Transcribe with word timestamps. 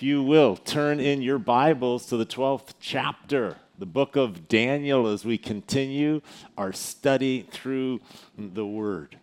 if 0.00 0.04
you 0.04 0.22
will, 0.22 0.56
turn 0.56 0.98
in 0.98 1.20
your 1.20 1.38
Bibles 1.38 2.06
to 2.06 2.16
the 2.16 2.24
12th 2.24 2.72
chapter, 2.80 3.56
the 3.78 3.84
book 3.84 4.16
of 4.16 4.48
Daniel, 4.48 5.06
as 5.06 5.26
we 5.26 5.36
continue 5.36 6.22
our 6.56 6.72
study 6.72 7.46
through 7.50 8.00
the 8.38 8.64
Word. 8.64 9.18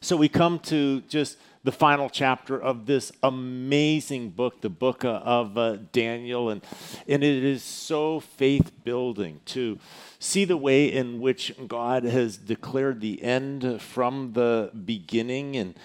So 0.00 0.16
we 0.16 0.28
come 0.28 0.58
to 0.64 1.02
just 1.02 1.38
the 1.62 1.70
final 1.70 2.10
chapter 2.10 2.60
of 2.60 2.86
this 2.86 3.12
amazing 3.22 4.30
book, 4.30 4.62
the 4.62 4.68
book 4.68 5.04
of 5.04 5.56
uh, 5.56 5.76
Daniel, 5.92 6.50
and, 6.50 6.60
and 7.06 7.22
it 7.22 7.44
is 7.44 7.62
so 7.62 8.18
faith 8.18 8.72
building 8.82 9.40
to 9.44 9.78
see 10.18 10.44
the 10.44 10.56
way 10.56 10.92
in 10.92 11.20
which 11.20 11.54
God 11.68 12.02
has 12.02 12.36
declared 12.36 13.00
the 13.00 13.22
end 13.22 13.80
from 13.80 14.32
the 14.32 14.72
beginning. 14.84 15.54
And 15.54 15.76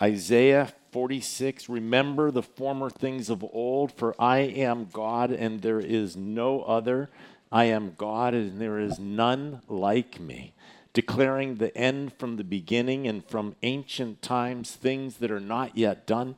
Isaiah 0.00 0.72
46 0.94 1.68
Remember 1.68 2.30
the 2.30 2.40
former 2.40 2.88
things 2.88 3.28
of 3.28 3.44
old, 3.52 3.90
for 3.90 4.14
I 4.16 4.38
am 4.38 4.86
God 4.92 5.32
and 5.32 5.60
there 5.60 5.80
is 5.80 6.16
no 6.16 6.62
other. 6.62 7.10
I 7.50 7.64
am 7.64 7.94
God 7.98 8.32
and 8.32 8.60
there 8.60 8.78
is 8.78 9.00
none 9.00 9.60
like 9.68 10.20
me. 10.20 10.54
Declaring 10.92 11.56
the 11.56 11.76
end 11.76 12.12
from 12.12 12.36
the 12.36 12.44
beginning 12.44 13.08
and 13.08 13.28
from 13.28 13.56
ancient 13.64 14.22
times, 14.22 14.70
things 14.70 15.16
that 15.16 15.32
are 15.32 15.40
not 15.40 15.76
yet 15.76 16.06
done, 16.06 16.36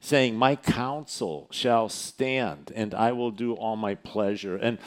saying, 0.00 0.34
My 0.34 0.56
counsel 0.56 1.46
shall 1.50 1.90
stand 1.90 2.72
and 2.74 2.94
I 2.94 3.12
will 3.12 3.30
do 3.30 3.52
all 3.52 3.76
my 3.76 3.96
pleasure. 3.96 4.56
And 4.56 4.78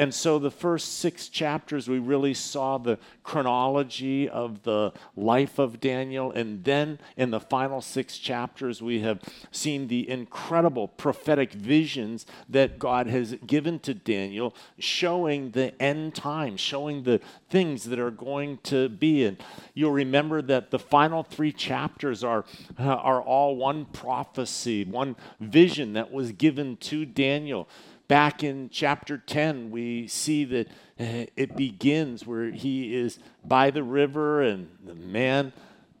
and 0.00 0.14
so, 0.14 0.38
the 0.38 0.50
first 0.50 1.00
six 1.00 1.28
chapters, 1.28 1.86
we 1.86 1.98
really 1.98 2.32
saw 2.32 2.78
the 2.78 2.98
chronology 3.22 4.30
of 4.30 4.62
the 4.62 4.94
life 5.14 5.58
of 5.58 5.78
Daniel. 5.78 6.32
And 6.32 6.64
then 6.64 6.98
in 7.18 7.30
the 7.30 7.38
final 7.38 7.82
six 7.82 8.16
chapters, 8.16 8.80
we 8.80 9.00
have 9.00 9.20
seen 9.50 9.88
the 9.88 10.08
incredible 10.08 10.88
prophetic 10.88 11.52
visions 11.52 12.24
that 12.48 12.78
God 12.78 13.08
has 13.08 13.34
given 13.46 13.78
to 13.80 13.92
Daniel, 13.92 14.54
showing 14.78 15.50
the 15.50 15.78
end 15.82 16.14
times, 16.14 16.62
showing 16.62 17.02
the 17.02 17.20
things 17.50 17.84
that 17.84 17.98
are 17.98 18.10
going 18.10 18.56
to 18.62 18.88
be. 18.88 19.26
And 19.26 19.36
you'll 19.74 19.92
remember 19.92 20.40
that 20.40 20.70
the 20.70 20.78
final 20.78 21.22
three 21.22 21.52
chapters 21.52 22.24
are, 22.24 22.46
uh, 22.78 22.84
are 22.84 23.20
all 23.20 23.54
one 23.54 23.84
prophecy, 23.84 24.82
one 24.82 25.14
vision 25.40 25.92
that 25.92 26.10
was 26.10 26.32
given 26.32 26.78
to 26.78 27.04
Daniel 27.04 27.68
back 28.10 28.42
in 28.42 28.68
chapter 28.70 29.16
10, 29.16 29.70
we 29.70 30.08
see 30.08 30.44
that 30.44 30.66
uh, 30.98 31.26
it 31.36 31.56
begins 31.56 32.26
where 32.26 32.50
he 32.50 32.92
is 32.92 33.20
by 33.44 33.70
the 33.70 33.84
river, 33.84 34.42
and 34.42 34.68
the 34.84 34.96
man, 34.96 35.52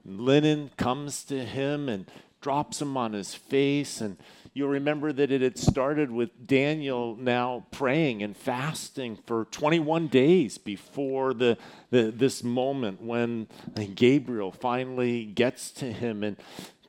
linen, 0.04 0.72
comes 0.76 1.22
to 1.22 1.44
him 1.44 1.88
and 1.88 2.10
drops 2.40 2.82
him 2.82 2.96
on 2.96 3.12
his 3.12 3.32
face. 3.36 4.00
And 4.00 4.16
you'll 4.52 4.70
remember 4.70 5.12
that 5.12 5.30
it 5.30 5.40
had 5.40 5.56
started 5.56 6.10
with 6.10 6.48
Daniel 6.48 7.14
now 7.14 7.66
praying 7.70 8.24
and 8.24 8.36
fasting 8.36 9.16
for 9.24 9.44
21 9.44 10.08
days 10.08 10.58
before 10.58 11.32
the, 11.32 11.58
the 11.90 12.10
this 12.10 12.42
moment 12.42 13.00
when 13.00 13.46
Gabriel 13.94 14.50
finally 14.50 15.26
gets 15.26 15.70
to 15.72 15.92
him. 15.92 16.24
And 16.24 16.36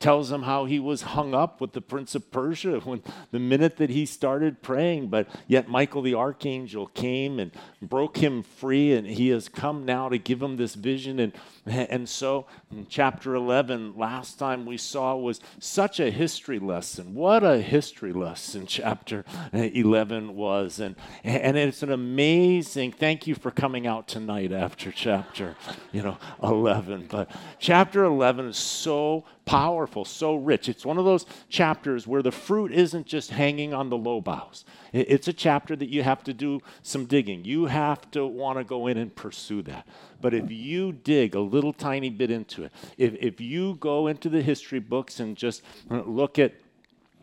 tells 0.02 0.32
him 0.32 0.42
how 0.42 0.64
he 0.64 0.80
was 0.80 1.02
hung 1.02 1.32
up 1.32 1.60
with 1.60 1.72
the 1.74 1.80
prince 1.80 2.16
of 2.16 2.30
Persia 2.32 2.80
when 2.84 3.02
the 3.30 3.38
minute 3.38 3.76
that 3.76 3.88
he 3.88 4.04
started 4.04 4.60
praying. 4.60 5.08
But 5.08 5.28
yet 5.46 5.68
Michael 5.68 6.02
the 6.02 6.14
archangel 6.14 6.88
came 6.88 7.38
and 7.38 7.52
broke 7.80 8.18
him 8.18 8.42
free, 8.42 8.92
and 8.92 9.06
he 9.06 9.28
has 9.28 9.48
come 9.48 9.84
now 9.84 10.08
to 10.08 10.18
give 10.18 10.42
him 10.42 10.56
this 10.56 10.74
vision. 10.74 11.20
And, 11.20 11.32
and 11.66 12.08
so, 12.08 12.46
chapter 12.88 13.36
11, 13.36 13.96
last 13.96 14.38
time 14.38 14.66
we 14.66 14.76
saw 14.76 15.14
was 15.14 15.40
such 15.60 16.00
a 16.00 16.10
history 16.10 16.58
lesson. 16.58 17.14
What 17.14 17.44
a 17.44 17.58
history 17.58 18.12
lesson 18.12 18.66
chapter 18.66 19.24
11 19.52 20.34
was. 20.34 20.80
And, 20.80 20.96
and 21.22 21.56
it's 21.56 21.84
an 21.84 21.92
amazing, 21.92 22.92
thank 22.92 23.28
you 23.28 23.36
for 23.36 23.52
coming 23.52 23.86
out 23.86 24.08
tonight 24.08 24.52
after 24.52 24.90
chapter, 24.90 25.54
you 25.92 26.02
know, 26.02 26.18
11. 26.42 27.06
But 27.08 27.30
chapter 27.60 28.02
11 28.02 28.48
is 28.48 28.56
so 28.56 29.24
powerful, 29.44 29.91
so 30.04 30.34
rich. 30.34 30.68
It's 30.68 30.84
one 30.84 30.98
of 30.98 31.04
those 31.04 31.26
chapters 31.48 32.06
where 32.06 32.22
the 32.22 32.32
fruit 32.32 32.72
isn't 32.72 33.06
just 33.06 33.30
hanging 33.30 33.74
on 33.74 33.90
the 33.90 33.96
low 33.96 34.20
boughs. 34.20 34.64
It's 34.92 35.28
a 35.28 35.32
chapter 35.32 35.76
that 35.76 35.88
you 35.88 36.02
have 36.02 36.24
to 36.24 36.34
do 36.34 36.60
some 36.82 37.06
digging. 37.06 37.44
You 37.44 37.66
have 37.66 38.10
to 38.12 38.26
want 38.26 38.58
to 38.58 38.64
go 38.64 38.86
in 38.86 38.96
and 38.98 39.14
pursue 39.14 39.62
that. 39.62 39.86
But 40.20 40.34
if 40.34 40.50
you 40.50 40.92
dig 40.92 41.34
a 41.34 41.40
little 41.40 41.72
tiny 41.72 42.08
bit 42.08 42.30
into 42.30 42.64
it, 42.64 42.72
if, 42.96 43.14
if 43.18 43.40
you 43.40 43.74
go 43.80 44.06
into 44.06 44.28
the 44.28 44.40
history 44.40 44.78
books 44.78 45.20
and 45.20 45.36
just 45.36 45.62
look 45.90 46.38
at 46.38 46.54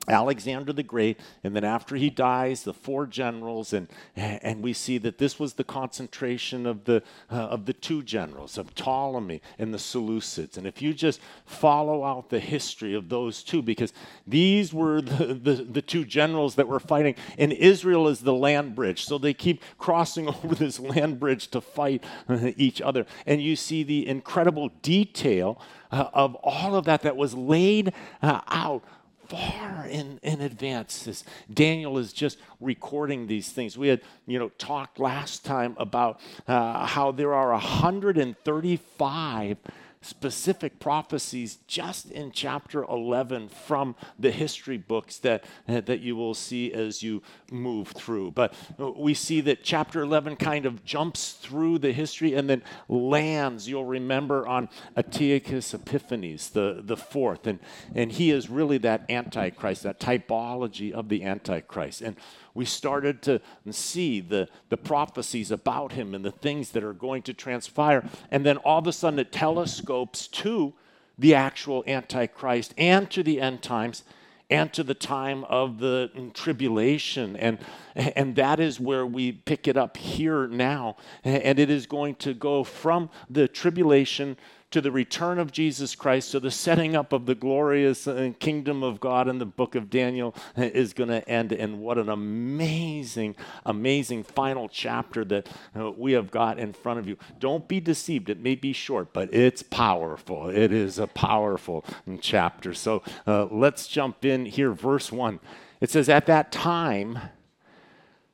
Alexander 0.07 0.73
the 0.73 0.83
Great, 0.83 1.19
and 1.43 1.55
then 1.55 1.63
after 1.63 1.95
he 1.95 2.09
dies, 2.09 2.63
the 2.63 2.73
four 2.73 3.05
generals, 3.05 3.73
and, 3.73 3.87
and 4.15 4.63
we 4.63 4.73
see 4.73 4.97
that 4.99 5.17
this 5.17 5.39
was 5.39 5.53
the 5.53 5.63
concentration 5.63 6.65
of 6.65 6.85
the, 6.85 7.03
uh, 7.31 7.35
of 7.35 7.65
the 7.65 7.73
two 7.73 8.01
generals, 8.03 8.57
of 8.57 8.73
Ptolemy 8.75 9.41
and 9.57 9.73
the 9.73 9.77
Seleucids. 9.77 10.57
And 10.57 10.65
if 10.65 10.81
you 10.81 10.93
just 10.93 11.19
follow 11.45 12.03
out 12.03 12.29
the 12.29 12.39
history 12.39 12.93
of 12.93 13.09
those 13.09 13.43
two, 13.43 13.61
because 13.61 13.93
these 14.25 14.73
were 14.73 15.01
the, 15.01 15.33
the, 15.33 15.53
the 15.63 15.81
two 15.81 16.05
generals 16.05 16.55
that 16.55 16.67
were 16.67 16.79
fighting, 16.79 17.15
and 17.37 17.53
Israel 17.53 18.07
is 18.07 18.21
the 18.21 18.33
land 18.33 18.75
bridge, 18.75 19.05
so 19.05 19.17
they 19.17 19.33
keep 19.33 19.61
crossing 19.77 20.27
over 20.43 20.55
this 20.55 20.79
land 20.79 21.19
bridge 21.19 21.49
to 21.49 21.61
fight 21.61 22.03
uh, 22.27 22.51
each 22.57 22.81
other. 22.81 23.05
And 23.25 23.41
you 23.41 23.55
see 23.55 23.83
the 23.83 24.07
incredible 24.07 24.69
detail 24.81 25.61
uh, 25.91 26.09
of 26.13 26.35
all 26.35 26.75
of 26.75 26.85
that 26.85 27.01
that 27.01 27.17
was 27.17 27.33
laid 27.33 27.93
uh, 28.21 28.41
out 28.47 28.83
far 29.29 29.85
in, 29.85 30.19
in 30.23 30.41
advance. 30.41 31.03
This 31.03 31.23
Daniel 31.53 31.97
is 31.97 32.11
just 32.11 32.37
recording 32.59 33.27
these 33.27 33.51
things. 33.51 33.77
We 33.77 33.87
had, 33.87 34.01
you 34.25 34.39
know, 34.39 34.49
talked 34.57 34.99
last 34.99 35.45
time 35.45 35.75
about 35.77 36.19
uh, 36.47 36.85
how 36.85 37.11
there 37.11 37.33
are 37.33 37.51
135 37.51 39.57
specific 40.01 40.79
prophecies 40.79 41.59
just 41.67 42.09
in 42.11 42.31
chapter 42.31 42.83
11 42.83 43.49
from 43.49 43.95
the 44.17 44.31
history 44.31 44.77
books 44.77 45.17
that, 45.17 45.43
that 45.67 45.99
you 45.99 46.15
will 46.15 46.33
see 46.33 46.71
as 46.71 47.03
you 47.03 47.21
move 47.51 47.89
through. 47.89 48.31
But 48.31 48.53
we 48.97 49.13
see 49.13 49.41
that 49.41 49.63
chapter 49.63 50.01
11 50.01 50.37
kind 50.37 50.65
of 50.65 50.85
jumps 50.85 51.33
through 51.33 51.79
the 51.79 51.91
history 51.91 52.33
and 52.33 52.49
then 52.49 52.63
lands, 52.87 53.67
you'll 53.67 53.85
remember, 53.85 54.47
on 54.47 54.69
Antiochus 54.95 55.73
Epiphanes, 55.73 56.51
the, 56.51 56.81
the 56.83 56.97
fourth. 56.97 57.45
And, 57.45 57.59
and 57.93 58.11
he 58.11 58.31
is 58.31 58.49
really 58.49 58.77
that 58.79 59.09
Antichrist, 59.09 59.83
that 59.83 59.99
typology 59.99 60.91
of 60.93 61.09
the 61.09 61.23
Antichrist. 61.23 62.01
And 62.01 62.15
we 62.53 62.65
started 62.65 63.21
to 63.23 63.41
see 63.71 64.19
the, 64.19 64.49
the 64.69 64.77
prophecies 64.77 65.51
about 65.51 65.93
him 65.93 66.15
and 66.15 66.23
the 66.25 66.31
things 66.31 66.71
that 66.71 66.83
are 66.83 66.93
going 66.93 67.21
to 67.23 67.33
transpire. 67.33 68.07
And 68.31 68.45
then 68.45 68.57
all 68.57 68.79
of 68.79 68.87
a 68.87 68.93
sudden 68.93 69.19
it 69.19 69.31
telescopes 69.31 70.27
to 70.27 70.73
the 71.17 71.35
actual 71.35 71.83
Antichrist 71.85 72.73
and 72.77 73.09
to 73.11 73.23
the 73.23 73.41
end 73.41 73.61
times 73.61 74.03
and 74.49 74.73
to 74.73 74.83
the 74.83 74.95
time 74.95 75.43
of 75.43 75.79
the 75.79 76.09
tribulation. 76.33 77.35
And, 77.35 77.59
and 77.93 78.35
that 78.35 78.59
is 78.59 78.79
where 78.79 79.05
we 79.05 79.31
pick 79.31 79.67
it 79.67 79.77
up 79.77 79.95
here 79.95 80.47
now. 80.47 80.97
And 81.23 81.59
it 81.59 81.69
is 81.69 81.85
going 81.85 82.15
to 82.15 82.33
go 82.33 82.63
from 82.63 83.09
the 83.29 83.47
tribulation 83.47 84.37
to 84.71 84.81
the 84.81 84.91
return 84.91 85.39
of 85.39 85.51
Jesus 85.51 85.95
Christ, 85.95 86.31
to 86.31 86.39
the 86.39 86.51
setting 86.51 86.95
up 86.95 87.11
of 87.11 87.25
the 87.25 87.33
glorious 87.33 88.07
uh, 88.07 88.31
kingdom 88.39 88.83
of 88.83 88.99
God 88.99 89.27
in 89.27 89.39
the 89.39 89.45
book 89.45 89.73
of 89.73 89.89
Daniel 89.89 90.35
uh, 90.57 90.63
is 90.63 90.93
going 90.93 91.09
to 91.09 91.27
end. 91.27 91.51
And 91.51 91.79
what 91.79 91.97
an 91.97 92.09
amazing, 92.09 93.35
amazing 93.65 94.23
final 94.23 94.69
chapter 94.69 95.25
that 95.25 95.49
uh, 95.75 95.91
we 95.91 96.11
have 96.11 96.29
got 96.29 96.59
in 96.59 96.73
front 96.73 96.99
of 96.99 97.07
you. 97.07 97.17
Don't 97.39 97.67
be 97.67 97.79
deceived. 97.79 98.29
It 98.29 98.39
may 98.39 98.55
be 98.55 98.71
short, 98.71 99.11
but 99.11 99.33
it's 99.33 99.63
powerful. 99.63 100.49
It 100.49 100.71
is 100.71 100.99
a 100.99 101.07
powerful 101.07 101.83
chapter. 102.21 102.73
So 102.75 103.01
uh, 103.25 103.45
let's 103.45 103.87
jump 103.87 104.23
in 104.23 104.45
here, 104.45 104.71
verse 104.71 105.11
1. 105.11 105.39
It 105.81 105.89
says, 105.89 106.09
At 106.09 106.27
that 106.27 106.51
time, 106.51 107.17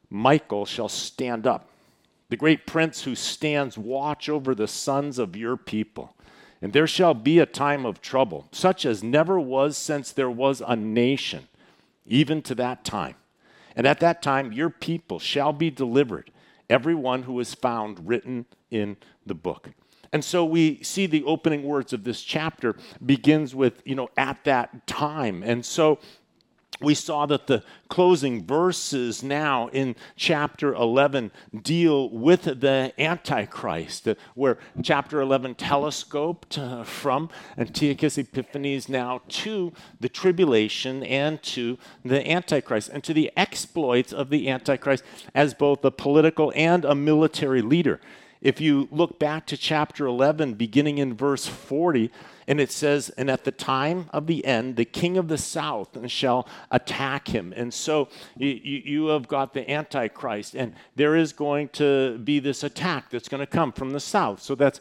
Michael 0.10 0.66
shall 0.66 0.90
stand 0.90 1.48
up 1.48 1.70
the 2.30 2.38
great 2.38 2.66
prince 2.66 3.04
who 3.04 3.16
stands 3.16 3.78
watch 3.78 4.30
over 4.30 4.56
the 4.56 4.68
sons 4.68 5.20
of 5.20 5.36
your 5.36 5.56
people. 5.58 6.15
And 6.66 6.74
there 6.74 6.88
shall 6.88 7.14
be 7.14 7.38
a 7.38 7.46
time 7.46 7.86
of 7.86 8.02
trouble, 8.02 8.48
such 8.52 8.88
as 8.88 9.04
never 9.04 9.40
was 9.40 9.78
since 9.78 10.12
there 10.12 10.32
was 10.32 10.64
a 10.66 10.76
nation, 10.76 11.48
even 12.08 12.42
to 12.42 12.56
that 12.56 12.84
time. 12.84 13.14
And 13.76 13.86
at 13.86 14.00
that 14.00 14.24
time, 14.24 14.52
your 14.52 14.72
people 14.72 15.20
shall 15.20 15.54
be 15.54 15.70
delivered, 15.70 16.32
every 16.68 16.96
one 16.96 17.22
who 17.22 17.40
is 17.40 17.54
found 17.54 18.08
written 18.08 18.48
in 18.72 18.98
the 19.28 19.36
book. 19.36 19.74
And 20.12 20.26
so 20.26 20.44
we 20.44 20.82
see 20.82 21.06
the 21.06 21.24
opening 21.26 21.62
words 21.62 21.94
of 21.94 22.04
this 22.04 22.24
chapter 22.24 22.76
begins 23.06 23.54
with, 23.54 23.84
you 23.86 23.94
know, 23.94 24.10
at 24.18 24.44
that 24.46 24.88
time. 24.88 25.44
And 25.44 25.64
so 25.64 26.00
we 26.81 26.94
saw 26.94 27.25
that 27.25 27.48
the 27.48 27.63
closing 27.88 28.45
verses 28.45 29.24
now 29.24 29.68
in 29.69 29.95
chapter 30.16 30.74
11 30.74 31.31
deal 31.62 32.10
with 32.10 32.44
the 32.44 32.92
Antichrist, 32.98 34.07
where 34.33 34.57
chapter 34.83 35.22
11 35.22 35.56
telescoped 35.56 36.57
uh, 36.57 36.83
from 36.83 37.30
Antiochus 37.57 38.18
Epiphanes 38.18 38.89
now 38.89 39.22
to 39.27 39.72
the 40.00 40.10
tribulation 40.10 41.04
and 41.04 41.42
to 41.44 41.77
the 42.04 42.30
Antichrist 42.30 42.89
and 42.89 43.04
to 43.04 43.13
the 43.13 43.31
exploits 43.38 44.12
of 44.12 44.30
the 44.30 44.50
Antichrist 44.50 45.04
as 45.33 45.54
both 45.54 45.83
a 45.86 45.92
political 45.92 46.51
and 46.56 46.83
a 46.83 46.95
military 46.95 47.62
leader. 47.62 48.00
If 48.42 48.62
you 48.62 48.88
look 48.92 49.18
back 49.18 49.48
to 49.48 49.57
chapter 49.57 50.06
11, 50.06 50.54
beginning 50.56 50.98
in 50.98 51.16
verse 51.16 51.48
40, 51.48 52.12
and 52.48 52.60
it 52.60 52.72
says, 52.72 53.10
And 53.12 53.30
at 53.30 53.44
the 53.44 53.52
time 53.52 54.10
of 54.12 54.28
the 54.28 54.46
end, 54.46 54.76
the 54.76 54.86
king 54.86 55.18
of 55.18 55.28
the 55.28 55.38
south 55.38 56.10
shall 56.10 56.48
attack 56.72 57.28
him. 57.28 57.54
And 57.56 57.74
so 57.74 58.10
you, 58.38 58.50
you 58.50 59.08
have 59.08 59.28
got 59.28 59.54
the 59.54 59.70
Antichrist, 59.70 60.56
and 60.56 60.74
there 60.96 61.16
is 61.16 61.34
going 61.34 61.70
to 61.70 62.18
be 62.20 62.40
this 62.40 62.64
attack 62.64 63.10
that's 63.10 63.30
going 63.30 63.40
to 63.40 63.48
come 63.48 63.72
from 63.72 63.92
the 63.92 64.00
south. 64.00 64.42
So 64.42 64.56
that's 64.56 64.80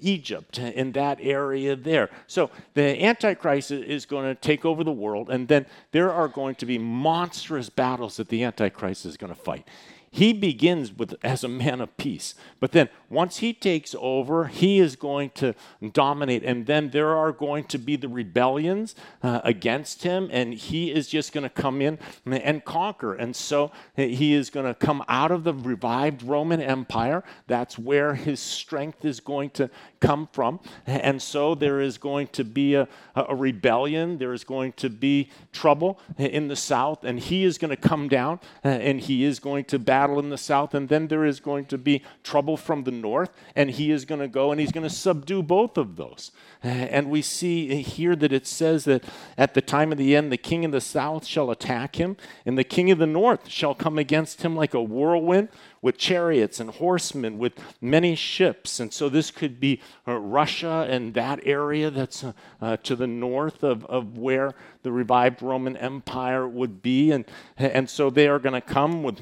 Egypt 0.00 0.58
in 0.58 0.92
that 0.92 1.18
area 1.20 1.76
there. 1.76 2.10
So 2.26 2.50
the 2.74 3.02
Antichrist 3.02 3.70
is 3.70 4.06
going 4.06 4.26
to 4.26 4.34
take 4.34 4.64
over 4.64 4.84
the 4.84 4.92
world, 4.92 5.30
and 5.30 5.48
then 5.48 5.66
there 5.92 6.12
are 6.12 6.28
going 6.28 6.54
to 6.56 6.66
be 6.66 6.78
monstrous 6.78 7.70
battles 7.70 8.16
that 8.18 8.28
the 8.28 8.44
Antichrist 8.44 9.06
is 9.06 9.16
going 9.16 9.34
to 9.34 9.40
fight 9.40 9.66
he 10.10 10.32
begins 10.32 10.92
with 10.92 11.14
as 11.22 11.44
a 11.44 11.48
man 11.48 11.80
of 11.80 11.96
peace. 11.96 12.34
But 12.60 12.72
then 12.72 12.88
once 13.10 13.38
he 13.38 13.52
takes 13.52 13.94
over 13.98 14.46
he 14.46 14.78
is 14.78 14.96
going 14.96 15.30
to 15.30 15.54
dominate. 15.92 16.42
And 16.44 16.66
then 16.66 16.90
there 16.90 17.16
are 17.16 17.32
going 17.32 17.64
to 17.64 17.78
be 17.78 17.96
the 17.96 18.08
rebellions 18.08 18.94
uh, 19.22 19.40
against 19.44 20.02
him 20.02 20.28
and 20.32 20.54
he 20.54 20.90
is 20.90 21.08
just 21.08 21.32
going 21.32 21.44
to 21.44 21.50
come 21.50 21.80
in 21.80 21.98
and 22.26 22.64
conquer. 22.64 23.14
And 23.14 23.34
so 23.34 23.72
he 23.94 24.34
is 24.34 24.50
going 24.50 24.66
to 24.66 24.74
come 24.74 25.04
out 25.08 25.30
of 25.30 25.44
the 25.44 25.54
revived 25.54 26.22
roman 26.22 26.60
empire. 26.60 27.24
That's 27.46 27.78
where 27.78 28.14
his 28.14 28.40
strength 28.40 29.04
is 29.04 29.20
going 29.20 29.50
to 29.50 29.70
come 30.00 30.28
from 30.32 30.58
and 30.86 31.20
so 31.20 31.54
there 31.54 31.80
is 31.80 31.96
going 31.98 32.26
to 32.26 32.44
be 32.44 32.74
a, 32.74 32.88
a 33.14 33.36
rebellion 33.36 34.18
there 34.18 34.32
is 34.32 34.44
going 34.44 34.72
to 34.72 34.88
be 34.88 35.30
trouble 35.52 36.00
in 36.16 36.48
the 36.48 36.56
south 36.56 37.04
and 37.04 37.20
he 37.20 37.44
is 37.44 37.58
going 37.58 37.70
to 37.70 37.88
come 37.88 38.08
down 38.08 38.40
uh, 38.64 38.68
and 38.68 39.00
he 39.02 39.24
is 39.24 39.38
going 39.38 39.64
to 39.64 39.78
battle 39.78 40.08
battle 40.08 40.20
in 40.20 40.30
the 40.30 40.38
south, 40.38 40.74
and 40.74 40.88
then 40.88 41.08
there 41.08 41.24
is 41.24 41.40
going 41.40 41.64
to 41.66 41.76
be 41.76 42.02
trouble 42.22 42.56
from 42.56 42.84
the 42.84 42.90
north, 42.90 43.30
and 43.56 43.70
he 43.70 43.90
is 43.90 44.04
going 44.04 44.20
to 44.20 44.28
go 44.28 44.50
and 44.52 44.60
he's 44.60 44.72
going 44.72 44.88
to 44.88 44.94
subdue 44.94 45.42
both 45.42 45.76
of 45.76 45.96
those. 45.96 46.30
And 46.62 47.10
we 47.10 47.20
see 47.20 47.82
here 47.82 48.16
that 48.16 48.32
it 48.32 48.46
says 48.46 48.84
that 48.84 49.04
at 49.36 49.54
the 49.54 49.60
time 49.60 49.92
of 49.92 49.98
the 49.98 50.16
end, 50.16 50.32
the 50.32 50.36
king 50.36 50.64
of 50.64 50.72
the 50.72 50.80
south 50.80 51.26
shall 51.26 51.50
attack 51.50 51.96
him, 51.96 52.16
and 52.46 52.56
the 52.56 52.64
king 52.64 52.90
of 52.90 52.98
the 52.98 53.06
north 53.06 53.48
shall 53.48 53.74
come 53.74 53.98
against 53.98 54.42
him 54.42 54.56
like 54.56 54.72
a 54.72 54.82
whirlwind 54.82 55.48
with 55.82 55.96
chariots 55.96 56.60
and 56.60 56.70
horsemen, 56.70 57.38
with 57.38 57.52
many 57.80 58.14
ships. 58.14 58.80
And 58.80 58.92
so 58.92 59.08
this 59.08 59.30
could 59.30 59.60
be 59.60 59.80
uh, 60.06 60.14
Russia 60.14 60.86
and 60.88 61.14
that 61.14 61.40
area 61.44 61.90
that's 61.90 62.24
uh, 62.24 62.32
uh, 62.60 62.76
to 62.78 62.96
the 62.96 63.06
north 63.06 63.62
of, 63.62 63.84
of 63.86 64.18
where 64.18 64.54
the 64.82 64.92
revived 64.92 65.42
Roman 65.42 65.76
Empire 65.76 66.48
would 66.48 66.82
be. 66.82 67.10
And, 67.10 67.24
and 67.56 67.88
so 67.88 68.10
they 68.10 68.28
are 68.28 68.38
going 68.38 68.54
to 68.54 68.60
come 68.60 69.02
with 69.02 69.20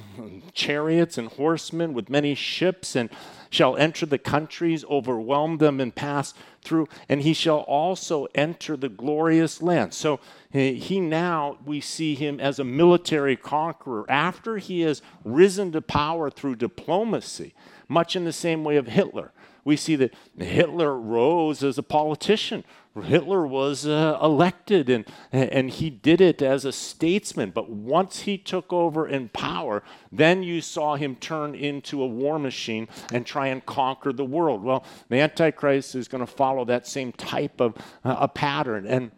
chariots 0.52 1.18
and 1.18 1.28
horsemen, 1.28 1.92
with 1.92 2.08
many 2.10 2.34
ships, 2.34 2.96
and 2.96 3.10
shall 3.50 3.76
enter 3.76 4.06
the 4.06 4.18
countries, 4.18 4.84
overwhelm 4.86 5.58
them, 5.58 5.80
and 5.80 5.94
pass 5.94 6.34
through. 6.62 6.88
And 7.08 7.22
he 7.22 7.32
shall 7.32 7.60
also 7.60 8.26
enter 8.34 8.76
the 8.76 8.88
glorious 8.88 9.62
land. 9.62 9.94
So 9.94 10.20
he 10.50 11.00
now, 11.00 11.58
we 11.64 11.80
see 11.80 12.14
him 12.14 12.40
as 12.40 12.58
a 12.58 12.64
military 12.64 13.36
conqueror 13.36 14.04
after 14.08 14.58
he 14.58 14.80
has 14.82 15.02
risen 15.24 15.72
to 15.72 15.82
power 15.82 16.30
through 16.30 16.56
diplomacy, 16.56 17.54
much 17.88 18.16
in 18.16 18.24
the 18.24 18.32
same 18.32 18.64
way 18.64 18.76
of 18.76 18.88
Hitler. 18.88 19.32
We 19.64 19.76
see 19.76 19.96
that 19.96 20.14
Hitler 20.38 20.96
rose 20.98 21.62
as 21.64 21.76
a 21.76 21.82
politician. 21.82 22.64
Hitler 23.02 23.46
was 23.46 23.86
uh, 23.86 24.18
elected 24.22 24.88
and, 24.88 25.04
and 25.32 25.70
he 25.70 25.90
did 25.90 26.20
it 26.20 26.42
as 26.42 26.64
a 26.64 26.72
statesman. 26.72 27.50
But 27.50 27.70
once 27.70 28.20
he 28.20 28.38
took 28.38 28.72
over 28.72 29.06
in 29.06 29.28
power, 29.30 29.82
then 30.10 30.42
you 30.42 30.60
saw 30.60 30.96
him 30.96 31.16
turn 31.16 31.54
into 31.54 32.02
a 32.02 32.06
war 32.06 32.38
machine 32.38 32.88
and 33.12 33.26
try 33.26 33.48
and 33.48 33.64
conquer 33.64 34.12
the 34.12 34.24
world. 34.24 34.62
Well, 34.62 34.84
the 35.08 35.20
Antichrist 35.20 35.94
is 35.94 36.08
going 36.08 36.24
to 36.24 36.32
follow 36.32 36.64
that 36.64 36.86
same 36.86 37.12
type 37.12 37.60
of 37.60 37.76
uh, 38.04 38.16
a 38.20 38.28
pattern. 38.28 38.86
And 38.86 39.10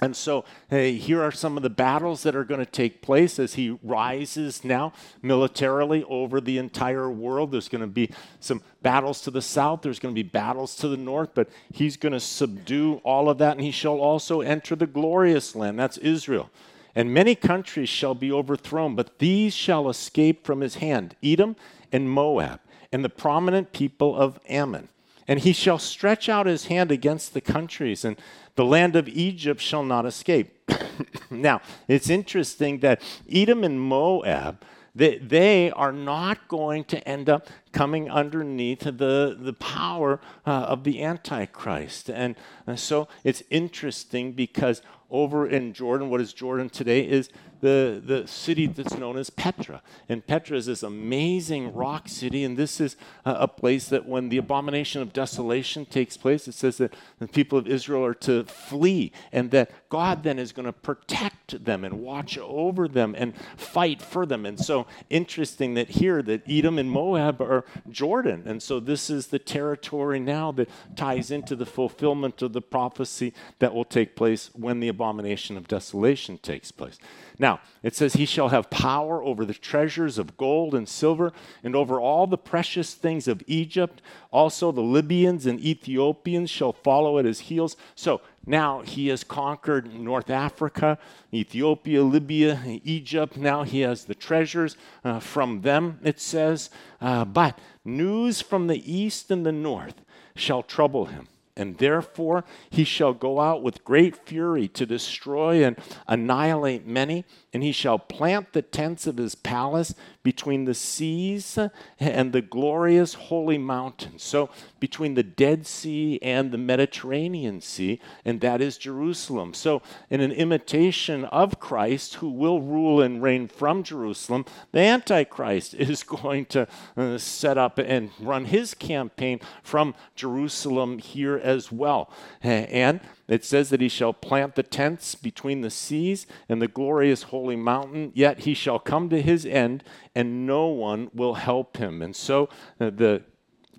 and 0.00 0.16
so, 0.16 0.44
hey, 0.70 0.94
here 0.94 1.20
are 1.22 1.32
some 1.32 1.56
of 1.56 1.64
the 1.64 1.70
battles 1.70 2.22
that 2.22 2.36
are 2.36 2.44
going 2.44 2.60
to 2.60 2.70
take 2.70 3.02
place 3.02 3.38
as 3.40 3.54
he 3.54 3.78
rises 3.82 4.62
now 4.64 4.92
militarily 5.22 6.04
over 6.04 6.40
the 6.40 6.58
entire 6.58 7.10
world. 7.10 7.50
There's 7.50 7.68
going 7.68 7.80
to 7.80 7.88
be 7.88 8.10
some 8.38 8.62
battles 8.80 9.20
to 9.22 9.32
the 9.32 9.42
south, 9.42 9.82
there's 9.82 9.98
going 9.98 10.14
to 10.14 10.18
be 10.18 10.28
battles 10.28 10.76
to 10.76 10.88
the 10.88 10.96
north, 10.96 11.30
but 11.34 11.48
he's 11.72 11.96
going 11.96 12.12
to 12.12 12.20
subdue 12.20 13.00
all 13.02 13.28
of 13.28 13.38
that, 13.38 13.56
and 13.56 13.64
he 13.64 13.72
shall 13.72 13.98
also 13.98 14.40
enter 14.40 14.76
the 14.76 14.86
glorious 14.86 15.56
land. 15.56 15.78
That's 15.78 15.98
Israel. 15.98 16.48
And 16.94 17.12
many 17.12 17.34
countries 17.34 17.88
shall 17.88 18.14
be 18.14 18.30
overthrown, 18.30 18.94
but 18.94 19.18
these 19.18 19.54
shall 19.54 19.88
escape 19.88 20.46
from 20.46 20.60
his 20.60 20.76
hand 20.76 21.16
Edom 21.22 21.56
and 21.90 22.08
Moab, 22.08 22.60
and 22.92 23.04
the 23.04 23.08
prominent 23.08 23.72
people 23.72 24.16
of 24.16 24.38
Ammon. 24.48 24.88
And 25.28 25.40
he 25.40 25.52
shall 25.52 25.78
stretch 25.78 26.28
out 26.28 26.46
his 26.46 26.66
hand 26.66 26.90
against 26.90 27.34
the 27.34 27.42
countries, 27.42 28.04
and 28.04 28.18
the 28.56 28.64
land 28.64 28.96
of 28.96 29.08
Egypt 29.08 29.60
shall 29.60 29.84
not 29.84 30.06
escape. 30.06 30.58
now, 31.30 31.60
it's 31.86 32.08
interesting 32.08 32.78
that 32.80 33.02
Edom 33.30 33.62
and 33.62 33.78
Moab, 33.78 34.62
they, 34.94 35.18
they 35.18 35.70
are 35.70 35.92
not 35.92 36.48
going 36.48 36.84
to 36.84 37.06
end 37.06 37.28
up 37.28 37.46
coming 37.72 38.10
underneath 38.10 38.80
the, 38.80 39.36
the 39.38 39.52
power 39.52 40.18
uh, 40.46 40.50
of 40.50 40.82
the 40.82 41.04
Antichrist. 41.04 42.08
And, 42.08 42.34
and 42.66 42.80
so 42.80 43.06
it's 43.22 43.42
interesting 43.50 44.32
because 44.32 44.82
over 45.10 45.46
in 45.46 45.72
Jordan, 45.72 46.10
what 46.10 46.20
is 46.20 46.32
Jordan 46.32 46.68
today, 46.68 47.00
is 47.06 47.30
the, 47.60 48.00
the 48.04 48.26
city 48.26 48.66
that's 48.66 48.96
known 48.96 49.16
as 49.16 49.30
Petra. 49.30 49.82
And 50.08 50.26
Petra 50.26 50.56
is 50.56 50.66
this 50.66 50.82
amazing 50.82 51.74
rock 51.74 52.08
city, 52.08 52.44
and 52.44 52.56
this 52.56 52.80
is 52.80 52.96
a, 53.24 53.32
a, 53.32 53.48
place 53.48 53.88
that 53.88 54.06
when 54.06 54.28
the 54.28 54.36
abomination 54.36 55.02
of 55.02 55.12
desolation 55.12 55.84
takes 55.84 56.16
place, 56.16 56.46
it 56.46 56.54
says 56.54 56.78
that 56.78 56.94
the 57.18 57.26
people 57.26 57.58
of 57.58 57.66
Israel 57.66 58.04
are 58.04 58.14
to 58.14 58.44
flee, 58.44 59.10
and 59.32 59.50
that 59.50 59.70
God 59.88 60.22
then 60.22 60.38
is 60.38 60.52
going 60.52 60.66
to 60.66 60.72
protect 60.72 61.64
them 61.64 61.84
and 61.84 62.00
watch 62.00 62.38
over 62.38 62.86
them 62.86 63.14
and 63.18 63.34
fight 63.56 64.00
for 64.00 64.26
them. 64.26 64.46
And 64.46 64.58
so 64.58 64.86
interesting 65.10 65.74
that 65.74 65.88
here 65.90 66.22
that 66.22 66.42
Edom 66.48 66.78
and 66.78 66.90
Moab 66.90 67.40
are 67.40 67.64
Jordan. 67.90 68.42
And 68.46 68.62
so 68.62 68.80
this 68.80 69.10
is 69.10 69.28
the 69.28 69.38
territory 69.38 70.20
now 70.20 70.52
that 70.52 70.68
ties 70.94 71.30
into 71.30 71.56
the 71.56 71.66
fulfillment 71.66 72.42
of 72.42 72.52
the 72.52 72.60
prophecy 72.60 73.32
that 73.58 73.74
will 73.74 73.84
take 73.84 74.14
place 74.14 74.50
when 74.54 74.80
the 74.80 74.88
abomination 74.88 75.56
of 75.56 75.66
desolation 75.66 76.38
takes 76.38 76.70
place. 76.70 76.98
Now, 77.38 77.47
it 77.82 77.94
says, 77.94 78.14
He 78.14 78.26
shall 78.26 78.48
have 78.48 78.70
power 78.70 79.22
over 79.22 79.44
the 79.44 79.54
treasures 79.54 80.18
of 80.18 80.36
gold 80.36 80.74
and 80.74 80.88
silver, 80.88 81.32
and 81.62 81.76
over 81.76 82.00
all 82.00 82.26
the 82.26 82.36
precious 82.36 82.94
things 82.94 83.28
of 83.28 83.42
Egypt. 83.46 84.02
Also, 84.30 84.72
the 84.72 84.80
Libyans 84.80 85.46
and 85.46 85.60
Ethiopians 85.60 86.50
shall 86.50 86.72
follow 86.72 87.18
at 87.18 87.24
his 87.24 87.40
heels. 87.40 87.76
So 87.94 88.20
now 88.44 88.82
he 88.82 89.08
has 89.08 89.24
conquered 89.24 89.94
North 89.94 90.30
Africa, 90.30 90.98
Ethiopia, 91.32 92.02
Libya, 92.02 92.60
Egypt. 92.84 93.36
Now 93.36 93.62
he 93.62 93.80
has 93.80 94.04
the 94.04 94.14
treasures 94.14 94.76
uh, 95.04 95.20
from 95.20 95.62
them, 95.62 96.00
it 96.02 96.20
says. 96.20 96.70
Uh, 97.00 97.24
but 97.24 97.58
news 97.84 98.40
from 98.40 98.66
the 98.66 98.92
east 98.92 99.30
and 99.30 99.46
the 99.46 99.52
north 99.52 100.02
shall 100.34 100.62
trouble 100.62 101.06
him 101.06 101.28
and 101.58 101.76
therefore 101.78 102.44
he 102.70 102.84
shall 102.84 103.12
go 103.12 103.40
out 103.40 103.62
with 103.62 103.84
great 103.84 104.16
fury 104.16 104.68
to 104.68 104.86
destroy 104.86 105.64
and 105.64 105.76
annihilate 106.06 106.86
many, 106.86 107.24
and 107.52 107.62
he 107.62 107.72
shall 107.72 107.98
plant 107.98 108.52
the 108.52 108.62
tents 108.62 109.06
of 109.06 109.16
his 109.16 109.34
palace 109.34 109.94
between 110.22 110.66
the 110.66 110.74
seas 110.74 111.58
and 111.98 112.32
the 112.34 112.42
glorious 112.42 113.14
holy 113.14 113.56
mountain. 113.56 114.18
So, 114.18 114.50
between 114.78 115.14
the 115.14 115.22
Dead 115.22 115.66
Sea 115.66 116.18
and 116.20 116.52
the 116.52 116.58
Mediterranean 116.58 117.62
Sea, 117.62 117.98
and 118.26 118.40
that 118.42 118.60
is 118.60 118.76
Jerusalem. 118.76 119.54
So, 119.54 119.80
in 120.10 120.20
an 120.20 120.30
imitation 120.32 121.24
of 121.24 121.58
Christ, 121.58 122.16
who 122.16 122.28
will 122.28 122.60
rule 122.60 123.00
and 123.00 123.22
reign 123.22 123.48
from 123.48 123.82
Jerusalem, 123.82 124.44
the 124.72 124.80
Antichrist 124.80 125.72
is 125.78 126.02
going 126.02 126.44
to 126.46 126.68
uh, 126.96 127.16
set 127.16 127.56
up 127.56 127.78
and 127.78 128.10
run 128.20 128.44
his 128.44 128.74
campaign 128.74 129.40
from 129.62 129.94
Jerusalem 130.14 130.98
here 130.98 131.38
as 131.48 131.72
well. 131.72 132.10
And 132.42 133.00
it 133.26 133.44
says 133.44 133.70
that 133.70 133.80
he 133.80 133.88
shall 133.88 134.12
plant 134.12 134.54
the 134.54 134.62
tents 134.62 135.14
between 135.14 135.62
the 135.62 135.70
seas 135.70 136.26
and 136.48 136.60
the 136.60 136.68
glorious 136.68 137.24
holy 137.24 137.56
mountain, 137.56 138.12
yet 138.14 138.40
he 138.40 138.54
shall 138.54 138.78
come 138.78 139.08
to 139.08 139.22
his 139.22 139.46
end, 139.46 139.82
and 140.14 140.46
no 140.46 140.66
one 140.66 141.10
will 141.14 141.34
help 141.34 141.78
him. 141.78 142.02
And 142.02 142.14
so 142.14 142.48
uh, 142.80 142.90
the 142.90 143.22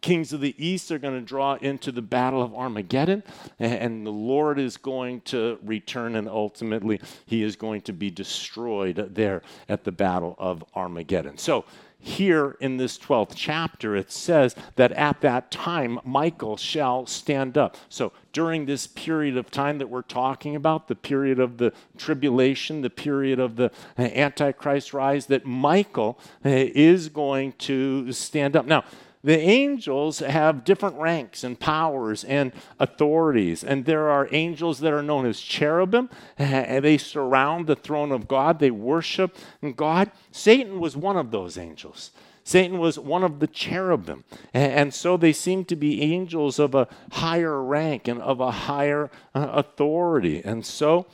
kings 0.01 0.33
of 0.33 0.41
the 0.41 0.55
east 0.57 0.91
are 0.91 0.99
going 0.99 1.13
to 1.13 1.25
draw 1.25 1.55
into 1.55 1.91
the 1.91 2.01
battle 2.01 2.41
of 2.41 2.53
Armageddon, 2.53 3.23
and 3.59 4.05
the 4.05 4.11
Lord 4.11 4.57
is 4.59 4.77
going 4.77 5.21
to 5.21 5.59
return, 5.63 6.15
and 6.15 6.27
ultimately 6.27 7.01
he 7.25 7.43
is 7.43 7.55
going 7.55 7.81
to 7.81 7.93
be 7.93 8.09
destroyed 8.09 9.09
there 9.13 9.41
at 9.67 9.83
the 9.83 9.91
battle 9.91 10.35
of 10.38 10.63
Armageddon. 10.75 11.38
So, 11.38 11.65
here 12.01 12.55
in 12.61 12.77
this 12.77 12.97
12th 12.97 13.33
chapter, 13.35 13.95
it 13.95 14.11
says 14.11 14.55
that 14.75 14.91
at 14.93 15.19
that 15.21 15.51
time 15.51 15.99
Michael 16.05 16.55
shall 16.55 17.05
stand 17.05 17.57
up. 17.57 17.75
So 17.89 18.13
during 18.31 18.65
this 18.65 18.87
period 18.87 19.35
of 19.35 19.51
time 19.51 19.79
that 19.79 19.89
we're 19.89 20.01
talking 20.01 20.55
about, 20.55 20.87
the 20.87 20.95
period 20.95 21.39
of 21.39 21.57
the 21.57 21.73
tribulation, 21.97 22.81
the 22.81 22.89
period 22.89 23.39
of 23.39 23.57
the 23.57 23.71
Antichrist 23.97 24.93
rise, 24.93 25.25
that 25.25 25.45
Michael 25.45 26.17
eh, 26.45 26.69
is 26.73 27.09
going 27.09 27.51
to 27.53 28.11
stand 28.13 28.55
up. 28.55 28.65
Now, 28.65 28.85
the 29.23 29.38
angels 29.38 30.19
have 30.19 30.63
different 30.63 30.95
ranks 30.95 31.43
and 31.43 31.59
powers 31.59 32.23
and 32.23 32.53
authorities. 32.79 33.63
And 33.63 33.85
there 33.85 34.09
are 34.09 34.29
angels 34.31 34.79
that 34.79 34.93
are 34.93 35.03
known 35.03 35.25
as 35.25 35.39
cherubim, 35.39 36.09
and 36.38 36.85
they 36.85 36.97
surround 36.97 37.67
the 37.67 37.75
throne 37.75 38.11
of 38.11 38.27
God, 38.27 38.59
they 38.59 38.71
worship 38.71 39.35
God. 39.75 40.11
Satan 40.31 40.79
was 40.79 40.95
one 40.95 41.17
of 41.17 41.31
those 41.31 41.57
angels. 41.57 42.11
Satan 42.43 42.79
was 42.79 42.97
one 42.97 43.23
of 43.23 43.39
the 43.39 43.47
cherubim. 43.47 44.23
And, 44.53 44.91
so 44.91 45.17
they 45.17 45.33
seem 45.33 45.65
to 45.65 45.75
be 45.75 46.01
angels 46.01 46.57
of 46.57 46.73
a 46.73 46.88
higher 47.11 47.61
rank 47.61 48.07
and 48.07 48.21
of 48.21 48.39
a 48.39 48.49
higher 48.49 49.11
uh, 49.35 49.49
authority. 49.51 50.41
And 50.43 50.65
so 50.65 51.05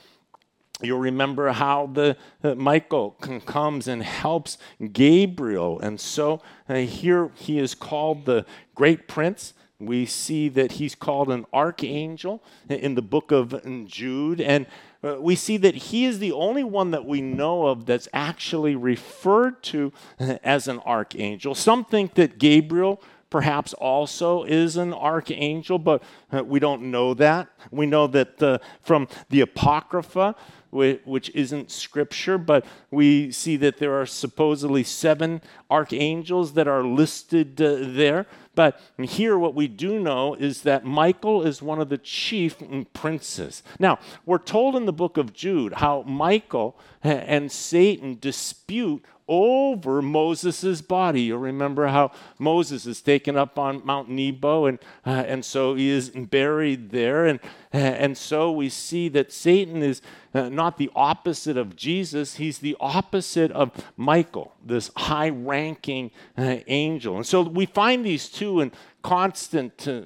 You'll 0.82 0.98
remember 0.98 1.52
how 1.52 1.86
the 1.86 2.18
uh, 2.44 2.54
Michael 2.54 3.12
comes 3.46 3.88
and 3.88 4.02
helps 4.02 4.58
Gabriel, 4.92 5.80
and 5.80 5.98
so 5.98 6.42
uh, 6.68 6.74
here 6.74 7.30
he 7.34 7.58
is 7.58 7.74
called 7.74 8.26
the 8.26 8.44
great 8.74 9.08
prince. 9.08 9.54
We 9.78 10.04
see 10.04 10.50
that 10.50 10.72
he's 10.72 10.94
called 10.94 11.30
an 11.30 11.46
archangel 11.52 12.42
in 12.68 12.94
the 12.94 13.02
book 13.02 13.30
of 13.30 13.54
Jude, 13.86 14.40
and 14.40 14.66
uh, 15.02 15.16
we 15.18 15.34
see 15.34 15.56
that 15.58 15.74
he 15.74 16.04
is 16.04 16.18
the 16.18 16.32
only 16.32 16.64
one 16.64 16.90
that 16.90 17.06
we 17.06 17.22
know 17.22 17.66
of 17.66 17.86
that's 17.86 18.08
actually 18.12 18.76
referred 18.76 19.62
to 19.64 19.92
uh, 20.20 20.36
as 20.44 20.68
an 20.68 20.80
archangel. 20.80 21.54
Some 21.54 21.84
think 21.86 22.14
that 22.14 22.38
Gabriel 22.38 23.02
perhaps 23.30 23.72
also 23.74 24.44
is 24.44 24.76
an 24.76 24.92
archangel, 24.92 25.78
but 25.78 26.02
uh, 26.32 26.44
we 26.44 26.58
don't 26.58 26.82
know 26.82 27.12
that. 27.14 27.48
We 27.70 27.86
know 27.86 28.06
that 28.06 28.42
uh, 28.42 28.58
from 28.82 29.08
the 29.30 29.40
Apocrypha, 29.40 30.34
which 30.70 31.30
isn't 31.34 31.70
scripture, 31.70 32.38
but 32.38 32.64
we 32.90 33.30
see 33.30 33.56
that 33.56 33.78
there 33.78 33.98
are 33.98 34.06
supposedly 34.06 34.82
seven 34.82 35.40
archangels 35.70 36.52
that 36.54 36.68
are 36.68 36.84
listed 36.84 37.60
uh, 37.60 37.76
there. 37.80 38.26
But 38.56 38.80
here, 38.98 39.38
what 39.38 39.54
we 39.54 39.68
do 39.68 40.00
know 40.00 40.34
is 40.34 40.62
that 40.62 40.84
Michael 40.84 41.46
is 41.46 41.62
one 41.62 41.80
of 41.80 41.88
the 41.88 41.98
chief 41.98 42.56
princes. 42.92 43.62
Now, 43.78 44.00
we're 44.24 44.38
told 44.38 44.74
in 44.74 44.86
the 44.86 44.92
book 44.92 45.16
of 45.16 45.32
Jude 45.32 45.74
how 45.74 46.02
Michael 46.02 46.76
and 47.02 47.52
Satan 47.52 48.18
dispute 48.20 49.04
over 49.28 50.00
Moses' 50.00 50.80
body. 50.80 51.22
You'll 51.22 51.38
remember 51.38 51.88
how 51.88 52.12
Moses 52.38 52.86
is 52.86 53.00
taken 53.00 53.36
up 53.36 53.58
on 53.58 53.84
Mount 53.84 54.08
Nebo, 54.08 54.66
and, 54.66 54.78
uh, 55.04 55.24
and 55.26 55.44
so 55.44 55.74
he 55.74 55.88
is 55.88 56.10
buried 56.10 56.90
there. 56.90 57.26
And, 57.26 57.40
uh, 57.74 57.78
and 57.78 58.16
so 58.16 58.52
we 58.52 58.68
see 58.68 59.08
that 59.10 59.32
Satan 59.32 59.82
is 59.82 60.00
uh, 60.32 60.48
not 60.48 60.78
the 60.78 60.90
opposite 60.94 61.56
of 61.56 61.74
Jesus, 61.76 62.36
he's 62.36 62.58
the 62.58 62.76
opposite 62.78 63.50
of 63.52 63.72
Michael, 63.96 64.54
this 64.64 64.90
high 64.96 65.30
ranking 65.30 66.10
uh, 66.36 66.58
angel. 66.66 67.16
And 67.16 67.26
so 67.26 67.40
we 67.42 67.66
find 67.66 68.04
these 68.04 68.28
two 68.28 68.45
in 68.60 68.72
constant 69.02 69.86
uh, 69.88 70.02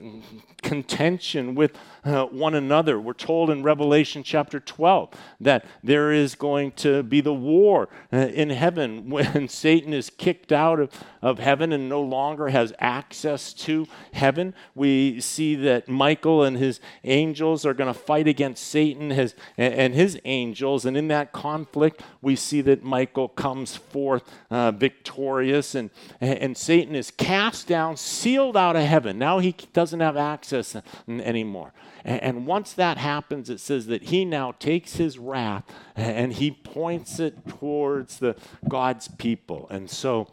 contention 0.62 1.54
with 1.54 1.73
uh, 2.04 2.25
one 2.26 2.54
another. 2.54 3.00
We're 3.00 3.12
told 3.12 3.50
in 3.50 3.62
Revelation 3.62 4.23
chapter 4.23 4.61
12 4.61 5.11
that 5.40 5.64
there 5.83 6.12
is 6.12 6.35
going 6.35 6.73
to 6.73 7.02
be 7.02 7.21
the 7.21 7.35
war 7.35 7.88
uh, 8.12 8.16
in 8.16 8.50
heaven 8.50 9.11
when 9.11 9.49
Satan 9.49 9.92
is 9.92 10.11
kicked 10.11 10.52
out 10.52 10.80
of, 10.80 10.90
of 11.23 11.38
heaven 11.38 11.73
and 11.73 11.88
no 11.88 12.00
longer 12.00 12.49
has 12.49 12.73
access 12.78 13.52
to 13.54 13.87
heaven. 14.12 14.54
We 14.75 15.21
see 15.21 15.54
that 15.57 15.88
Michael 15.88 16.45
and 16.45 16.57
his 16.57 16.80
angels 17.04 17.66
are 17.66 17.75
going 17.75 17.92
to 17.92 17.99
fight 17.99 18.28
against 18.28 18.66
Satan 18.66 19.11
his, 19.11 19.35
and 19.57 19.95
his 19.95 20.19
angels. 20.25 20.85
And 20.85 20.97
in 20.97 21.09
that 21.09 21.33
conflict, 21.33 22.02
we 22.23 22.37
see 22.37 22.61
that 22.62 22.83
Michael 22.83 23.28
comes 23.28 23.76
forth 23.76 24.23
uh, 24.50 24.71
victorious 24.71 25.75
and, 25.75 25.90
and 26.21 26.57
Satan 26.57 26.95
is 26.95 27.11
cast 27.11 27.66
down, 27.66 27.97
sealed 27.97 28.57
out 28.57 28.76
of 28.76 28.83
heaven. 28.83 29.19
Now 29.19 29.38
he 29.38 29.54
doesn't 29.73 30.00
have 30.00 30.16
access 30.16 30.76
anymore. 31.09 31.73
And 32.04 32.47
once 32.47 32.73
that 32.73 32.99
happens, 32.99 33.50
it 33.50 33.61
says 33.61 33.87
that 33.87 34.04
he 34.04 34.25
now 34.25 34.52
takes 34.52 34.95
his 34.95 35.19
wrath 35.19 35.64
and 35.97 36.33
he 36.33 36.50
points 36.50 37.21
it 37.21 37.47
towards 37.47 38.19
the 38.19 38.37
God's 38.69 39.09
people. 39.09 39.66
And 39.71 39.90
so 39.90 40.28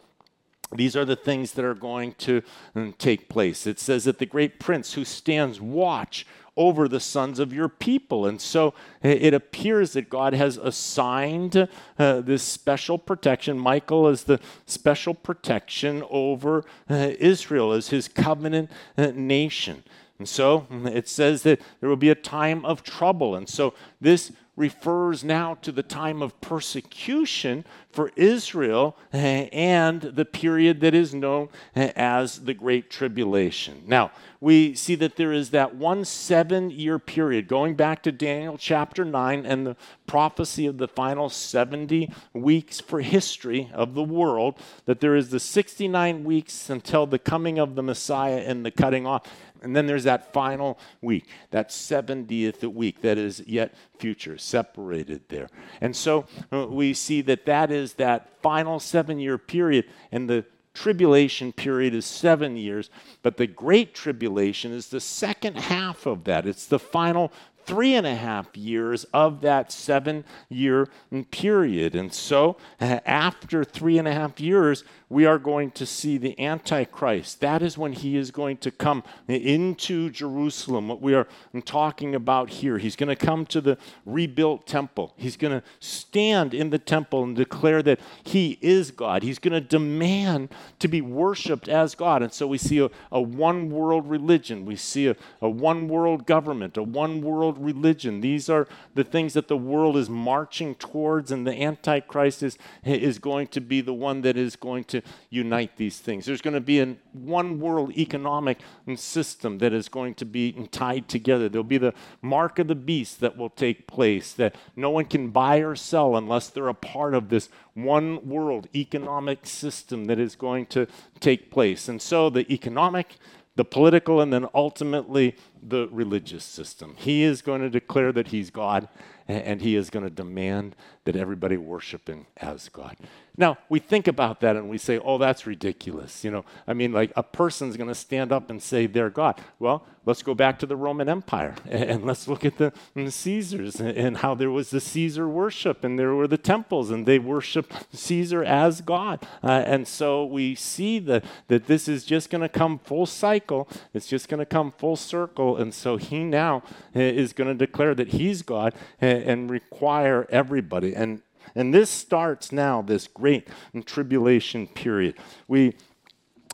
these 0.72 0.96
are 0.96 1.04
the 1.04 1.16
things 1.16 1.52
that 1.52 1.64
are 1.64 1.74
going 1.74 2.12
to 2.14 2.42
um, 2.74 2.94
take 2.98 3.28
place. 3.28 3.66
It 3.66 3.78
says 3.78 4.04
that 4.04 4.18
the 4.18 4.26
great 4.26 4.60
prince 4.60 4.94
who 4.94 5.04
stands 5.04 5.60
watch 5.60 6.26
over 6.58 6.88
the 6.88 7.00
sons 7.00 7.38
of 7.38 7.52
your 7.52 7.68
people. 7.68 8.26
And 8.26 8.40
so 8.40 8.74
it 9.00 9.32
appears 9.32 9.92
that 9.92 10.10
God 10.10 10.34
has 10.34 10.56
assigned 10.56 11.68
uh, 11.98 12.20
this 12.20 12.42
special 12.42 12.98
protection. 12.98 13.56
Michael 13.56 14.08
is 14.08 14.24
the 14.24 14.40
special 14.66 15.14
protection 15.14 16.02
over 16.10 16.64
uh, 16.90 17.12
Israel 17.20 17.72
as 17.72 17.90
his 17.90 18.08
covenant 18.08 18.70
uh, 18.98 19.12
nation. 19.14 19.84
And 20.18 20.28
so 20.28 20.66
it 20.70 21.08
says 21.08 21.42
that 21.44 21.60
there 21.80 21.88
will 21.88 21.96
be 21.96 22.10
a 22.10 22.14
time 22.14 22.64
of 22.64 22.82
trouble. 22.82 23.36
And 23.36 23.48
so 23.48 23.74
this 24.00 24.32
refers 24.58 25.22
now 25.22 25.54
to 25.54 25.70
the 25.70 25.84
time 25.84 26.20
of 26.20 26.38
persecution 26.40 27.64
for 27.92 28.10
Israel 28.16 28.96
eh, 29.12 29.48
and 29.52 30.00
the 30.00 30.24
period 30.24 30.80
that 30.80 30.94
is 30.94 31.14
known 31.14 31.48
eh, 31.76 31.92
as 31.94 32.40
the 32.40 32.54
Great 32.54 32.90
Tribulation. 32.90 33.84
Now, 33.86 34.10
we 34.40 34.74
see 34.74 34.94
that 34.96 35.16
there 35.16 35.32
is 35.32 35.50
that 35.50 35.74
one 35.74 36.04
seven 36.04 36.70
year 36.70 36.98
period 36.98 37.48
going 37.48 37.74
back 37.74 38.02
to 38.02 38.12
Daniel 38.12 38.58
chapter 38.58 39.04
9 39.04 39.46
and 39.46 39.66
the 39.66 39.76
prophecy 40.06 40.66
of 40.66 40.78
the 40.78 40.88
final 40.88 41.28
70 41.28 42.12
weeks 42.32 42.80
for 42.80 43.00
history 43.00 43.70
of 43.72 43.94
the 43.94 44.02
world, 44.02 44.58
that 44.86 45.00
there 45.00 45.16
is 45.16 45.30
the 45.30 45.40
69 45.40 46.24
weeks 46.24 46.68
until 46.68 47.06
the 47.06 47.18
coming 47.18 47.58
of 47.58 47.74
the 47.74 47.82
Messiah 47.82 48.38
and 48.38 48.64
the 48.64 48.70
cutting 48.70 49.06
off. 49.06 49.22
And 49.62 49.74
then 49.74 49.86
there's 49.86 50.04
that 50.04 50.32
final 50.32 50.78
week, 51.00 51.26
that 51.50 51.70
70th 51.70 52.62
week 52.72 53.02
that 53.02 53.18
is 53.18 53.42
yet 53.46 53.74
future, 53.98 54.38
separated 54.38 55.22
there. 55.28 55.48
And 55.80 55.94
so 55.94 56.26
uh, 56.52 56.66
we 56.68 56.94
see 56.94 57.20
that 57.22 57.46
that 57.46 57.70
is 57.70 57.94
that 57.94 58.40
final 58.42 58.80
seven 58.80 59.18
year 59.18 59.38
period, 59.38 59.86
and 60.12 60.28
the 60.28 60.44
tribulation 60.74 61.52
period 61.52 61.92
is 61.92 62.06
seven 62.06 62.56
years, 62.56 62.88
but 63.22 63.36
the 63.36 63.46
great 63.46 63.94
tribulation 63.94 64.72
is 64.72 64.88
the 64.88 65.00
second 65.00 65.56
half 65.56 66.06
of 66.06 66.24
that. 66.24 66.46
It's 66.46 66.66
the 66.66 66.78
final 66.78 67.32
three 67.68 67.94
and 67.94 68.06
a 68.06 68.14
half 68.14 68.56
years 68.56 69.04
of 69.12 69.42
that 69.42 69.70
seven 69.70 70.24
year 70.48 70.88
period. 71.30 71.94
And 71.94 72.12
so, 72.12 72.56
after 72.80 73.62
three 73.62 73.98
and 73.98 74.08
a 74.08 74.12
half 74.12 74.40
years, 74.40 74.84
we 75.10 75.24
are 75.24 75.38
going 75.38 75.70
to 75.70 75.86
see 75.86 76.18
the 76.18 76.38
Antichrist. 76.38 77.40
That 77.40 77.62
is 77.62 77.78
when 77.78 77.94
he 77.94 78.16
is 78.16 78.30
going 78.30 78.58
to 78.58 78.70
come 78.70 79.02
into 79.26 80.10
Jerusalem, 80.10 80.88
what 80.88 81.00
we 81.00 81.14
are 81.14 81.26
talking 81.64 82.14
about 82.14 82.50
here. 82.50 82.78
He's 82.78 82.96
going 82.96 83.08
to 83.08 83.16
come 83.16 83.46
to 83.46 83.60
the 83.60 83.78
rebuilt 84.04 84.66
temple. 84.66 85.14
He's 85.16 85.36
going 85.36 85.60
to 85.60 85.66
stand 85.80 86.52
in 86.52 86.70
the 86.70 86.78
temple 86.78 87.24
and 87.24 87.34
declare 87.34 87.82
that 87.82 88.00
he 88.22 88.58
is 88.60 88.90
God. 88.90 89.22
He's 89.22 89.38
going 89.38 89.54
to 89.54 89.60
demand 89.60 90.50
to 90.78 90.88
be 90.88 91.00
worshiped 91.00 91.68
as 91.68 91.94
God. 91.94 92.22
And 92.22 92.32
so 92.32 92.46
we 92.46 92.58
see 92.58 92.78
a, 92.78 92.90
a 93.10 93.20
one 93.20 93.70
world 93.70 94.08
religion, 94.08 94.66
we 94.66 94.76
see 94.76 95.08
a, 95.08 95.16
a 95.40 95.48
one 95.48 95.88
world 95.88 96.26
government, 96.26 96.76
a 96.76 96.82
one 96.82 97.22
world 97.22 97.56
religion. 97.58 98.20
These 98.20 98.50
are 98.50 98.68
the 98.94 99.04
things 99.04 99.32
that 99.34 99.48
the 99.48 99.56
world 99.56 99.96
is 99.96 100.10
marching 100.10 100.74
towards, 100.74 101.30
and 101.30 101.46
the 101.46 101.62
Antichrist 101.62 102.42
is, 102.42 102.58
is 102.84 103.18
going 103.18 103.46
to 103.48 103.60
be 103.60 103.80
the 103.80 103.94
one 103.94 104.20
that 104.22 104.36
is 104.36 104.54
going 104.56 104.84
to 104.84 104.97
unite 105.30 105.76
these 105.76 105.98
things. 105.98 106.26
There's 106.26 106.40
going 106.40 106.54
to 106.54 106.60
be 106.60 106.80
a 106.80 106.96
one 107.12 107.60
world 107.60 107.96
economic 107.96 108.60
system 108.96 109.58
that 109.58 109.72
is 109.72 109.88
going 109.88 110.14
to 110.16 110.24
be 110.24 110.52
tied 110.70 111.08
together. 111.08 111.48
There'll 111.48 111.64
be 111.64 111.78
the 111.78 111.94
mark 112.22 112.58
of 112.58 112.68
the 112.68 112.74
beast 112.74 113.20
that 113.20 113.36
will 113.36 113.50
take 113.50 113.86
place, 113.86 114.32
that 114.34 114.54
no 114.76 114.90
one 114.90 115.04
can 115.04 115.30
buy 115.30 115.58
or 115.58 115.76
sell 115.76 116.16
unless 116.16 116.48
they're 116.48 116.68
a 116.68 116.74
part 116.74 117.14
of 117.14 117.28
this 117.28 117.48
one 117.74 118.28
world 118.28 118.68
economic 118.74 119.46
system 119.46 120.06
that 120.06 120.18
is 120.18 120.34
going 120.34 120.66
to 120.66 120.86
take 121.20 121.50
place. 121.50 121.88
And 121.88 122.00
so 122.02 122.30
the 122.30 122.50
economic, 122.52 123.16
the 123.56 123.64
political, 123.64 124.20
and 124.20 124.32
then 124.32 124.46
ultimately 124.54 125.36
the 125.62 125.88
religious 125.90 126.44
system. 126.44 126.94
He 126.96 127.22
is 127.22 127.42
going 127.42 127.60
to 127.60 127.70
declare 127.70 128.12
that 128.12 128.28
he's 128.28 128.50
God 128.50 128.88
and 129.28 129.60
he 129.60 129.76
is 129.76 129.90
going 129.90 130.04
to 130.04 130.10
demand 130.10 130.74
that 131.04 131.16
everybody 131.16 131.56
worship 131.56 132.08
him 132.08 132.26
as 132.38 132.68
God. 132.70 132.96
Now, 133.36 133.56
we 133.68 133.78
think 133.78 134.08
about 134.08 134.40
that 134.40 134.56
and 134.56 134.68
we 134.68 134.78
say, 134.78 134.98
oh, 134.98 135.16
that's 135.16 135.46
ridiculous. 135.46 136.24
You 136.24 136.32
know, 136.32 136.44
I 136.66 136.74
mean, 136.74 136.92
like 136.92 137.12
a 137.14 137.22
person's 137.22 137.76
going 137.76 137.88
to 137.88 137.94
stand 137.94 138.32
up 138.32 138.50
and 138.50 138.60
say 138.60 138.86
they're 138.86 139.10
God. 139.10 139.40
Well, 139.60 139.86
let's 140.04 140.22
go 140.22 140.34
back 140.34 140.58
to 140.58 140.66
the 140.66 140.74
Roman 140.74 141.08
Empire 141.08 141.54
and 141.70 142.04
let's 142.04 142.26
look 142.26 142.44
at 142.44 142.58
the, 142.58 142.72
the 142.94 143.10
Caesars 143.10 143.80
and 143.80 144.18
how 144.18 144.34
there 144.34 144.50
was 144.50 144.70
the 144.70 144.80
Caesar 144.80 145.28
worship 145.28 145.84
and 145.84 145.98
there 145.98 146.14
were 146.14 146.26
the 146.26 146.36
temples 146.36 146.90
and 146.90 147.06
they 147.06 147.20
worshiped 147.20 147.72
Caesar 147.94 148.42
as 148.42 148.80
God. 148.80 149.24
Uh, 149.42 149.62
and 149.64 149.86
so 149.86 150.24
we 150.24 150.56
see 150.56 150.98
that, 150.98 151.24
that 151.46 151.68
this 151.68 151.86
is 151.86 152.04
just 152.04 152.30
going 152.30 152.42
to 152.42 152.48
come 152.48 152.78
full 152.80 153.06
cycle. 153.06 153.68
It's 153.94 154.08
just 154.08 154.28
going 154.28 154.40
to 154.40 154.46
come 154.46 154.72
full 154.72 154.96
circle. 154.96 155.56
And 155.56 155.72
so 155.72 155.96
he 155.96 156.24
now 156.24 156.64
uh, 156.94 157.00
is 157.00 157.32
going 157.32 157.48
to 157.48 157.66
declare 157.66 157.94
that 157.94 158.08
he's 158.08 158.42
God 158.42 158.74
and, 159.00 159.17
and 159.26 159.50
require 159.50 160.26
everybody. 160.30 160.94
And 160.94 161.22
and 161.54 161.72
this 161.72 161.90
starts 161.90 162.52
now, 162.52 162.82
this 162.82 163.08
great 163.08 163.48
tribulation 163.86 164.66
period. 164.66 165.16
We 165.46 165.74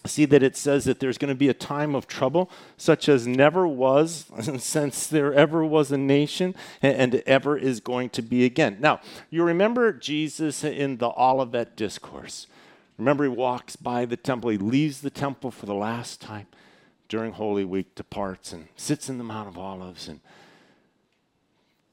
see 0.07 0.25
that 0.27 0.43
it 0.43 0.57
says 0.57 0.85
that 0.85 1.01
there's 1.01 1.19
going 1.19 1.31
to 1.31 1.35
be 1.35 1.49
a 1.49 1.55
time 1.55 1.95
of 1.95 2.07
trouble 2.07 2.51
such 2.77 3.09
as 3.09 3.27
never 3.27 3.67
was 3.67 4.27
since 4.59 5.07
there 5.07 5.33
ever 5.33 5.65
was 5.65 5.91
a 5.91 5.97
nation 5.97 6.55
and 6.83 7.17
ever 7.27 7.57
is 7.57 7.81
going 7.81 8.11
to 8.11 8.23
be 8.23 8.45
again. 8.45 8.77
Now, 8.81 9.01
you 9.31 9.43
remember 9.43 9.93
Jesus 9.93 10.63
in 10.63 10.99
the 10.99 11.11
Olivet 11.11 11.77
Discourse. 11.77 12.47
Remember, 12.99 13.25
he 13.25 13.31
walks 13.31 13.77
by 13.77 14.05
the 14.05 14.17
temple, 14.17 14.51
he 14.51 14.59
leaves 14.59 15.01
the 15.01 15.11
temple 15.11 15.51
for 15.51 15.67
the 15.67 15.75
last 15.75 16.21
time 16.21 16.47
during 17.09 17.33
Holy 17.33 17.65
Week, 17.65 17.95
departs 17.95 18.53
and 18.53 18.69
sits 18.77 19.09
in 19.09 19.19
the 19.19 19.25
Mount 19.25 19.49
of 19.49 19.59
Olives 19.59 20.07
and 20.07 20.21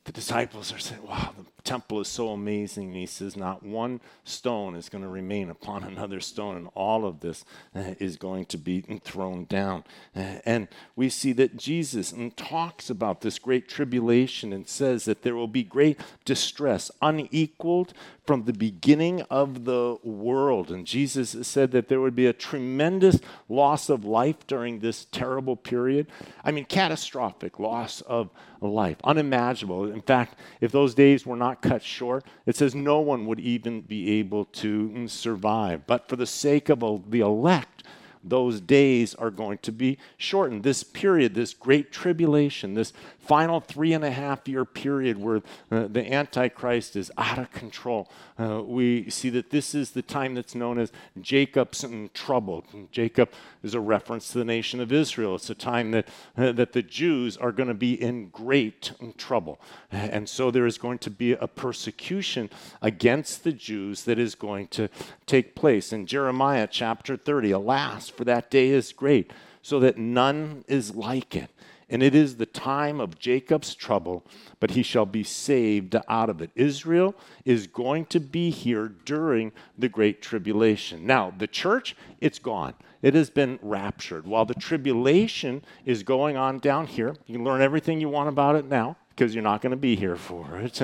the 0.05 0.12
disciples 0.12 0.74
are 0.74 0.79
saying, 0.79 1.03
Wow, 1.03 1.34
temple 1.63 2.00
is 2.01 2.08
so 2.08 2.30
amazing. 2.30 2.89
And 2.89 2.96
he 2.96 3.06
says, 3.06 3.36
Not 3.36 3.63
one 3.63 4.01
stone 4.24 4.75
is 4.75 4.89
going 4.89 5.03
to 5.03 5.10
remain 5.10 5.50
upon 5.50 5.84
another 5.86 6.20
stone, 6.20 6.58
and 6.58 6.68
all 6.75 7.06
of 7.06 7.20
this 7.20 7.46
uh, 7.75 7.96
is 8.00 8.18
going 8.18 8.46
to 8.46 8.58
be 8.58 8.82
thrown 9.03 9.46
down. 9.46 9.84
Uh, 10.15 10.39
and 10.46 10.68
we 10.96 11.10
see 11.10 11.34
that 11.34 11.58
Jesus 11.58 12.12
mm, 12.12 12.32
talks 12.36 12.89
about 12.89 13.22
this 13.22 13.39
great 13.39 13.68
tribulation 13.68 14.53
and 14.53 14.68
says 14.68 15.06
that 15.06 15.22
there 15.22 15.36
will 15.36 15.48
be 15.48 15.63
great 15.63 16.00
distress, 16.25 16.91
unequaled 17.01 17.94
from 18.25 18.44
the 18.46 18.53
beginning 18.53 19.22
of 19.24 19.65
the 19.65 19.98
world. 20.03 20.72
And 20.72 20.86
Jesus 20.86 21.36
said 21.48 21.72
that 21.72 21.88
there 21.88 22.00
would 22.00 22.15
be 22.15 22.27
a 22.27 22.34
tremendous 22.34 23.20
loss 23.50 23.89
of 23.89 24.06
life 24.06 24.48
during 24.48 24.80
this 24.80 25.06
terrible 25.12 25.56
period. 25.56 26.08
I 26.44 26.51
mean, 26.51 26.65
catastrophic 26.65 27.60
loss 27.60 28.01
of 28.01 28.30
life, 28.62 28.98
unimaginable. 29.03 29.91
In 29.91 30.01
fact, 30.01 30.38
if 30.62 30.72
those 30.72 30.94
days 30.94 31.25
were 31.25 31.36
not 31.36 31.50
cut 31.55 31.84
short, 31.84 32.25
it 32.46 32.55
says 32.55 32.75
no 32.75 33.00
one 33.00 33.25
would 33.25 33.39
even 33.39 33.81
be 33.81 34.20
able 34.20 34.46
to 34.46 35.08
survive. 35.08 35.88
But 35.88 36.08
for 36.08 36.15
the 36.15 36.25
sake 36.25 36.70
of 36.70 37.12
the 37.12 37.22
elect, 37.22 37.81
those 38.24 38.62
days 38.62 39.16
are 39.16 39.32
going 39.32 39.58
to 39.60 39.72
be 39.72 39.98
shortened. 40.18 40.63
This 40.63 40.84
period, 40.84 41.34
this 41.34 41.54
great 41.54 41.92
tribulation, 41.92 42.74
this 42.74 42.94
final 43.20 43.60
three 43.60 43.94
and 43.94 44.04
a 44.04 44.12
half 44.12 44.48
year 44.48 44.66
period 44.66 45.18
where 45.18 45.42
uh, 45.72 45.88
the 45.88 46.12
Antichrist 46.12 46.96
is 46.96 47.12
out 47.18 47.38
of 47.38 47.51
control, 47.51 48.10
uh, 48.40 48.62
we 48.63 49.10
see 49.10 49.30
that 49.30 49.50
this 49.50 49.74
is 49.75 49.92
the 49.92 50.01
time 50.01 50.36
that's 50.36 50.56
known 50.56 50.80
as 50.80 50.92
Jacob's 51.22 51.86
trouble. 52.13 52.63
Jacob 52.92 53.30
is 53.63 53.74
a 53.74 53.80
reference 53.80 54.32
to 54.32 54.40
the 54.40 54.46
nation 54.46 54.80
of 54.80 54.92
Israel. 54.92 55.36
It's 55.36 55.50
a 55.50 55.56
time 55.56 55.92
that, 55.92 56.08
uh, 56.38 56.51
that 56.54 56.74
the 56.74 56.82
Jews 56.82 57.38
are 57.38 57.51
going 57.51 57.70
to 57.70 57.74
be 57.74 57.94
in 57.94 58.30
great 58.30 58.92
trouble. 59.18 59.60
And 59.92 60.28
so 60.28 60.51
there 60.51 60.66
is 60.66 60.78
going 60.78 61.00
to 61.00 61.10
be 61.10 61.34
a 61.34 61.48
persecution 61.48 62.50
against 62.82 63.44
the 63.44 63.51
Jews 63.51 64.04
that 64.04 64.20
is 64.20 64.36
going 64.36 64.68
to 64.70 64.90
take 65.25 65.56
place. 65.56 65.94
In 65.94 66.06
Jeremiah 66.06 66.68
chapter 66.70 67.18
30, 67.18 67.51
alas, 67.51 68.11
for 68.12 68.24
that 68.25 68.51
day 68.51 68.70
is 68.70 68.94
great, 68.94 69.32
so 69.62 69.80
that 69.80 69.98
none 69.98 70.63
is 70.68 70.96
like 70.96 71.36
it 71.36 71.50
and 71.91 72.01
it 72.01 72.15
is 72.15 72.38
the 72.38 72.46
time 72.46 73.01
of 73.01 73.20
Jacob's 73.20 73.75
trouble, 73.75 74.24
but 74.62 74.72
he 74.72 74.82
shall 74.82 75.06
be 75.06 75.24
saved 75.24 75.94
out 76.08 76.30
of 76.30 76.41
it. 76.41 76.50
Israel 76.56 77.13
is 77.44 77.68
going 77.68 78.06
to 78.06 78.20
be 78.22 78.50
here 78.50 78.88
during 79.03 79.51
the 79.77 79.89
Great 79.89 80.22
Tribulation. 80.22 81.06
Now, 81.06 81.34
the 81.38 81.48
church, 81.48 81.98
it's 82.22 82.39
gone. 82.39 82.75
It 83.01 83.13
has 83.13 83.30
been 83.30 83.60
raptured. 83.62 84.25
While 84.25 84.46
the 84.46 84.53
tribulation 84.53 85.65
is 85.86 86.01
going 86.01 86.38
on 86.38 86.60
down 86.60 86.88
here, 86.88 87.13
you 87.27 87.36
can 87.36 87.44
learn 87.44 87.62
everything 87.62 88.00
you 88.00 88.08
want 88.08 88.30
about 88.30 88.56
it 88.56 88.65
now 88.65 88.96
because 89.22 89.36
you're 89.36 89.44
not 89.44 89.62
going 89.62 89.70
to 89.70 89.77
be 89.77 89.96
here 89.96 90.16
for 90.16 90.57
it. 90.57 90.81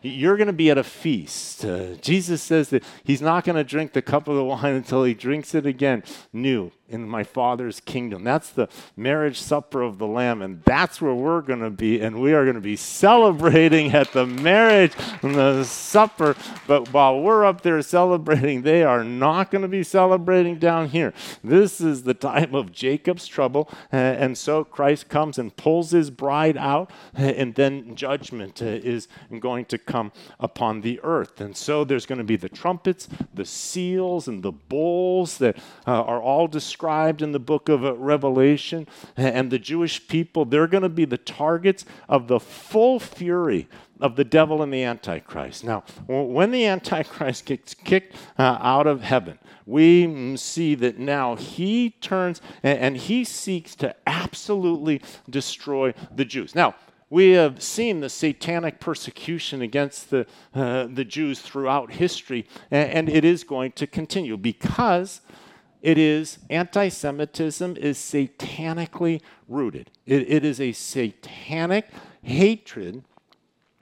you're 0.00 0.38
going 0.38 0.46
to 0.46 0.52
be 0.54 0.70
at 0.70 0.78
a 0.78 0.82
feast. 0.82 1.62
Uh, 1.62 1.94
Jesus 1.96 2.40
says 2.40 2.70
that 2.70 2.82
he's 3.04 3.20
not 3.20 3.44
going 3.44 3.56
to 3.56 3.64
drink 3.64 3.92
the 3.92 4.00
cup 4.00 4.28
of 4.28 4.36
the 4.36 4.42
wine 4.42 4.74
until 4.76 5.04
he 5.04 5.12
drinks 5.12 5.54
it 5.54 5.66
again 5.66 6.02
new 6.32 6.72
in 6.90 7.08
my 7.08 7.22
Father's 7.22 7.80
kingdom. 7.80 8.24
That's 8.24 8.50
the 8.50 8.68
marriage 8.96 9.40
supper 9.40 9.82
of 9.82 9.98
the 9.98 10.06
Lamb, 10.06 10.42
and 10.42 10.62
that's 10.64 11.00
where 11.00 11.14
we're 11.14 11.40
going 11.40 11.60
to 11.60 11.70
be. 11.70 12.00
And 12.00 12.20
we 12.20 12.34
are 12.34 12.44
going 12.44 12.56
to 12.56 12.60
be 12.60 12.76
celebrating 12.76 13.92
at 13.92 14.12
the 14.12 14.26
marriage 14.26 14.92
and 15.22 15.34
the 15.34 15.64
supper. 15.64 16.36
But 16.66 16.92
while 16.92 17.20
we're 17.20 17.44
up 17.44 17.62
there 17.62 17.80
celebrating, 17.82 18.62
they 18.62 18.82
are 18.82 19.04
not 19.04 19.50
going 19.50 19.62
to 19.62 19.68
be 19.68 19.84
celebrating 19.84 20.58
down 20.58 20.88
here. 20.88 21.14
This 21.42 21.80
is 21.80 22.02
the 22.02 22.14
time 22.14 22.54
of 22.54 22.72
Jacob's 22.72 23.26
trouble. 23.26 23.70
and 23.92 24.36
so 24.36 24.64
Christ 24.64 25.08
comes 25.08 25.38
and 25.38 25.54
pulls 25.56 25.92
his 25.92 26.10
bride 26.10 26.56
out, 26.56 26.90
and 27.14 27.54
then 27.54 27.94
judgment 27.94 28.60
uh, 28.60 28.66
is 28.66 29.06
going 29.38 29.64
to 29.66 29.78
come 29.78 30.10
upon 30.40 30.80
the 30.80 31.00
earth. 31.02 31.40
And 31.40 31.56
so 31.56 31.84
there's 31.84 32.06
going 32.06 32.18
to 32.18 32.24
be 32.24 32.36
the 32.36 32.48
trumpets, 32.48 33.08
the 33.32 33.44
seals, 33.44 34.26
and 34.26 34.42
the 34.42 34.52
bowls 34.52 35.38
that 35.38 35.56
uh, 35.86 36.02
are 36.02 36.20
all 36.20 36.48
described 36.48 36.79
described 36.80 37.20
in 37.20 37.32
the 37.32 37.38
book 37.38 37.68
of 37.68 37.84
uh, 37.84 37.94
Revelation. 37.96 38.88
And 39.14 39.50
the 39.50 39.58
Jewish 39.58 40.08
people, 40.08 40.46
they're 40.46 40.66
going 40.66 40.82
to 40.82 40.88
be 40.88 41.04
the 41.04 41.18
targets 41.18 41.84
of 42.08 42.26
the 42.26 42.40
full 42.40 42.98
fury 42.98 43.68
of 44.00 44.16
the 44.16 44.24
devil 44.24 44.62
and 44.62 44.72
the 44.72 44.82
Antichrist. 44.82 45.62
Now, 45.62 45.84
when 46.06 46.52
the 46.52 46.64
Antichrist 46.64 47.44
gets 47.44 47.74
kicked 47.74 48.16
uh, 48.38 48.56
out 48.62 48.86
of 48.86 49.02
heaven, 49.02 49.38
we 49.66 50.38
see 50.38 50.74
that 50.76 50.98
now 50.98 51.36
he 51.36 51.90
turns 52.00 52.40
and 52.62 52.96
he 52.96 53.24
seeks 53.24 53.74
to 53.76 53.94
absolutely 54.06 55.02
destroy 55.28 55.92
the 56.16 56.24
Jews. 56.24 56.54
Now, 56.54 56.76
we 57.10 57.32
have 57.32 57.62
seen 57.62 58.00
the 58.00 58.08
satanic 58.08 58.80
persecution 58.80 59.60
against 59.60 60.08
the, 60.08 60.26
uh, 60.54 60.86
the 60.86 61.04
Jews 61.04 61.40
throughout 61.40 61.92
history, 61.92 62.46
and, 62.70 62.90
and 62.90 63.08
it 63.10 63.24
is 63.24 63.44
going 63.44 63.72
to 63.72 63.86
continue 63.86 64.38
because 64.38 65.20
it 65.82 65.98
is 65.98 66.38
anti 66.48 66.88
Semitism 66.88 67.76
is 67.76 67.98
satanically 67.98 69.20
rooted. 69.48 69.90
It, 70.06 70.30
it 70.30 70.44
is 70.44 70.60
a 70.60 70.72
satanic 70.72 71.88
hatred 72.22 73.02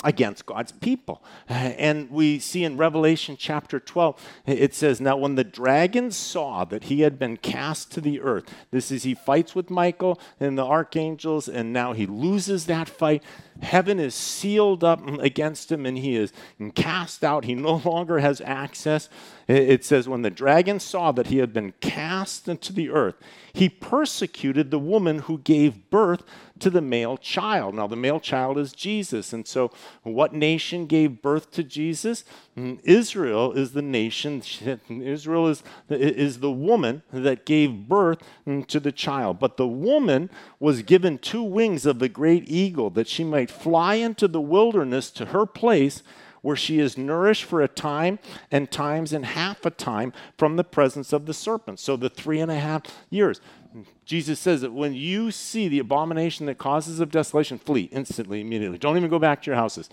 against 0.05 0.47
God's 0.47 0.71
people. 0.71 1.25
And 1.49 2.09
we 2.11 2.39
see 2.39 2.63
in 2.63 2.77
Revelation 2.77 3.37
chapter 3.37 3.81
12, 3.81 4.29
it 4.47 4.75
says, 4.75 5.01
Now 5.01 5.17
when 5.17 5.35
the 5.35 5.45
dragon 5.45 6.13
saw 6.13 6.65
that 6.67 6.85
he 6.85 7.01
had 7.01 7.19
been 7.19 7.37
cast 7.37 7.91
to 7.93 8.01
the 8.01 8.21
earth, 8.21 8.53
this 8.71 8.93
is 8.93 9.03
he 9.03 9.15
fights 9.15 9.57
with 9.57 9.71
Michael 9.71 10.21
and 10.39 10.57
the 10.57 10.65
archangels, 10.65 11.49
and 11.49 11.73
now 11.73 11.95
he 11.95 12.07
loses 12.07 12.67
that 12.67 12.89
fight. 12.89 13.25
Heaven 13.63 13.99
is 13.99 14.15
sealed 14.15 14.85
up 14.85 15.07
against 15.21 15.71
him 15.73 15.85
and 15.87 15.99
he 15.99 16.17
is 16.17 16.33
cast 16.75 17.25
out. 17.25 17.45
He 17.45 17.55
no 17.55 17.77
longer 17.85 18.19
has 18.19 18.41
access. 18.41 19.09
It 19.49 19.85
says, 19.85 20.09
When 20.09 20.23
the 20.23 20.31
dragon 20.31 20.79
saw 20.79 21.11
that 21.13 21.29
he 21.29 21.39
had 21.39 21.53
been 21.53 21.73
cast 21.81 22.49
into 22.49 22.73
the 22.73 22.91
earth, 22.91 23.17
he 23.53 23.69
persecuted 23.69 24.71
the 24.71 24.79
woman 24.79 25.21
who 25.21 25.39
gave 25.39 25.91
birth 25.91 26.23
to 26.61 26.71
the 26.71 26.81
male 26.81 27.17
child. 27.17 27.75
Now, 27.75 27.87
the 27.87 27.97
male 27.97 28.21
child 28.21 28.59
is 28.59 28.73
Jesus. 28.73 29.33
And 29.33 29.47
so, 29.47 29.71
what 30.03 30.33
nation 30.33 30.87
gave 30.87 31.23
birth 31.23 31.51
to 31.53 31.65
Jesus? 31.65 32.25
Mm, 32.57 32.79
Israel 32.85 33.53
is 33.53 33.73
the 33.73 33.83
nation, 33.83 34.43
Israel 34.89 35.49
is, 35.49 35.63
is 35.89 36.41
the 36.41 36.51
woman 36.51 37.03
that 37.13 37.47
gave 37.47 37.89
birth 37.89 38.23
mm, 38.47 38.67
to 38.67 38.81
the 38.81 38.93
child. 38.93 39.39
But 39.39 39.57
the 39.57 39.69
woman 39.69 40.31
was 40.61 40.83
given 40.83 41.19
two 41.19 41.43
wings 41.43 41.87
of 41.87 41.99
the 41.99 42.09
great 42.09 42.49
eagle 42.49 42.91
that 42.91 43.09
she 43.09 43.25
might 43.25 43.48
fly 43.51 43.95
into 43.95 44.29
the 44.29 44.41
wilderness 44.41 45.11
to 45.13 45.27
her 45.27 45.47
place 45.47 46.03
where 46.43 46.57
she 46.57 46.79
is 46.79 46.97
nourished 46.97 47.45
for 47.45 47.61
a 47.61 47.69
time 47.69 48.19
and 48.51 48.71
times 48.71 49.13
and 49.13 49.25
half 49.25 49.67
a 49.67 49.71
time 49.71 50.13
from 50.37 50.57
the 50.57 50.65
presence 50.65 51.13
of 51.13 51.27
the 51.27 51.35
serpent. 51.35 51.81
So 51.81 51.97
the 51.97 52.09
three 52.09 52.41
and 52.41 52.51
a 52.51 52.59
half 52.59 52.83
years. 53.11 53.41
Jesus 54.05 54.41
says 54.41 54.63
that 54.63 54.73
when 54.73 54.95
you 54.95 55.31
see 55.31 55.69
the 55.69 55.79
abomination 55.79 56.47
that 56.47 56.57
causes 56.57 57.01
of 57.01 57.11
desolation, 57.11 57.59
flee 57.59 57.89
instantly, 57.93 58.41
immediately. 58.41 58.79
Don't 58.79 58.97
even 58.97 59.11
go 59.11 59.19
back 59.19 59.43
to 59.43 59.51
your 59.51 59.57
houses. 59.57 59.91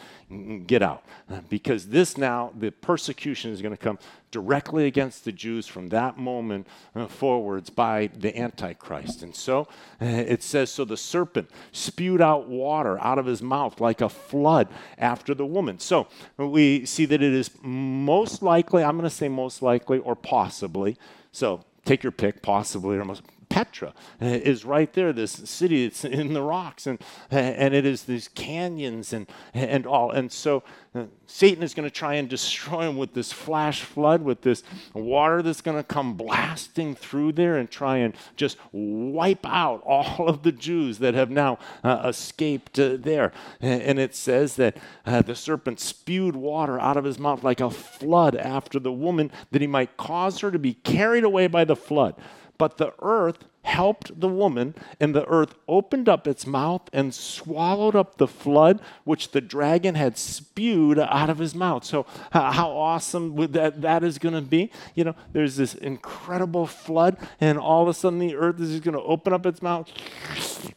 Get 0.65 0.81
out. 0.81 1.03
Because 1.49 1.87
this 1.87 2.17
now, 2.17 2.51
the 2.57 2.71
persecution 2.71 3.51
is 3.51 3.61
going 3.61 3.75
to 3.75 3.81
come 3.81 3.99
directly 4.31 4.85
against 4.85 5.25
the 5.25 5.31
Jews 5.31 5.67
from 5.67 5.89
that 5.89 6.17
moment 6.17 6.67
uh, 6.95 7.07
forwards 7.07 7.69
by 7.69 8.09
the 8.15 8.37
Antichrist. 8.37 9.23
And 9.23 9.35
so 9.35 9.67
uh, 10.01 10.05
it 10.05 10.43
says, 10.43 10.69
So 10.69 10.85
the 10.85 10.97
serpent 10.97 11.49
spewed 11.71 12.21
out 12.21 12.47
water 12.47 12.99
out 12.99 13.19
of 13.19 13.25
his 13.25 13.41
mouth 13.41 13.79
like 13.81 14.01
a 14.01 14.09
flood 14.09 14.67
after 14.97 15.33
the 15.33 15.45
woman. 15.45 15.79
So 15.79 16.07
we 16.37 16.85
see 16.85 17.05
that 17.05 17.21
it 17.21 17.33
is 17.33 17.51
most 17.61 18.41
likely, 18.41 18.83
I'm 18.83 18.97
going 18.97 19.09
to 19.09 19.15
say 19.15 19.27
most 19.27 19.61
likely 19.61 19.99
or 19.99 20.15
possibly. 20.15 20.97
So 21.31 21.65
take 21.85 22.03
your 22.03 22.11
pick, 22.11 22.41
possibly 22.41 22.97
or 22.97 23.05
most 23.05 23.21
Petra 23.55 23.93
uh, 24.21 24.25
is 24.25 24.65
right 24.65 24.91
there, 24.91 25.13
this 25.13 25.31
city 25.31 25.87
that's 25.87 26.03
in 26.03 26.33
the 26.33 26.41
rocks, 26.41 26.85
and, 26.87 26.99
and 27.31 27.73
it 27.73 27.85
is 27.85 28.03
these 28.03 28.27
canyons 28.27 29.13
and, 29.13 29.27
and 29.53 29.87
all. 29.87 30.11
And 30.11 30.29
so 30.29 30.61
uh, 30.93 31.05
Satan 31.25 31.63
is 31.63 31.73
going 31.73 31.87
to 31.87 31.93
try 31.93 32.15
and 32.15 32.27
destroy 32.27 32.81
him 32.81 32.97
with 32.97 33.13
this 33.13 33.31
flash 33.31 33.81
flood, 33.81 34.23
with 34.23 34.41
this 34.41 34.61
water 34.93 35.41
that's 35.41 35.61
going 35.61 35.77
to 35.77 35.85
come 35.85 36.15
blasting 36.15 36.95
through 36.95 37.31
there 37.31 37.55
and 37.55 37.71
try 37.71 37.95
and 37.95 38.13
just 38.35 38.57
wipe 38.73 39.45
out 39.45 39.81
all 39.85 40.27
of 40.27 40.43
the 40.43 40.51
Jews 40.51 40.99
that 40.99 41.13
have 41.13 41.29
now 41.29 41.57
uh, 41.81 42.01
escaped 42.09 42.77
uh, 42.77 42.97
there. 42.99 43.31
And, 43.61 43.81
and, 43.81 43.99
it 43.99 44.15
says 44.15 44.57
that 44.57 44.75
uh, 45.05 45.21
the 45.21 45.33
serpent 45.33 45.79
spewed 45.79 46.35
water 46.35 46.77
out 46.77 46.97
of 46.97 47.05
his 47.05 47.19
mouth 47.19 47.41
like 47.41 47.61
a 47.61 47.71
flood 47.71 48.35
after 48.35 48.79
the 48.79 48.91
woman, 48.91 49.31
that 49.51 49.61
he 49.61 49.67
might 49.67 49.95
cause 49.95 50.41
her 50.41 50.51
to 50.51 50.59
be 50.59 50.73
carried 50.73 51.23
away 51.23 51.47
by 51.47 51.63
the 51.63 51.77
flood. 51.77 52.15
But 52.57 52.77
the 52.77 52.93
earth 53.01 53.45
helped 53.65 54.19
the 54.19 54.29
woman, 54.29 54.75
and 54.99 55.13
the 55.13 55.25
earth 55.25 55.55
opened 55.67 56.07
up 56.07 56.27
its 56.27 56.45
mouth 56.45 56.83
and 56.93 57.13
swallowed 57.13 57.95
up 57.95 58.17
the 58.17 58.27
flood 58.27 58.79
which 59.03 59.31
the 59.31 59.41
dragon 59.41 59.95
had 59.95 60.17
spewed 60.17 60.99
out 60.99 61.29
of 61.29 61.39
his 61.39 61.55
mouth. 61.55 61.83
So, 61.83 62.05
how 62.31 62.69
awesome 62.69 63.35
would 63.35 63.53
that, 63.53 63.81
that 63.81 64.03
is 64.03 64.19
going 64.19 64.35
to 64.35 64.41
be? 64.41 64.71
You 64.93 65.05
know, 65.05 65.15
there's 65.33 65.55
this 65.55 65.73
incredible 65.73 66.67
flood, 66.67 67.17
and 67.41 67.57
all 67.57 67.81
of 67.81 67.89
a 67.89 67.93
sudden 67.93 68.19
the 68.19 68.35
earth 68.35 68.59
is 68.59 68.71
just 68.71 68.83
going 68.83 68.95
to 68.95 69.03
open 69.03 69.33
up 69.33 69.45
its 69.45 69.61
mouth, 69.61 69.89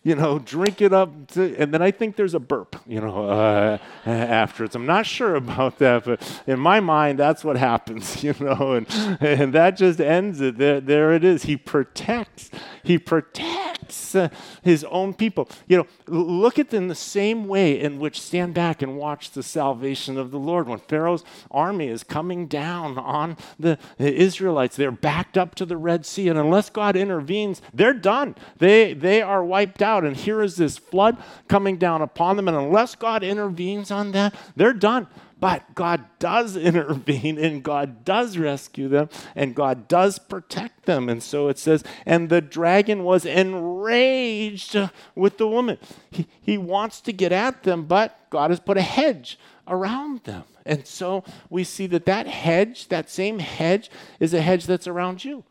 you 0.03 0.15
know, 0.15 0.39
drink 0.39 0.81
it 0.81 0.93
up, 0.93 1.29
to, 1.29 1.55
and 1.57 1.73
then 1.73 1.83
I 1.83 1.91
think 1.91 2.17
there's 2.17 2.35
a 2.35 2.41
burp, 2.41 2.77
you 2.87 3.01
know, 3.01 3.29
uh, 3.29 3.79
afterwards. 4.07 4.75
I'm 4.75 4.87
not 4.87 5.07
sure 5.07 5.37
about 5.37 5.79
that, 5.79 6.05
but 6.05 6.43
in 6.47 6.59
my 6.59 6.81
mind, 6.81 7.19
that's 7.19 7.45
what 7.45 7.57
happens, 7.57 8.23
you 8.25 8.35
know, 8.41 8.73
and, 8.73 8.87
and 9.21 9.53
that 9.53 9.77
just 9.77 10.01
ends 10.01 10.41
it. 10.41 10.57
There, 10.57 10.81
there 10.81 11.13
it 11.13 11.25
is. 11.25 11.43
He 11.43 11.57
protects 11.57 12.51
he 12.89 12.97
protects 12.97 14.17
his 14.63 14.83
own 14.85 15.13
people. 15.13 15.47
You 15.67 15.77
know, 15.77 15.87
look 16.07 16.59
at 16.59 16.71
them 16.71 16.89
the 16.89 16.95
same 16.95 17.47
way 17.47 17.79
in 17.79 17.99
which 17.99 18.19
stand 18.19 18.55
back 18.55 18.81
and 18.81 18.97
watch 18.97 19.33
the 19.33 19.43
salvation 19.43 20.17
of 20.17 20.31
the 20.31 20.39
Lord. 20.39 20.67
When 20.67 20.79
Pharaoh's 20.79 21.23
army 21.51 21.89
is 21.89 22.03
coming 22.03 22.47
down 22.47 22.99
on 22.99 23.37
the 23.61 23.79
Israelites, 23.99 24.75
they're 24.75 24.91
backed 24.91 25.37
up 25.37 25.55
to 25.57 25.67
the 25.67 25.77
Red 25.77 26.07
Sea, 26.07 26.29
and 26.29 26.39
unless 26.39 26.71
God 26.71 26.97
intervenes, 26.97 27.61
they're 27.75 27.93
done. 27.93 28.35
They 28.57 28.95
they 28.95 29.21
are 29.21 29.45
wiped 29.45 29.83
out. 29.83 30.03
And 30.05 30.17
here 30.17 30.41
is 30.41 30.57
this 30.57 30.79
flood 30.79 31.19
coming 31.47 31.77
down 31.77 32.01
upon 32.01 32.37
them, 32.37 32.49
and 32.49 32.57
unless 32.57 32.95
God 32.95 33.23
intervenes 33.23 33.91
on 33.91 34.13
that, 34.13 34.35
they're 34.57 34.73
done. 34.73 35.09
But 35.41 35.75
God 35.75 36.05
does 36.19 36.57
intervene 36.69 37.39
and 37.39 37.63
God 37.63 38.05
does 38.05 38.37
rescue 38.37 38.89
them 38.89 39.09
and 39.35 39.55
God 39.55 39.89
does 39.89 40.19
protect 40.19 40.87
them. 40.87 41.09
And 41.09 41.23
so 41.23 41.49
it 41.49 41.59
says, 41.59 41.85
and 42.05 42.29
the 42.29 42.41
dragon 42.41 43.05
was 43.05 43.25
enraged 43.25 44.77
with 45.15 45.39
the 45.39 45.49
woman. 45.49 45.79
He, 46.11 46.27
he 46.41 46.59
wants 46.59 47.01
to 47.03 47.13
get 47.13 47.33
at 47.33 47.63
them, 47.63 47.85
but 47.85 48.19
God 48.31 48.51
has 48.51 48.61
put 48.61 48.77
a 48.77 48.83
hedge 48.83 49.39
around 49.67 50.25
them. 50.25 50.45
And 50.67 50.87
so 50.87 51.25
we 51.49 51.65
see 51.65 51.87
that 51.89 52.05
that 52.07 52.27
hedge, 52.27 52.89
that 52.89 53.09
same 53.09 53.39
hedge, 53.39 53.91
is 54.21 54.35
a 54.35 54.43
hedge 54.43 54.67
that's 54.67 54.87
around 54.87 55.25
you. 55.25 55.45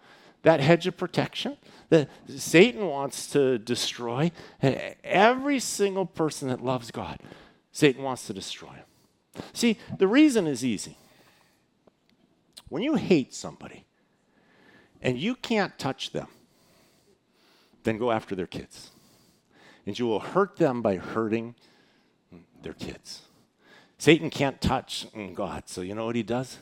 That 0.44 0.60
hedge 0.60 0.86
of 0.86 0.96
protection 0.98 1.58
that 1.90 2.10
Satan 2.28 2.88
wants 2.88 3.28
to 3.32 3.58
destroy. 3.58 4.32
Every 4.62 5.60
single 5.60 6.06
person 6.06 6.50
that 6.50 6.64
loves 6.64 6.92
God, 6.92 7.20
Satan 7.72 8.04
wants 8.04 8.28
to 8.28 8.34
destroy 8.34 8.70
him. 8.70 8.87
See, 9.54 9.78
the 9.98 10.08
reason 10.08 10.48
is 10.48 10.64
easy. 10.64 10.98
When 12.70 12.84
you 12.84 12.96
hate 12.96 13.34
somebody 13.34 13.86
and 15.02 15.18
you 15.18 15.36
can't 15.36 15.78
touch 15.80 16.12
them, 16.12 16.28
then 17.84 17.98
go 17.98 18.12
after 18.12 18.36
their 18.36 18.48
kids. 18.48 18.92
And 19.86 19.98
you 19.98 20.06
will 20.06 20.20
hurt 20.20 20.58
them 20.58 20.82
by 20.82 20.98
hurting 20.98 21.56
their 22.62 22.74
kids. 22.74 23.22
Satan 23.98 24.30
can't 24.30 24.60
touch 24.60 25.08
God, 25.34 25.64
so 25.68 25.82
you 25.82 25.96
know 25.96 26.06
what 26.06 26.16
he 26.16 26.24
does? 26.24 26.58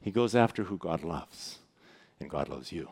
He 0.00 0.10
goes 0.10 0.34
after 0.34 0.64
who 0.64 0.78
God 0.78 1.04
loves, 1.04 1.58
and 2.18 2.30
God 2.30 2.48
loves 2.48 2.72
you. 2.72 2.90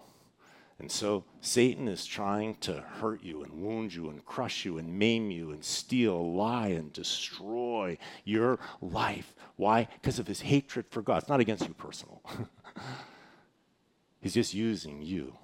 And 0.83 0.91
so 0.91 1.25
Satan 1.41 1.87
is 1.87 2.05
trying 2.05 2.57
to 2.57 2.81
hurt 2.81 3.23
you 3.23 3.45
and 3.45 3.63
wound 3.63 3.95
you 3.95 4.11
and 4.11 4.25
crush 4.27 4.65
you 4.65 4.79
and 4.79 4.99
maim 4.99 5.31
you 5.31 5.53
and 5.53 5.65
steal, 5.65 6.35
lie, 6.35 6.69
and 6.69 6.93
destroy 6.93 7.97
your 8.25 8.59
life. 8.81 9.33
Why? 9.55 9.87
Because 10.01 10.19
of 10.19 10.27
his 10.27 10.41
hatred 10.41 10.87
for 10.91 11.01
God. 11.01 11.19
It's 11.19 11.29
not 11.29 11.39
against 11.39 11.69
you 11.69 11.75
personal. 11.75 12.21
He's 14.21 14.35
just 14.35 14.55
using 14.55 15.03
you 15.03 15.37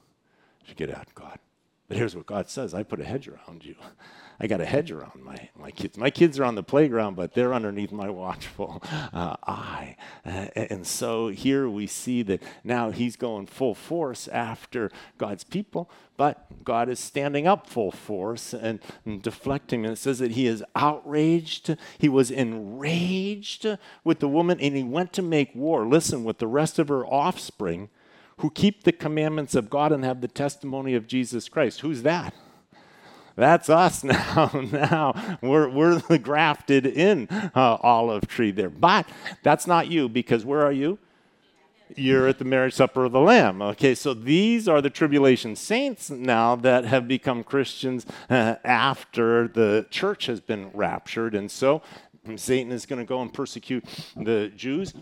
to 0.67 0.75
get 0.75 0.91
at 0.91 1.15
God. 1.15 1.39
But 1.87 1.99
here's 1.99 2.17
what 2.17 2.27
God 2.27 2.51
says 2.51 2.75
I 2.75 2.83
put 2.83 3.01
a 3.01 3.05
hedge 3.05 3.29
around 3.29 3.65
you. 3.65 3.77
I 4.41 4.47
got 4.47 4.61
a 4.61 4.65
hedge 4.65 4.93
around 4.93 5.25
my, 5.25 5.49
my 5.59 5.73
kids. 5.73 5.99
My 5.99 6.11
kids 6.11 6.39
are 6.39 6.45
on 6.45 6.55
the 6.55 6.63
playground, 6.63 7.17
but 7.17 7.35
they're 7.35 7.53
underneath 7.53 7.91
my 7.91 8.09
watchful 8.09 8.81
uh, 9.13 9.37
eye. 9.43 9.97
Uh, 10.25 10.47
and 10.55 10.87
so 10.87 11.29
here 11.29 11.69
we 11.69 11.89
see 11.89 12.23
that 12.23 12.43
now 12.63 12.91
he's 12.91 13.17
going 13.17 13.47
full 13.47 13.75
force 13.75 14.29
after 14.29 14.93
God's 15.19 15.43
people, 15.43 15.91
but 16.17 16.65
God 16.65 16.89
is 16.89 17.01
standing 17.01 17.49
up 17.49 17.67
full 17.67 17.91
force 17.91 18.55
and, 18.55 18.79
and 19.05 19.21
deflecting. 19.21 19.85
And 19.85 19.95
it 19.95 19.97
says 19.97 20.21
that 20.21 20.33
he 20.33 20.47
is 20.47 20.63
outraged, 20.77 21.77
he 21.99 22.09
was 22.09 22.31
enraged 22.31 23.67
with 24.05 24.21
the 24.21 24.29
woman, 24.29 24.61
and 24.61 24.77
he 24.77 24.85
went 24.85 25.13
to 25.15 25.23
make 25.23 25.53
war, 25.53 25.85
listen, 25.85 26.23
with 26.23 26.39
the 26.39 26.47
rest 26.47 26.79
of 26.79 26.89
her 26.89 27.05
offspring 27.05 27.91
who 28.39 28.51
keep 28.51 28.85
the 28.85 28.93
commandments 28.93 29.57
of 29.57 29.69
God 29.69 29.91
and 29.91 30.05
have 30.05 30.21
the 30.21 30.29
testimony 30.29 30.95
of 30.95 31.09
Jesus 31.09 31.49
Christ. 31.49 31.81
Who's 31.81 32.03
that? 32.03 32.33
That's 33.39 33.71
us 33.71 34.03
now. 34.05 34.51
now 34.73 35.39
we're, 35.41 35.69
we're 35.69 36.01
the 36.01 36.19
grafted 36.19 36.87
in 36.87 37.29
uh, 37.31 37.79
olive 37.81 38.27
tree 38.27 38.51
there. 38.51 38.69
But 38.69 39.09
that's 39.45 39.67
not 39.67 39.87
you 39.87 40.09
because 40.09 40.45
where 40.45 40.63
are 40.63 40.73
you? 40.73 40.99
You're 41.95 42.27
at 42.27 42.39
the 42.39 42.45
marriage 42.45 42.75
supper 42.75 43.05
of 43.05 43.13
the 43.13 43.21
Lamb. 43.21 43.63
Okay, 43.63 43.95
so 43.95 44.13
these 44.13 44.69
are 44.69 44.83
the 44.83 44.91
tribulation 44.91 45.57
saints 45.57 46.11
now 46.11 46.57
that 46.57 46.85
have 46.85 47.07
become 47.07 47.45
Christians 47.45 48.05
uh, 48.29 48.57
after 48.65 49.49
the 49.49 49.87
church 49.89 50.27
has 50.27 50.41
been 50.41 50.71
raptured. 50.75 51.35
And 51.35 51.51
so 51.51 51.81
Satan 52.37 52.73
is 52.73 52.87
going 52.87 52.99
to 52.99 53.07
go 53.07 53.23
and 53.23 53.33
persecute 53.33 53.85
the 54.17 54.53
Jews 54.55 54.93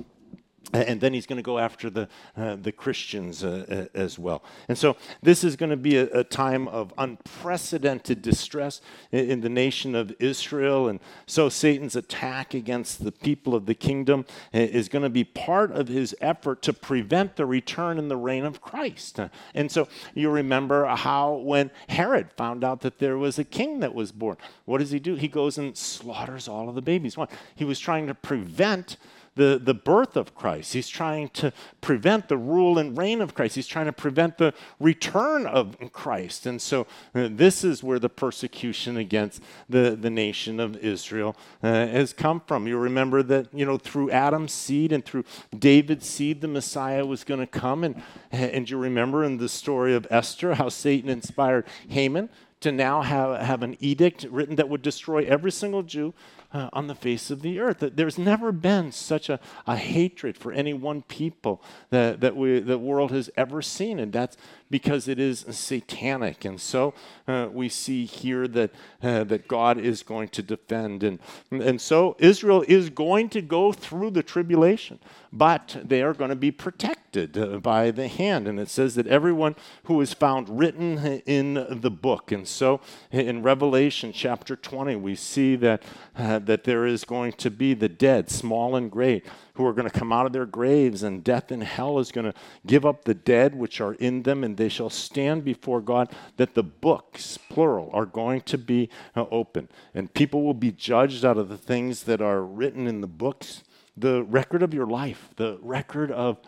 and 0.73 1.01
then 1.01 1.13
he's 1.13 1.27
going 1.27 1.37
to 1.37 1.43
go 1.43 1.59
after 1.59 1.91
the, 1.91 2.09
uh, 2.37 2.57
the 2.57 2.73
Christians 2.73 3.45
uh, 3.45 3.87
as 3.95 4.19
well. 4.19 4.43
And 4.69 4.77
so 4.77 4.97
this 5.23 5.45
is 5.45 5.57
going 5.57 5.71
to 5.71 5.77
be 5.77 5.97
a, 5.97 6.07
a 6.07 6.25
time 6.25 6.69
of 6.69 6.93
unprecedented 6.99 8.23
distress 8.23 8.81
in, 9.13 9.31
in, 9.31 9.41
the 9.41 9.49
nation 9.49 9.95
of 9.95 10.15
Israel. 10.19 10.89
And 10.89 11.01
so 11.27 11.49
Satan's 11.49 11.95
attack 11.95 12.55
against 12.55 13.05
the 13.05 13.13
people 13.13 13.55
of 13.55 13.67
the 13.67 13.75
kingdom 13.75 14.27
uh, 14.53 14.59
is 14.59 14.89
going 14.89 15.03
to 15.03 15.11
be 15.11 15.25
part 15.25 15.71
of 15.73 15.89
his 15.89 16.15
effort 16.21 16.63
to 16.63 16.73
prevent 16.73 17.37
the 17.37 17.47
return 17.47 17.99
and 17.99 18.11
the 18.11 18.17
reign 18.17 18.45
of 18.45 18.61
Christ. 18.61 19.21
And 19.55 19.71
so 19.71 19.89
you 20.15 20.31
remember 20.31 20.87
how 20.87 21.35
when 21.35 21.71
Herod 21.89 22.33
found 22.33 22.65
out 22.65 22.81
that 22.81 22.99
there 22.99 23.19
was 23.19 23.39
a 23.39 23.45
king 23.45 23.81
that 23.81 23.95
was 23.95 24.11
born, 24.11 24.37
what 24.65 24.79
does 24.79 24.91
he 24.91 24.99
do? 24.99 25.15
He 25.15 25.29
goes 25.29 25.59
and 25.59 25.77
slaughters 25.77 26.49
all 26.49 26.69
of 26.69 26.75
the 26.75 26.83
babies. 26.83 27.17
Why? 27.17 27.29
He 27.55 27.65
was 27.65 27.79
trying 27.79 28.07
to 28.09 28.15
prevent 28.15 28.97
the, 29.37 29.61
the 29.63 29.75
birth 29.75 30.17
of 30.17 30.35
Christ. 30.35 30.73
He's 30.73 30.89
trying 30.89 31.29
to 31.31 31.53
prevent 31.81 32.29
the 32.29 32.37
rule 32.37 32.79
and 32.79 32.99
reign 32.99 33.21
of 33.21 33.35
Christ. 33.35 33.55
He's 33.55 33.67
trying 33.67 33.87
to 33.87 33.93
prevent 33.93 34.39
the 34.39 34.53
return 34.81 35.47
of 35.47 35.77
Christ. 35.93 36.47
And 36.47 36.61
so 36.61 36.87
uh, 37.15 37.29
this 37.31 37.63
is 37.63 37.83
where 37.83 37.99
the 37.99 38.09
persecution 38.09 38.97
against 38.97 39.43
the, 39.69 39.97
the 39.99 40.11
nation 40.11 40.59
of 40.59 40.77
Israel 40.79 41.37
uh, 41.63 41.69
has 41.69 42.13
come 42.13 42.41
from. 42.47 42.67
You 42.67 42.79
remember 42.79 43.23
that, 43.23 43.53
you 43.53 43.65
know, 43.65 43.79
through 43.79 44.11
Adam's 44.11 44.53
seed 44.53 44.91
and 44.91 45.05
through 45.05 45.25
David's 45.57 46.07
seed, 46.07 46.41
the 46.41 46.49
Messiah 46.49 47.05
was 47.05 47.23
going 47.23 47.41
to 47.41 47.47
come. 47.47 47.85
And, 47.85 48.03
and 48.33 48.69
you 48.69 48.79
remember 48.79 49.23
in 49.23 49.37
the 49.37 49.49
story 49.49 49.95
of 49.95 50.07
Esther 50.11 50.55
how 50.55 50.71
Satan 50.71 51.11
inspired 51.11 51.67
Haman 51.89 52.31
to 52.61 52.73
now 52.73 53.03
have, 53.03 53.41
have 53.41 53.63
an 53.63 53.77
edict 53.81 54.25
written 54.31 54.57
that 54.57 54.69
would 54.69 54.83
destroy 54.83 55.25
every 55.25 55.53
single 55.53 55.83
Jew 55.83 56.15
uh, 56.53 56.71
on 56.73 56.87
the 56.87 56.95
face 56.95 57.31
of 57.31 57.43
the 57.43 57.59
earth. 57.61 57.79
There's 57.81 58.19
never 58.19 58.53
been 58.53 58.93
such 58.93 59.29
a, 59.29 59.39
a 59.67 59.77
hatred 59.77 60.39
for 60.39 60.53
any 60.53 60.73
one 60.73 61.03
people 61.03 61.63
that, 61.91 62.21
that 62.21 62.37
we, 62.37 62.61
the 62.61 62.79
world 62.79 63.11
has 63.11 63.29
ever 63.37 63.61
seen, 63.61 63.99
and 63.99 64.13
that's 64.13 64.37
because 64.71 65.07
it 65.07 65.19
is 65.19 65.45
satanic. 65.51 66.45
And 66.45 66.61
so 66.61 66.95
uh, 67.29 67.49
we 67.53 67.69
see 67.69 68.05
here 68.05 68.49
that, 68.49 68.71
uh, 69.03 69.25
that 69.25 69.49
God 69.49 69.79
is 69.79 70.03
going 70.03 70.29
to 70.31 70.43
defend. 70.43 71.03
And, 71.03 71.19
and 71.51 71.81
so 71.81 72.17
Israel 72.19 72.65
is 72.67 72.91
going 72.91 73.29
to 73.31 73.43
go 73.43 73.73
through 73.73 74.11
the 74.11 74.23
tribulation, 74.23 74.99
but 75.33 75.77
they 75.85 76.03
are 76.03 76.15
going 76.15 76.31
to 76.31 76.37
be 76.37 76.51
protected 76.51 77.37
uh, 77.37 77.59
by 77.59 77.91
the 77.91 78.09
hand. 78.09 78.49
And 78.49 78.59
it 78.59 78.69
says 78.69 78.95
that 78.95 79.07
everyone 79.07 79.57
who 79.85 80.01
is 80.01 80.13
found 80.13 80.59
written 80.59 80.99
in 81.27 81.55
the 81.71 81.91
book. 81.91 82.33
And 82.33 82.46
so 82.47 82.81
in 83.11 83.43
Revelation 83.43 84.13
chapter 84.13 84.57
20, 84.57 84.97
we 84.97 85.15
see 85.15 85.57
that, 85.57 85.83
uh, 86.17 86.39
that 86.41 86.65
there 86.65 86.87
is 86.87 87.05
going 87.05 87.33
to 87.35 87.51
be 87.51 87.75
the 87.75 87.89
dead, 87.89 88.31
small 88.31 88.77
and 88.77 88.91
great 88.91 89.27
who 89.55 89.65
are 89.65 89.73
going 89.73 89.89
to 89.89 89.99
come 89.99 90.13
out 90.13 90.27
of 90.27 90.33
their 90.33 90.47
graves, 90.47 91.03
and 91.03 91.25
death 91.25 91.51
and 91.51 91.63
hell 91.63 91.99
is 91.99 92.13
going 92.13 92.31
to 92.31 92.35
give 92.67 92.85
up 92.85 93.05
the 93.05 93.15
dead 93.15 93.55
which 93.55 93.81
are 93.81 93.95
in 93.95 94.23
them, 94.23 94.45
and 94.45 94.57
they 94.57 94.69
shall 94.69 94.91
stand 94.91 95.45
before 95.45 95.81
God, 95.81 96.13
that 96.37 96.55
the 96.55 96.63
books, 96.63 97.39
plural, 97.49 97.91
are 97.93 98.07
going 98.07 98.43
to 98.43 98.59
be 98.59 98.91
uh, 99.15 99.25
open. 99.31 99.69
And 99.95 100.13
people 100.13 100.43
will 100.43 100.55
be 100.55 100.73
judged 100.73 101.25
out 101.25 101.39
of 101.39 101.49
the 101.49 101.57
things 101.57 102.03
that 102.05 102.21
are 102.21 102.43
written 102.43 102.87
in 102.87 103.01
the 103.01 103.07
books 103.07 103.63
the 103.97 104.23
record 104.25 104.63
of 104.63 104.75
your 104.75 104.87
life, 104.87 105.31
the 105.37 105.59
record 105.63 106.11
of 106.11 106.39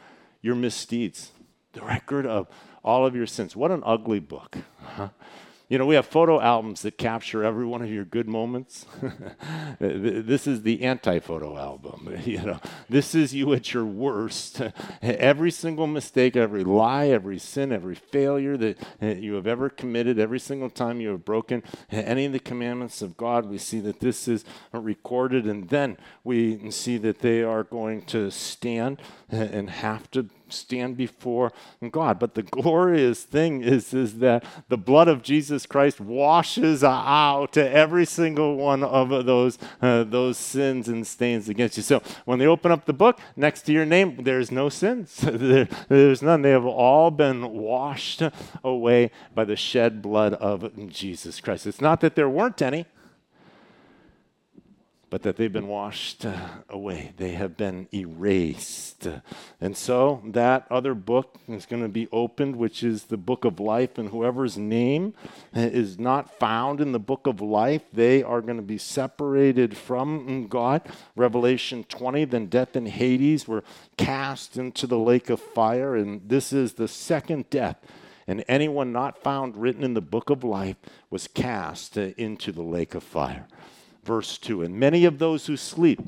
your 0.43 0.55
misdeeds, 0.55 1.33
the 1.73 1.81
record 1.81 2.27
of 2.27 2.47
all 2.85 3.07
of 3.07 3.17
your 3.17 3.27
sins. 3.27 3.57
What 3.57 3.71
an 3.71 3.83
ugly 3.85 4.21
book. 4.21 4.59
Huh? 4.83 5.09
You 5.69 5.77
know, 5.77 5.85
we 5.85 5.97
have 5.97 6.07
photo 6.07 6.41
albums 6.41 6.81
that 6.83 6.97
capture 6.97 7.45
every 7.45 7.67
one 7.67 7.83
of 7.83 7.91
your 7.91 8.07
good 8.07 8.27
moments. 8.27 8.87
this 9.79 10.47
is 10.47 10.63
the 10.63 10.83
anti-photo 10.83 11.59
album. 11.59 12.17
You 12.29 12.43
know, 12.43 12.61
this 12.91 13.15
is 13.15 13.35
you 13.35 13.53
at 13.55 13.73
your 13.73 13.85
worst. 13.87 14.61
every 15.03 15.51
single 15.51 15.87
mistake, 15.87 16.37
every 16.37 16.63
lie, 16.63 17.09
every 17.09 17.39
sin, 17.39 17.73
every 17.73 17.95
failure 17.95 18.57
that 18.57 18.79
eh, 19.01 19.15
you 19.15 19.35
have 19.35 19.47
ever 19.47 19.71
committed, 19.71 20.19
every 20.19 20.39
single 20.39 20.69
time 20.69 21.01
you 21.01 21.11
have 21.11 21.25
broken 21.25 21.63
eh, 21.91 22.01
any 22.01 22.27
of 22.27 22.33
the 22.33 22.39
commandments 22.39 23.01
of 23.01 23.17
God, 23.17 23.47
we 23.47 23.57
see 23.57 23.81
that 23.81 24.01
this 24.01 24.29
is 24.29 24.45
recorded, 24.73 25.47
and 25.47 25.69
then 25.69 25.97
we 26.23 26.71
see 26.71 26.99
that 26.99 27.21
they 27.21 27.43
are 27.43 27.65
going 27.65 28.03
to 28.07 28.31
stand 28.31 29.01
eh, 29.31 29.49
and 29.53 29.71
have 29.71 30.11
to 30.11 30.29
stand 30.53 30.97
before 30.97 31.53
God. 31.91 32.19
But 32.19 32.35
the 32.35 32.43
glorious 32.43 33.25
thing 33.25 33.63
is, 33.63 33.95
is 33.95 34.19
that 34.19 34.45
the 34.69 34.77
blood 34.77 35.09
of 35.09 35.23
Jesus 35.23 35.67
Christ 35.67 36.01
washes 36.01 36.83
out 36.85 37.57
every 37.57 38.05
single 38.05 38.57
one 38.57 38.83
of 38.83 39.27
those, 39.27 39.59
uh, 39.81 40.05
those 40.05 40.39
sins 40.39 40.89
and 40.89 41.07
stains 41.07 41.49
against 41.49 41.77
you. 41.77 41.83
So 41.83 42.03
when 42.25 42.39
they 42.39 42.47
open 42.47 42.73
up 42.73 42.87
the 42.87 42.93
book, 42.93 43.21
next 43.37 43.63
to 43.63 43.73
your 43.73 43.87
name, 43.87 44.23
there's 44.23 44.51
no 44.51 44.69
sins. 44.69 45.17
there, 45.23 45.69
there's 45.89 46.23
none. 46.23 46.43
They 46.43 46.51
have 46.51 46.67
all 46.67 47.11
been 47.11 47.51
washed 47.51 48.23
away 48.65 49.11
by 49.35 49.45
the 49.45 49.57
shed 49.57 50.03
blood 50.03 50.35
of 50.35 50.89
Jesus 50.89 51.41
Christ. 51.41 51.67
It's 51.67 51.81
not 51.81 52.01
that 52.01 52.15
there 52.15 52.29
weren't 52.29 52.63
any 52.63 52.87
but 55.11 55.23
that 55.23 55.37
they've 55.37 55.53
been 55.53 55.69
washed 55.69 56.27
uh, 56.27 56.49
away. 56.69 57.13
They 57.17 57.33
have 57.33 57.57
been 57.57 57.89
erased. 57.93 59.09
And 59.61 59.77
so 59.77 60.23
that 60.27 60.67
other 60.71 60.95
book 60.95 61.39
is 61.49 61.67
going 61.67 61.83
to 61.83 61.89
be 61.89 62.09
opened, 62.13 62.57
which 62.57 62.83
is 62.83 63.05
the 63.05 63.17
book 63.17 63.45
of 63.45 63.59
life. 63.59 63.97
And 63.97 64.11
whoever's 64.11 64.59
name 64.59 65.15
uh, 65.57 65.61
is 65.61 65.99
not 65.99 66.39
found 66.39 66.81
in 66.81 66.93
the 66.93 66.99
book 66.99 67.27
of 67.27 67.41
life, 67.41 67.83
they 67.93 68.23
are 68.23 68.41
going 68.41 68.57
to 68.57 68.63
be 68.63 68.79
separated 68.79 69.77
from 69.77 70.47
God. 70.49 70.83
Revelation 71.17 71.85
20 71.85 72.25
then 72.27 72.47
death 72.47 72.77
and 72.77 72.89
Hades 72.89 73.49
were 73.49 73.65
cast 73.97 74.57
into 74.57 74.87
the 74.87 74.99
lake 74.99 75.31
of 75.31 75.41
fire. 75.41 75.97
And 75.97 76.29
this 76.29 76.53
is 76.53 76.75
the 76.75 76.89
second 76.89 77.49
death 77.51 77.77
and 78.27 78.45
anyone 78.47 78.93
not 78.93 79.23
found 79.23 79.57
written 79.57 79.83
in 79.83 79.95
the 79.95 80.03
book 80.03 80.29
of 80.29 80.45
life 80.45 80.77
was 81.09 81.27
cast 81.27 81.97
uh, 81.97 82.11
into 82.19 82.53
the 82.53 82.63
lake 82.63 82.95
of 82.95 83.03
fire 83.03 83.49
verse 84.05 84.39
2 84.39 84.63
And 84.63 84.79
many 84.79 85.05
of 85.05 85.19
those 85.19 85.47
who 85.47 85.57
sleep 85.57 86.01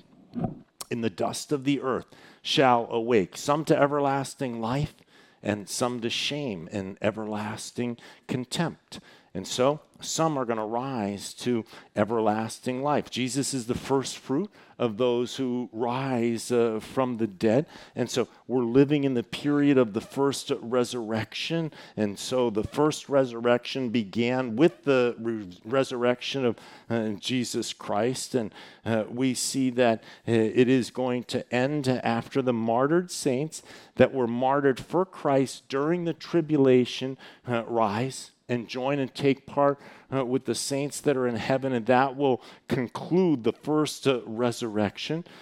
in 0.90 1.00
the 1.00 1.10
dust 1.10 1.52
of 1.52 1.64
the 1.64 1.80
earth 1.80 2.06
shall 2.42 2.88
awake, 2.90 3.36
some 3.36 3.64
to 3.66 3.78
everlasting 3.78 4.60
life, 4.60 4.94
and 5.42 5.68
some 5.68 6.00
to 6.00 6.10
shame 6.10 6.68
and 6.72 6.98
everlasting 7.00 7.96
contempt. 8.26 9.00
And 9.32 9.46
so 9.46 9.80
some 10.00 10.36
are 10.36 10.44
going 10.44 10.58
to 10.58 10.64
rise 10.64 11.32
to 11.34 11.64
everlasting 11.94 12.82
life. 12.82 13.10
Jesus 13.10 13.54
is 13.54 13.66
the 13.66 13.76
first 13.76 14.18
fruit 14.18 14.50
of 14.76 14.96
those 14.96 15.36
who 15.36 15.68
rise 15.72 16.50
uh, 16.50 16.80
from 16.80 17.18
the 17.18 17.26
dead. 17.26 17.66
And 17.94 18.10
so 18.10 18.26
we're 18.48 18.64
living 18.64 19.04
in 19.04 19.14
the 19.14 19.22
period 19.22 19.78
of 19.78 19.92
the 19.92 20.00
first 20.00 20.50
resurrection. 20.60 21.70
And 21.96 22.18
so 22.18 22.50
the 22.50 22.64
first 22.64 23.08
resurrection 23.08 23.90
began 23.90 24.56
with 24.56 24.84
the 24.84 25.14
re- 25.18 25.46
resurrection 25.64 26.44
of 26.44 26.56
uh, 26.88 27.10
Jesus 27.10 27.72
Christ. 27.72 28.34
And 28.34 28.52
uh, 28.84 29.04
we 29.08 29.34
see 29.34 29.70
that 29.70 30.02
uh, 30.26 30.32
it 30.32 30.68
is 30.68 30.90
going 30.90 31.24
to 31.24 31.54
end 31.54 31.86
after 31.88 32.42
the 32.42 32.54
martyred 32.54 33.10
saints 33.12 33.62
that 33.94 34.12
were 34.12 34.26
martyred 34.26 34.80
for 34.80 35.04
Christ 35.04 35.68
during 35.68 36.04
the 36.04 36.14
tribulation 36.14 37.18
uh, 37.46 37.64
rise 37.66 38.32
and 38.50 38.68
join 38.68 38.98
and 38.98 39.14
take 39.14 39.46
part 39.46 39.78
uh, 40.12 40.26
with 40.26 40.44
the 40.44 40.56
saints 40.56 41.00
that 41.00 41.16
are 41.16 41.26
in 41.26 41.36
heaven, 41.36 41.72
and 41.72 41.86
that 41.86 42.16
will 42.16 42.42
conclude 42.68 43.44
the 43.44 43.52
first 43.52 44.06
uh, 44.06 44.20
resurrection. 44.26 45.24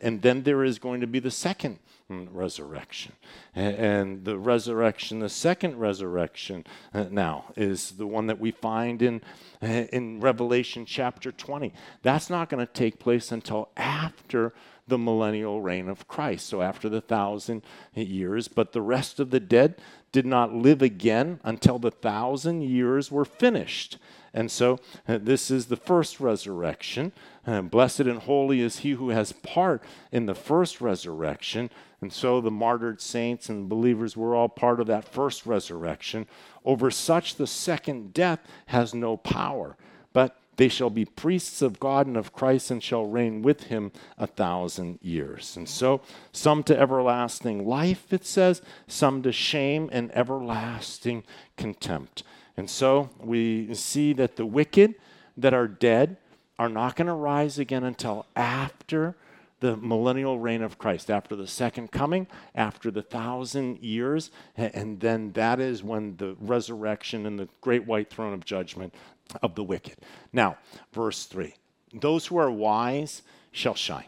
And 0.00 0.22
then 0.22 0.44
there 0.44 0.62
is 0.62 0.78
going 0.78 1.00
to 1.00 1.06
be 1.06 1.18
the 1.18 1.32
second 1.32 1.80
mm, 2.08 2.28
resurrection. 2.30 3.12
And 3.54 4.24
the 4.24 4.38
resurrection, 4.38 5.18
the 5.18 5.28
second 5.28 5.78
resurrection 5.78 6.64
uh, 6.92 7.06
now, 7.10 7.46
is 7.56 7.92
the 7.92 8.06
one 8.06 8.28
that 8.28 8.38
we 8.38 8.52
find 8.52 9.02
in, 9.02 9.20
uh, 9.60 9.66
in 9.66 10.20
Revelation 10.20 10.86
chapter 10.86 11.32
20. 11.32 11.72
That's 12.02 12.30
not 12.30 12.48
going 12.48 12.64
to 12.64 12.72
take 12.72 13.00
place 13.00 13.32
until 13.32 13.68
after 13.76 14.54
the 14.86 14.98
millennial 14.98 15.60
reign 15.60 15.88
of 15.88 16.06
Christ. 16.08 16.46
So 16.46 16.62
after 16.62 16.88
the 16.88 17.00
thousand 17.00 17.62
years, 17.94 18.48
but 18.48 18.72
the 18.72 18.82
rest 18.82 19.18
of 19.18 19.30
the 19.30 19.40
dead 19.40 19.76
did 20.14 20.24
not 20.24 20.54
live 20.54 20.80
again 20.80 21.40
until 21.42 21.80
the 21.80 21.90
thousand 21.90 22.62
years 22.62 23.10
were 23.10 23.24
finished. 23.24 23.98
And 24.32 24.48
so 24.48 24.78
uh, 25.08 25.18
this 25.20 25.50
is 25.50 25.66
the 25.66 25.76
first 25.76 26.20
resurrection. 26.20 27.10
Uh, 27.44 27.62
blessed 27.62 28.02
and 28.02 28.20
holy 28.20 28.60
is 28.60 28.78
he 28.78 28.92
who 28.92 29.08
has 29.08 29.32
part 29.32 29.82
in 30.12 30.26
the 30.26 30.34
first 30.34 30.80
resurrection. 30.80 31.68
And 32.00 32.12
so 32.12 32.40
the 32.40 32.52
martyred 32.52 33.00
saints 33.00 33.48
and 33.48 33.68
believers 33.68 34.16
were 34.16 34.36
all 34.36 34.48
part 34.48 34.78
of 34.78 34.86
that 34.86 35.04
first 35.04 35.46
resurrection. 35.46 36.28
Over 36.64 36.92
such, 36.92 37.34
the 37.34 37.48
second 37.48 38.14
death 38.14 38.38
has 38.66 38.94
no 38.94 39.16
power. 39.16 39.76
But 40.12 40.36
they 40.56 40.68
shall 40.68 40.90
be 40.90 41.04
priests 41.04 41.62
of 41.62 41.80
God 41.80 42.06
and 42.06 42.16
of 42.16 42.32
Christ 42.32 42.70
and 42.70 42.82
shall 42.82 43.06
reign 43.06 43.42
with 43.42 43.64
him 43.64 43.92
a 44.18 44.26
thousand 44.26 44.98
years. 45.02 45.56
And 45.56 45.68
so, 45.68 46.00
some 46.32 46.62
to 46.64 46.78
everlasting 46.78 47.66
life, 47.66 48.12
it 48.12 48.24
says, 48.24 48.62
some 48.86 49.22
to 49.22 49.32
shame 49.32 49.88
and 49.92 50.14
everlasting 50.14 51.24
contempt. 51.56 52.22
And 52.56 52.70
so, 52.70 53.10
we 53.20 53.74
see 53.74 54.12
that 54.14 54.36
the 54.36 54.46
wicked 54.46 54.94
that 55.36 55.54
are 55.54 55.68
dead 55.68 56.16
are 56.58 56.68
not 56.68 56.96
going 56.96 57.08
to 57.08 57.14
rise 57.14 57.58
again 57.58 57.82
until 57.82 58.26
after 58.36 59.16
the 59.60 59.76
millennial 59.78 60.38
reign 60.38 60.62
of 60.62 60.78
Christ, 60.78 61.10
after 61.10 61.34
the 61.34 61.46
second 61.46 61.90
coming, 61.90 62.26
after 62.54 62.90
the 62.90 63.02
thousand 63.02 63.78
years, 63.78 64.30
and 64.56 65.00
then 65.00 65.32
that 65.32 65.58
is 65.58 65.82
when 65.82 66.16
the 66.18 66.36
resurrection 66.38 67.24
and 67.24 67.38
the 67.38 67.48
great 67.62 67.86
white 67.86 68.10
throne 68.10 68.34
of 68.34 68.44
judgment 68.44 68.94
of 69.42 69.54
the 69.54 69.64
wicked. 69.64 69.96
Now, 70.32 70.58
verse 70.92 71.26
3 71.26 71.54
Those 71.92 72.26
who 72.26 72.36
are 72.36 72.50
wise 72.50 73.22
shall 73.52 73.74
shine 73.74 74.06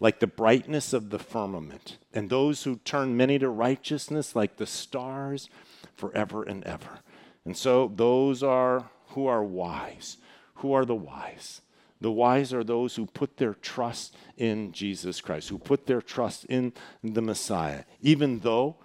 like 0.00 0.20
the 0.20 0.26
brightness 0.26 0.92
of 0.92 1.10
the 1.10 1.18
firmament, 1.18 1.98
and 2.12 2.28
those 2.28 2.64
who 2.64 2.76
turn 2.76 3.16
many 3.16 3.38
to 3.38 3.48
righteousness 3.48 4.36
like 4.36 4.56
the 4.56 4.66
stars 4.66 5.48
forever 5.96 6.42
and 6.42 6.64
ever. 6.64 7.00
And 7.44 7.56
so, 7.56 7.90
those 7.94 8.42
are 8.42 8.90
who 9.08 9.26
are 9.26 9.44
wise. 9.44 10.16
Who 10.56 10.72
are 10.72 10.84
the 10.84 10.94
wise? 10.94 11.60
The 12.00 12.10
wise 12.10 12.52
are 12.52 12.64
those 12.64 12.96
who 12.96 13.06
put 13.06 13.36
their 13.36 13.54
trust 13.54 14.14
in 14.36 14.72
Jesus 14.72 15.20
Christ, 15.20 15.48
who 15.48 15.58
put 15.58 15.86
their 15.86 16.02
trust 16.02 16.44
in 16.46 16.72
the 17.02 17.22
Messiah, 17.22 17.84
even 18.02 18.40
though 18.40 18.76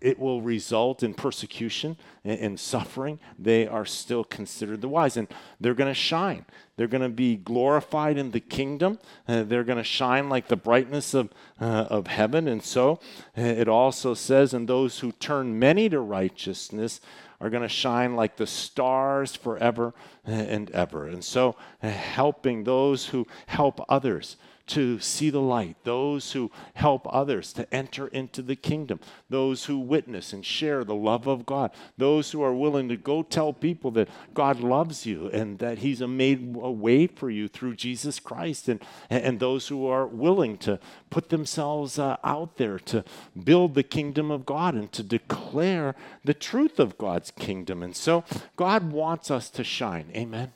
it 0.00 0.18
will 0.18 0.42
result 0.42 1.02
in 1.02 1.14
persecution 1.14 1.96
and 2.24 2.60
suffering, 2.60 3.18
they 3.38 3.66
are 3.66 3.86
still 3.86 4.24
considered 4.24 4.80
the 4.80 4.88
wise. 4.88 5.16
And 5.16 5.28
they're 5.58 5.74
going 5.74 5.90
to 5.90 5.94
shine. 5.94 6.44
They're 6.76 6.86
going 6.86 7.02
to 7.02 7.08
be 7.08 7.36
glorified 7.36 8.18
in 8.18 8.30
the 8.30 8.40
kingdom. 8.40 8.98
Uh, 9.26 9.42
they're 9.42 9.64
going 9.64 9.78
to 9.78 9.84
shine 9.84 10.28
like 10.28 10.48
the 10.48 10.56
brightness 10.56 11.14
of, 11.14 11.30
uh, 11.60 11.86
of 11.90 12.06
heaven. 12.06 12.48
And 12.48 12.62
so 12.62 13.00
uh, 13.36 13.42
it 13.42 13.68
also 13.68 14.14
says, 14.14 14.54
and 14.54 14.68
those 14.68 15.00
who 15.00 15.12
turn 15.12 15.58
many 15.58 15.88
to 15.88 16.00
righteousness 16.00 17.00
are 17.40 17.50
going 17.50 17.62
to 17.62 17.68
shine 17.68 18.16
like 18.16 18.36
the 18.36 18.46
stars 18.46 19.34
forever 19.34 19.94
uh, 20.28 20.32
and 20.32 20.70
ever. 20.72 21.06
And 21.06 21.24
so 21.24 21.56
uh, 21.82 21.88
helping 21.88 22.64
those 22.64 23.06
who 23.06 23.26
help 23.46 23.84
others 23.88 24.36
to 24.70 25.00
see 25.00 25.30
the 25.30 25.40
light, 25.40 25.76
those 25.82 26.32
who 26.32 26.50
help 26.74 27.06
others 27.12 27.52
to 27.52 27.74
enter 27.74 28.06
into 28.08 28.40
the 28.40 28.54
kingdom, 28.54 29.00
those 29.28 29.64
who 29.64 29.78
witness 29.78 30.32
and 30.32 30.46
share 30.46 30.84
the 30.84 30.94
love 30.94 31.26
of 31.26 31.44
God, 31.44 31.72
those 31.98 32.30
who 32.30 32.40
are 32.42 32.54
willing 32.54 32.88
to 32.88 32.96
go 32.96 33.22
tell 33.22 33.52
people 33.52 33.90
that 33.90 34.08
God 34.32 34.60
loves 34.60 35.06
you 35.06 35.28
and 35.30 35.58
that 35.58 35.78
He's 35.78 36.00
made 36.00 36.56
a 36.60 36.70
way 36.70 37.08
for 37.08 37.30
you 37.30 37.48
through 37.48 37.74
Jesus 37.74 38.20
Christ, 38.20 38.68
and, 38.68 38.80
and 39.10 39.40
those 39.40 39.68
who 39.68 39.86
are 39.86 40.06
willing 40.06 40.56
to 40.58 40.78
put 41.10 41.30
themselves 41.30 41.98
uh, 41.98 42.16
out 42.22 42.56
there 42.56 42.78
to 42.78 43.04
build 43.42 43.74
the 43.74 43.82
kingdom 43.82 44.30
of 44.30 44.46
God 44.46 44.74
and 44.74 44.92
to 44.92 45.02
declare 45.02 45.96
the 46.24 46.34
truth 46.34 46.78
of 46.78 46.96
God's 46.96 47.32
kingdom. 47.32 47.82
And 47.82 47.96
so 47.96 48.24
God 48.56 48.92
wants 48.92 49.30
us 49.30 49.50
to 49.50 49.64
shine. 49.64 50.12
Amen. 50.14 50.52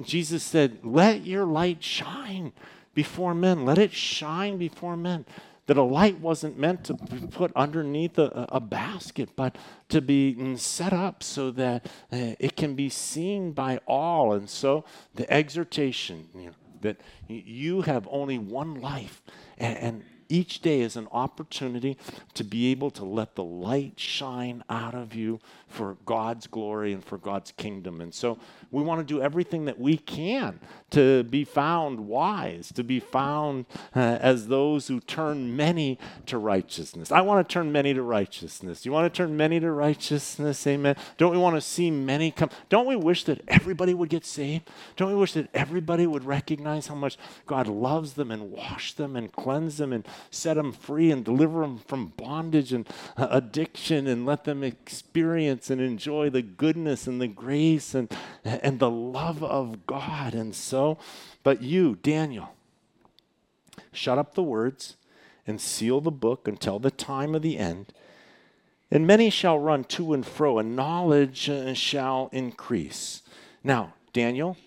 Jesus 0.00 0.42
said, 0.42 0.78
Let 0.82 1.26
your 1.26 1.44
light 1.44 1.82
shine 1.82 2.52
before 2.94 3.34
men. 3.34 3.64
Let 3.64 3.78
it 3.78 3.92
shine 3.92 4.58
before 4.58 4.96
men. 4.96 5.24
That 5.66 5.76
a 5.76 5.82
light 5.82 6.18
wasn't 6.18 6.58
meant 6.58 6.84
to 6.84 6.94
be 6.94 7.26
put 7.28 7.52
underneath 7.54 8.18
a, 8.18 8.46
a 8.50 8.60
basket, 8.60 9.30
but 9.36 9.56
to 9.90 10.00
be 10.00 10.56
set 10.56 10.92
up 10.92 11.22
so 11.22 11.52
that 11.52 11.86
uh, 12.12 12.34
it 12.40 12.56
can 12.56 12.74
be 12.74 12.88
seen 12.88 13.52
by 13.52 13.78
all. 13.86 14.32
And 14.32 14.50
so 14.50 14.84
the 15.14 15.30
exhortation 15.32 16.28
you 16.34 16.46
know, 16.46 16.52
that 16.80 17.00
you 17.28 17.82
have 17.82 18.08
only 18.10 18.38
one 18.38 18.80
life, 18.80 19.22
and, 19.56 19.78
and 19.78 20.04
each 20.28 20.62
day 20.62 20.80
is 20.80 20.96
an 20.96 21.08
opportunity 21.12 21.96
to 22.34 22.42
be 22.42 22.70
able 22.70 22.90
to 22.90 23.04
let 23.04 23.34
the 23.36 23.44
light 23.44 24.00
shine 24.00 24.64
out 24.68 24.94
of 24.94 25.14
you 25.14 25.38
for 25.72 25.96
God's 26.04 26.46
glory 26.46 26.92
and 26.92 27.04
for 27.04 27.18
God's 27.18 27.52
kingdom. 27.52 28.00
And 28.00 28.12
so 28.12 28.38
we 28.70 28.82
want 28.82 29.00
to 29.00 29.14
do 29.14 29.22
everything 29.22 29.64
that 29.64 29.80
we 29.80 29.96
can 29.96 30.60
to 30.90 31.24
be 31.24 31.44
found 31.44 32.00
wise, 32.00 32.70
to 32.74 32.84
be 32.84 33.00
found 33.00 33.64
uh, 33.96 34.00
as 34.20 34.48
those 34.48 34.88
who 34.88 35.00
turn 35.00 35.56
many 35.56 35.98
to 36.26 36.36
righteousness. 36.36 37.10
I 37.10 37.22
want 37.22 37.48
to 37.48 37.52
turn 37.52 37.72
many 37.72 37.94
to 37.94 38.02
righteousness. 38.02 38.84
You 38.84 38.92
want 38.92 39.12
to 39.12 39.16
turn 39.16 39.36
many 39.36 39.58
to 39.60 39.72
righteousness? 39.72 40.66
Amen. 40.66 40.96
Don't 41.16 41.32
we 41.32 41.38
want 41.38 41.56
to 41.56 41.60
see 41.60 41.90
many 41.90 42.30
come? 42.30 42.50
Don't 42.68 42.86
we 42.86 42.96
wish 42.96 43.24
that 43.24 43.40
everybody 43.48 43.94
would 43.94 44.10
get 44.10 44.26
saved? 44.26 44.68
Don't 44.96 45.08
we 45.08 45.18
wish 45.18 45.32
that 45.32 45.48
everybody 45.54 46.06
would 46.06 46.24
recognize 46.24 46.86
how 46.86 46.94
much 46.94 47.16
God 47.46 47.66
loves 47.66 48.12
them 48.14 48.30
and 48.30 48.50
wash 48.50 48.92
them 48.92 49.16
and 49.16 49.32
cleanse 49.32 49.78
them 49.78 49.92
and 49.92 50.06
set 50.30 50.54
them 50.54 50.72
free 50.72 51.10
and 51.10 51.24
deliver 51.24 51.60
them 51.60 51.78
from 51.78 52.08
bondage 52.16 52.72
and 52.72 52.86
uh, 53.16 53.28
addiction 53.30 54.06
and 54.06 54.26
let 54.26 54.44
them 54.44 54.62
experience 54.62 55.61
and 55.70 55.80
enjoy 55.80 56.30
the 56.30 56.42
goodness 56.42 57.06
and 57.06 57.20
the 57.20 57.28
grace 57.28 57.94
and, 57.94 58.14
and 58.44 58.78
the 58.78 58.90
love 58.90 59.42
of 59.42 59.86
God. 59.86 60.34
And 60.34 60.54
so, 60.54 60.98
but 61.42 61.62
you, 61.62 61.96
Daniel, 62.02 62.54
shut 63.92 64.18
up 64.18 64.34
the 64.34 64.42
words 64.42 64.96
and 65.46 65.60
seal 65.60 66.00
the 66.00 66.10
book 66.10 66.46
until 66.46 66.78
the 66.78 66.90
time 66.90 67.34
of 67.34 67.42
the 67.42 67.58
end. 67.58 67.92
And 68.90 69.06
many 69.06 69.30
shall 69.30 69.58
run 69.58 69.84
to 69.84 70.12
and 70.12 70.24
fro, 70.24 70.58
and 70.58 70.76
knowledge 70.76 71.48
uh, 71.48 71.72
shall 71.72 72.28
increase. 72.32 73.22
Now, 73.64 73.94
Daniel, 74.12 74.58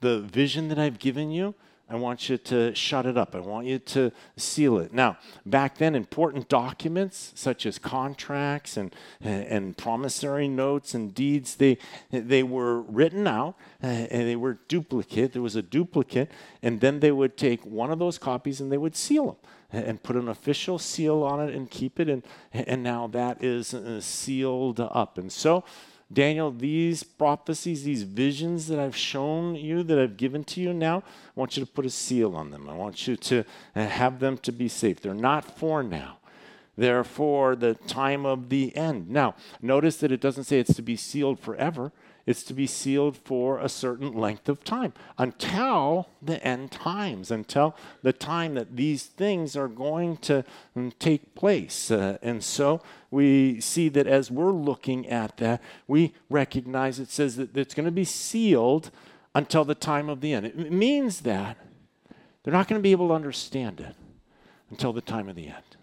the 0.00 0.20
vision 0.20 0.68
that 0.68 0.78
I've 0.78 0.98
given 0.98 1.30
you, 1.30 1.54
I 1.90 1.96
want 1.96 2.28
you 2.28 2.36
to 2.36 2.74
shut 2.74 3.06
it 3.06 3.16
up. 3.16 3.34
I 3.34 3.40
want 3.40 3.66
you 3.66 3.78
to 3.78 4.12
seal 4.36 4.78
it. 4.78 4.92
Now, 4.92 5.16
back 5.46 5.78
then, 5.78 5.94
important 5.94 6.48
documents 6.48 7.32
such 7.34 7.64
as 7.64 7.78
contracts 7.78 8.76
and, 8.76 8.94
and 9.22 9.76
promissory 9.76 10.48
notes 10.48 10.92
and 10.92 11.14
deeds, 11.14 11.56
they, 11.56 11.78
they 12.10 12.42
were 12.42 12.82
written 12.82 13.26
out 13.26 13.56
uh, 13.82 13.86
and 13.86 14.28
they 14.28 14.36
were 14.36 14.58
duplicate. 14.68 15.32
There 15.32 15.40
was 15.40 15.56
a 15.56 15.62
duplicate, 15.62 16.30
and 16.62 16.80
then 16.80 17.00
they 17.00 17.10
would 17.10 17.38
take 17.38 17.64
one 17.64 17.90
of 17.90 17.98
those 17.98 18.18
copies 18.18 18.60
and 18.60 18.70
they 18.70 18.78
would 18.78 18.94
seal 18.94 19.26
them 19.26 19.36
and 19.70 20.02
put 20.02 20.16
an 20.16 20.28
official 20.28 20.78
seal 20.78 21.22
on 21.22 21.46
it 21.46 21.54
and 21.54 21.70
keep 21.70 22.00
it. 22.00 22.08
And, 22.08 22.22
and 22.52 22.82
now 22.82 23.06
that 23.08 23.42
is 23.42 23.72
uh, 23.72 24.00
sealed 24.00 24.80
up. 24.80 25.16
And 25.16 25.32
so, 25.32 25.64
Daniel, 26.10 26.50
these 26.50 27.02
prophecies, 27.02 27.84
these 27.84 28.02
visions 28.02 28.66
that 28.68 28.78
I've 28.78 28.96
shown 28.96 29.54
you, 29.56 29.82
that 29.82 29.98
I've 29.98 30.16
given 30.16 30.42
to 30.44 30.60
you 30.60 30.72
now, 30.72 30.98
I 30.98 31.40
want 31.40 31.56
you 31.56 31.64
to 31.64 31.70
put 31.70 31.84
a 31.84 31.90
seal 31.90 32.34
on 32.34 32.50
them. 32.50 32.68
I 32.68 32.74
want 32.74 33.06
you 33.06 33.16
to 33.16 33.44
uh, 33.76 33.86
have 33.86 34.18
them 34.18 34.38
to 34.38 34.52
be 34.52 34.68
safe. 34.68 35.00
They're 35.00 35.12
not 35.12 35.58
for 35.58 35.82
now. 35.82 36.18
They're 36.78 37.04
for 37.04 37.56
the 37.56 37.74
time 37.74 38.24
of 38.24 38.48
the 38.48 38.74
end. 38.76 39.10
Now, 39.10 39.34
notice 39.60 39.96
that 39.96 40.12
it 40.12 40.20
doesn't 40.20 40.44
say 40.44 40.60
it's 40.60 40.74
to 40.74 40.82
be 40.82 40.96
sealed 40.96 41.40
forever. 41.40 41.92
It's 42.28 42.42
to 42.42 42.52
be 42.52 42.66
sealed 42.66 43.16
for 43.16 43.58
a 43.58 43.70
certain 43.70 44.12
length 44.12 44.50
of 44.50 44.62
time 44.62 44.92
until 45.16 46.10
the 46.20 46.44
end 46.46 46.70
times, 46.70 47.30
until 47.30 47.74
the 48.02 48.12
time 48.12 48.52
that 48.52 48.76
these 48.76 49.04
things 49.04 49.56
are 49.56 49.66
going 49.66 50.18
to 50.18 50.44
mm, 50.76 50.92
take 50.98 51.34
place. 51.34 51.90
Uh, 51.90 52.18
and 52.20 52.44
so 52.44 52.82
we 53.10 53.62
see 53.62 53.88
that 53.88 54.06
as 54.06 54.30
we're 54.30 54.52
looking 54.52 55.08
at 55.08 55.38
that, 55.38 55.62
we 55.86 56.12
recognize 56.28 57.00
it 57.00 57.08
says 57.08 57.36
that 57.36 57.56
it's 57.56 57.72
going 57.72 57.86
to 57.86 57.90
be 57.90 58.04
sealed 58.04 58.90
until 59.34 59.64
the 59.64 59.74
time 59.74 60.10
of 60.10 60.20
the 60.20 60.34
end. 60.34 60.44
It 60.44 60.70
means 60.70 61.22
that 61.22 61.56
they're 62.42 62.52
not 62.52 62.68
going 62.68 62.78
to 62.78 62.82
be 62.82 62.92
able 62.92 63.08
to 63.08 63.14
understand 63.14 63.80
it 63.80 63.94
until 64.68 64.92
the 64.92 65.00
time 65.00 65.30
of 65.30 65.34
the 65.34 65.46
end. 65.46 65.76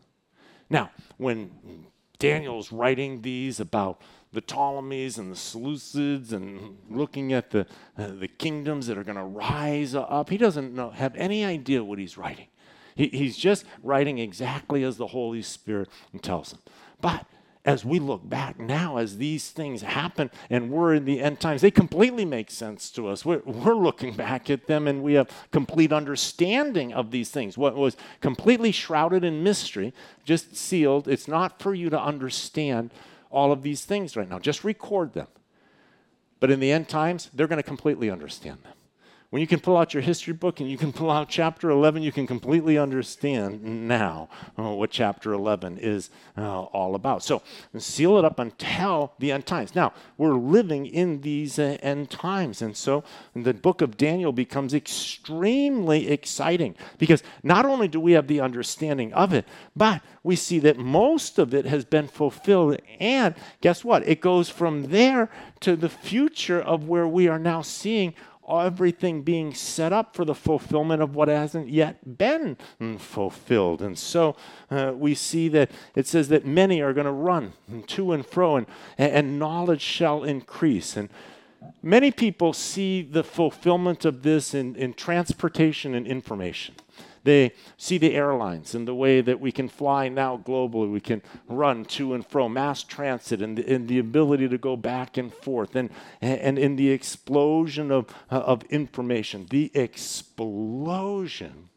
Now, 0.69 0.91
when 1.17 1.87
Daniel's 2.19 2.71
writing 2.71 3.23
these 3.23 3.59
about 3.59 3.99
the 4.35 4.41
Ptolemies 4.41 5.17
and 5.17 5.31
the 5.31 5.35
Seleucids 5.35 6.33
and 6.33 6.77
looking 6.89 7.33
at 7.33 7.49
the, 7.49 7.65
uh, 7.97 8.07
the 8.07 8.27
kingdoms 8.27 8.85
that 8.87 8.97
are 8.97 9.03
going 9.03 9.17
to 9.17 9.23
rise 9.23 9.95
up. 9.95 10.29
He 10.29 10.37
doesn't 10.37 10.75
know, 10.75 10.91
have 10.91 11.15
any 11.15 11.43
idea 11.43 11.83
what 11.83 11.97
he's 11.97 12.17
writing. 12.17 12.47
He, 12.95 13.07
he's 13.07 13.37
just 13.37 13.65
writing 13.81 14.19
exactly 14.19 14.83
as 14.83 14.97
the 14.97 15.07
Holy 15.07 15.41
Spirit 15.41 15.89
tells 16.21 16.51
him. 16.51 16.59
But 17.01 17.25
as 17.63 17.83
we 17.83 17.97
look 17.97 18.27
back 18.29 18.59
now, 18.59 18.97
as 18.97 19.17
these 19.17 19.49
things 19.49 19.81
happen 19.81 20.29
and 20.49 20.69
we're 20.69 20.93
in 20.93 21.05
the 21.05 21.21
end 21.21 21.39
times, 21.39 21.61
they 21.61 21.71
completely 21.71 22.25
make 22.25 22.51
sense 22.51 22.91
to 22.91 23.07
us. 23.07 23.25
We're, 23.25 23.41
we're, 23.45 23.73
looking 23.73 24.13
back 24.13 24.49
at 24.49 24.67
them 24.67 24.87
and 24.87 25.01
we 25.01 25.13
have 25.13 25.29
complete 25.51 25.91
understanding 25.91 26.93
of 26.93 27.11
these 27.11 27.29
things. 27.29 27.57
What 27.57 27.75
was 27.75 27.97
completely 28.21 28.71
shrouded 28.71 29.23
in 29.23 29.43
mystery, 29.43 29.93
just 30.23 30.55
sealed, 30.55 31.07
it's 31.07 31.27
not 31.27 31.59
for 31.59 31.73
you 31.73 31.89
to 31.89 31.99
understand 31.99 32.91
all 33.35 33.51
of 33.51 33.61
these 33.61 33.83
things 33.83 34.15
right 34.15 34.29
now. 34.29 34.39
Just 34.39 34.63
record 34.63 35.13
them. 35.13 35.27
But 36.39 36.51
in 36.51 36.59
the 36.59 36.71
end 36.71 36.87
times, 36.87 37.29
they're 37.33 37.47
going 37.47 37.57
to 37.57 37.63
completely 37.63 38.09
understand 38.09 38.59
them. 38.63 38.73
When 39.35 39.41
you 39.41 39.47
can 39.47 39.59
pull 39.59 39.75
out 39.75 39.93
your 39.93 40.01
history 40.01 40.31
book 40.31 40.61
and 40.61 40.71
you 40.71 40.77
can 40.77 40.93
pull 40.93 41.11
out 41.11 41.27
chapter 41.27 41.69
11, 41.69 42.01
you 42.01 42.13
can 42.13 42.25
completely 42.25 42.77
understand 42.77 43.61
now 43.85 44.29
uh, 44.57 44.69
what 44.69 44.91
chapter 44.91 45.33
11 45.33 45.77
is 45.77 46.09
uh, 46.37 46.61
all 46.61 46.95
about. 46.95 47.21
So 47.21 47.41
seal 47.77 48.17
it 48.17 48.23
up 48.23 48.39
until 48.39 49.11
the 49.19 49.33
end 49.33 49.45
times. 49.45 49.75
Now, 49.75 49.91
we're 50.17 50.35
living 50.35 50.85
in 50.85 51.19
these 51.19 51.59
uh, 51.59 51.75
end 51.81 52.11
times. 52.11 52.61
And 52.61 52.77
so 52.77 53.03
the 53.35 53.53
book 53.53 53.81
of 53.81 53.97
Daniel 53.97 54.31
becomes 54.31 54.73
extremely 54.73 56.07
exciting 56.07 56.77
because 56.97 57.21
not 57.43 57.65
only 57.65 57.89
do 57.89 57.99
we 57.99 58.13
have 58.13 58.27
the 58.27 58.39
understanding 58.39 59.11
of 59.11 59.33
it, 59.33 59.45
but 59.75 60.01
we 60.23 60.37
see 60.37 60.59
that 60.59 60.77
most 60.77 61.39
of 61.39 61.53
it 61.53 61.65
has 61.65 61.83
been 61.83 62.07
fulfilled. 62.07 62.79
And 63.01 63.35
guess 63.59 63.83
what? 63.83 64.07
It 64.07 64.21
goes 64.21 64.47
from 64.47 64.83
there 64.91 65.29
to 65.59 65.75
the 65.75 65.89
future 65.89 66.61
of 66.61 66.87
where 66.87 67.07
we 67.07 67.27
are 67.27 67.37
now 67.37 67.61
seeing 67.61 68.13
everything 68.49 69.23
being 69.23 69.53
set 69.53 69.91
up 69.91 70.15
for 70.15 70.25
the 70.25 70.35
fulfillment 70.35 71.01
of 71.01 71.15
what 71.15 71.27
hasn't 71.27 71.69
yet 71.69 72.17
been 72.17 72.57
fulfilled. 72.97 73.81
And 73.81 73.97
so 73.97 74.35
uh, 74.69 74.93
we 74.95 75.15
see 75.15 75.47
that 75.49 75.71
it 75.95 76.07
says 76.07 76.29
that 76.29 76.45
many 76.45 76.81
are 76.81 76.93
going 76.93 77.05
to 77.05 77.11
run 77.11 77.53
to 77.87 78.11
and 78.11 78.25
fro, 78.25 78.57
and, 78.57 78.67
and 78.97 79.39
knowledge 79.39 79.81
shall 79.81 80.23
increase. 80.23 80.95
And 80.95 81.09
many 81.81 82.11
people 82.11 82.53
see 82.53 83.01
the 83.01 83.23
fulfillment 83.23 84.05
of 84.05 84.21
this 84.21 84.53
in, 84.53 84.75
in 84.75 84.93
transportation 84.93 85.95
and 85.95 86.05
information. 86.05 86.75
They 87.25 87.53
see 87.75 87.97
the 87.97 88.13
airlines 88.13 88.75
and 88.75 88.87
the 88.87 88.93
way 88.93 89.19
that 89.19 89.39
we 89.39 89.51
can 89.51 89.67
fly 89.67 90.09
now 90.09 90.37
globally. 90.37 90.91
We 90.91 91.01
can 91.01 91.23
run 91.49 91.83
to 91.85 92.13
and 92.13 92.23
fro, 92.25 92.47
mass 92.47 92.83
transit, 92.83 93.41
and 93.41 93.57
the, 93.57 93.73
and 93.73 93.87
the 93.87 93.97
ability 93.97 94.47
to 94.47 94.59
go 94.59 94.77
back 94.77 95.17
and 95.17 95.33
forth, 95.33 95.75
and, 95.75 95.89
and 96.21 96.59
in 96.59 96.75
the 96.75 96.91
explosion 96.91 97.91
of, 97.91 98.13
of 98.29 98.63
information, 98.65 99.47
the 99.49 99.71
explosion 99.73 101.69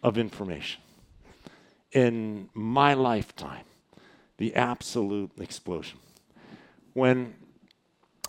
of 0.00 0.16
information. 0.16 0.80
In 1.90 2.50
my 2.54 2.94
lifetime, 2.94 3.64
the 4.36 4.54
absolute 4.54 5.32
explosion. 5.40 5.98
When 6.92 7.34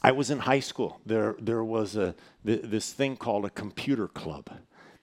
I 0.02 0.14
was 0.14 0.32
in 0.32 0.40
high 0.40 0.62
school, 0.62 1.00
there, 1.06 1.36
there 1.40 1.64
was 1.64 1.96
a, 1.96 2.16
this 2.44 2.92
thing 2.92 3.18
called 3.18 3.46
a 3.46 3.52
computer 3.52 4.08
club 4.08 4.50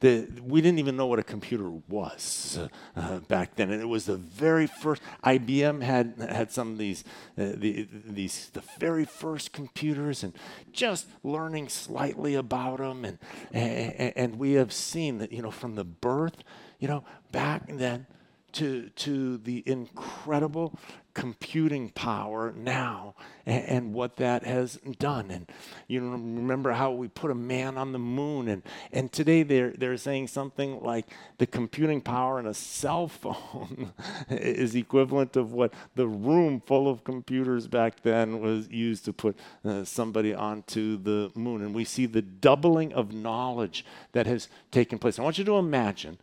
the, 0.01 0.29
we 0.43 0.61
didn't 0.61 0.79
even 0.79 0.97
know 0.97 1.07
what 1.07 1.19
a 1.19 1.25
computer 1.25 1.71
was 1.89 2.59
uh, 2.95 3.19
back 3.21 3.57
then. 3.57 3.71
And 3.71 3.83
it 3.83 3.89
was 3.89 4.07
the 4.07 4.17
very 4.17 4.67
first, 4.67 5.03
IBM 5.25 5.83
had, 5.83 6.15
had 6.19 6.53
some 6.53 6.73
of 6.73 6.79
these, 6.79 7.03
uh, 7.37 7.53
the, 7.57 7.89
these, 7.93 8.51
the 8.53 8.63
very 8.79 9.05
first 9.05 9.53
computers 9.53 10.23
and 10.23 10.33
just 10.73 11.07
learning 11.25 11.69
slightly 11.69 12.37
about 12.37 12.79
them. 12.79 13.05
And, 13.05 13.19
and, 13.53 14.13
and 14.15 14.39
we 14.39 14.53
have 14.53 14.73
seen 14.73 15.19
that, 15.19 15.33
you 15.33 15.43
know, 15.43 15.51
from 15.51 15.75
the 15.75 15.85
birth, 15.85 16.45
you 16.79 16.87
know, 16.87 17.05
back 17.33 17.65
then, 17.67 18.07
to, 18.51 18.89
to 18.97 19.37
the 19.39 19.63
incredible 19.67 20.79
computing 21.19 21.91
power 21.91 22.55
now 22.57 23.13
and, 23.45 23.65
and, 23.65 23.93
what 23.93 24.17
that 24.19 24.45
has 24.45 24.77
done. 25.01 25.33
And 25.33 25.51
you 25.89 26.01
remember 26.01 26.71
how 26.71 26.93
we 26.93 27.09
put 27.09 27.33
a 27.33 27.35
man 27.35 27.77
on 27.77 27.91
the 27.91 27.99
moon, 27.99 28.47
and, 28.47 28.63
and 28.93 29.11
today 29.11 29.43
they're, 29.43 29.73
they're 29.73 29.97
saying 29.97 30.29
something 30.29 30.81
like 30.81 31.07
the 31.39 31.47
computing 31.47 32.01
power 32.01 32.39
in 32.39 32.47
a 32.47 32.55
cell 32.55 33.09
phone 33.09 33.93
is 34.31 34.77
equivalent 34.77 35.35
of 35.35 35.53
what 35.53 35.75
the 35.97 36.07
room 36.07 36.63
full 36.65 36.89
of 36.89 37.03
computers 37.03 37.67
back 37.67 38.01
then 38.03 38.41
was 38.41 38.69
used 38.69 39.05
to 39.07 39.13
put 39.13 39.37
uh, 39.65 39.83
somebody 39.83 40.33
onto 40.33 40.97
the 41.03 41.33
moon. 41.35 41.63
And 41.63 41.75
we 41.75 41.85
see 41.85 42.07
the 42.07 42.23
doubling 42.23 42.93
of 42.93 43.13
knowledge 43.13 43.85
that 44.13 44.27
has 44.27 44.49
taken 44.71 45.01
place. 45.01 45.19
I 45.19 45.23
want 45.23 45.39
you 45.39 45.45
to 45.45 45.57
imagine 45.57 46.19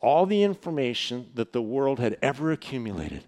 all 0.00 0.24
the 0.24 0.42
information 0.42 1.30
that 1.34 1.52
the 1.52 1.62
world 1.62 2.00
had 2.00 2.16
ever 2.22 2.50
accumulated, 2.50 3.24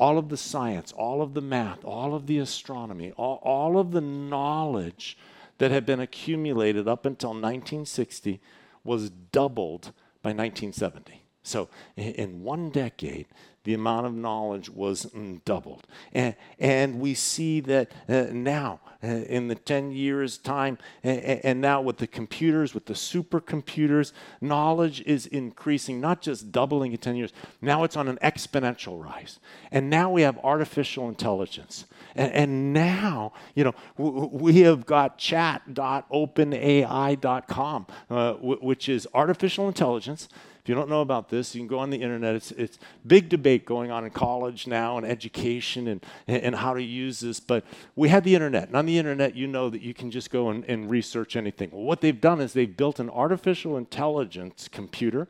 all 0.00 0.16
of 0.16 0.30
the 0.30 0.36
science, 0.36 0.92
all 0.92 1.20
of 1.20 1.34
the 1.34 1.42
math, 1.42 1.84
all 1.84 2.14
of 2.14 2.26
the 2.26 2.38
astronomy, 2.38 3.12
all, 3.18 3.38
all 3.42 3.78
of 3.78 3.90
the 3.90 4.00
knowledge 4.00 5.18
that 5.58 5.70
had 5.70 5.84
been 5.84 6.00
accumulated 6.00 6.88
up 6.88 7.04
until 7.04 7.30
1960 7.30 8.40
was 8.82 9.10
doubled 9.10 9.92
by 10.22 10.30
1970. 10.30 11.22
So, 11.42 11.68
in 11.98 12.42
one 12.42 12.70
decade, 12.70 13.26
the 13.64 13.74
amount 13.74 14.06
of 14.06 14.14
knowledge 14.14 14.70
was 14.70 15.02
doubled. 15.44 15.86
And, 16.12 16.34
and 16.58 16.98
we 16.98 17.12
see 17.14 17.60
that 17.60 17.92
uh, 18.08 18.26
now, 18.32 18.80
uh, 19.02 19.08
in 19.08 19.48
the 19.48 19.54
10 19.54 19.92
years' 19.92 20.38
time, 20.38 20.78
and, 21.02 21.20
and 21.20 21.60
now 21.60 21.82
with 21.82 21.98
the 21.98 22.06
computers, 22.06 22.72
with 22.74 22.86
the 22.86 22.94
supercomputers, 22.94 24.12
knowledge 24.40 25.02
is 25.02 25.26
increasing, 25.26 26.00
not 26.00 26.22
just 26.22 26.52
doubling 26.52 26.92
in 26.92 26.98
10 26.98 27.16
years, 27.16 27.32
now 27.60 27.82
it's 27.84 27.96
on 27.96 28.08
an 28.08 28.18
exponential 28.22 29.02
rise. 29.02 29.40
And 29.70 29.90
now 29.90 30.10
we 30.10 30.22
have 30.22 30.38
artificial 30.38 31.08
intelligence. 31.08 31.84
And, 32.14 32.32
and 32.32 32.72
now, 32.72 33.32
you 33.54 33.64
know, 33.64 33.74
w- 33.98 34.30
we 34.32 34.60
have 34.60 34.86
got 34.86 35.18
chat.openai.com, 35.18 37.86
uh, 38.10 38.32
w- 38.32 38.58
which 38.60 38.88
is 38.88 39.06
artificial 39.14 39.68
intelligence 39.68 40.28
if 40.62 40.68
you 40.68 40.74
don't 40.74 40.90
know 40.90 41.00
about 41.00 41.30
this, 41.30 41.54
you 41.54 41.60
can 41.60 41.68
go 41.68 41.78
on 41.78 41.88
the 41.88 42.02
internet. 42.02 42.34
It's, 42.34 42.50
it's 42.52 42.78
big 43.06 43.30
debate 43.30 43.64
going 43.64 43.90
on 43.90 44.04
in 44.04 44.10
college 44.10 44.66
now 44.66 44.98
and 44.98 45.06
education 45.06 45.88
and, 45.88 46.04
and 46.28 46.54
how 46.54 46.74
to 46.74 46.82
use 46.82 47.20
this. 47.20 47.40
But 47.40 47.64
we 47.96 48.10
had 48.10 48.24
the 48.24 48.34
internet. 48.34 48.68
And 48.68 48.76
on 48.76 48.84
the 48.84 48.98
internet, 48.98 49.34
you 49.34 49.46
know 49.46 49.70
that 49.70 49.80
you 49.80 49.94
can 49.94 50.10
just 50.10 50.30
go 50.30 50.50
and, 50.50 50.64
and 50.66 50.90
research 50.90 51.34
anything. 51.34 51.70
Well, 51.72 51.84
what 51.84 52.02
they've 52.02 52.20
done 52.20 52.40
is 52.40 52.52
they've 52.52 52.76
built 52.76 52.98
an 53.00 53.08
artificial 53.08 53.78
intelligence 53.78 54.68
computer 54.68 55.28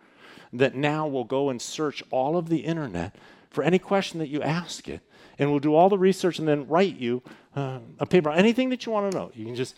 that 0.52 0.74
now 0.74 1.06
will 1.06 1.24
go 1.24 1.48
and 1.48 1.62
search 1.62 2.02
all 2.10 2.36
of 2.36 2.48
the 2.48 2.58
internet 2.58 3.14
for 3.50 3.62
any 3.62 3.78
question 3.78 4.18
that 4.18 4.28
you 4.28 4.42
ask 4.42 4.88
it 4.88 5.00
and 5.40 5.50
we'll 5.50 5.58
do 5.58 5.74
all 5.74 5.88
the 5.88 5.98
research 5.98 6.38
and 6.38 6.46
then 6.46 6.68
write 6.68 6.96
you 6.96 7.22
uh, 7.56 7.80
a 7.98 8.06
paper, 8.06 8.30
anything 8.30 8.68
that 8.70 8.86
you 8.86 8.92
want 8.92 9.10
to 9.10 9.18
know. 9.18 9.32
You 9.34 9.46
can 9.46 9.56
just 9.56 9.74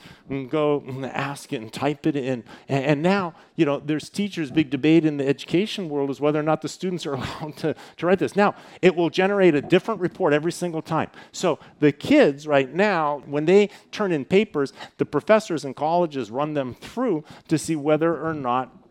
go 0.50 0.84
and 0.86 1.06
ask 1.06 1.52
it 1.54 1.62
and 1.62 1.72
type 1.72 2.06
it 2.06 2.16
in. 2.16 2.44
And, 2.68 2.84
and, 2.84 3.02
now, 3.02 3.34
you 3.56 3.64
know, 3.64 3.80
there's 3.80 4.10
teachers' 4.10 4.50
big 4.50 4.68
debate 4.68 5.06
in 5.06 5.16
the 5.16 5.26
education 5.26 5.88
world 5.88 6.10
is 6.10 6.20
whether 6.20 6.38
or 6.38 6.42
not 6.42 6.60
the 6.60 6.68
students 6.68 7.06
are 7.06 7.14
allowed 7.14 7.56
to, 7.58 7.74
to 7.96 8.06
write 8.06 8.18
this. 8.18 8.36
Now, 8.36 8.54
it 8.82 8.94
will 8.94 9.08
generate 9.08 9.54
a 9.54 9.62
different 9.62 10.00
report 10.00 10.34
every 10.34 10.52
single 10.52 10.82
time. 10.82 11.10
So 11.30 11.58
the 11.78 11.92
kids 11.92 12.46
right 12.46 12.72
now, 12.72 13.22
when 13.24 13.46
they 13.46 13.70
turn 13.90 14.12
in 14.12 14.26
papers, 14.26 14.74
the 14.98 15.06
professors 15.06 15.64
in 15.64 15.72
colleges 15.72 16.30
run 16.30 16.52
them 16.52 16.74
through 16.74 17.24
to 17.48 17.56
see 17.56 17.76
whether 17.76 18.20
or 18.20 18.34
not 18.34 18.81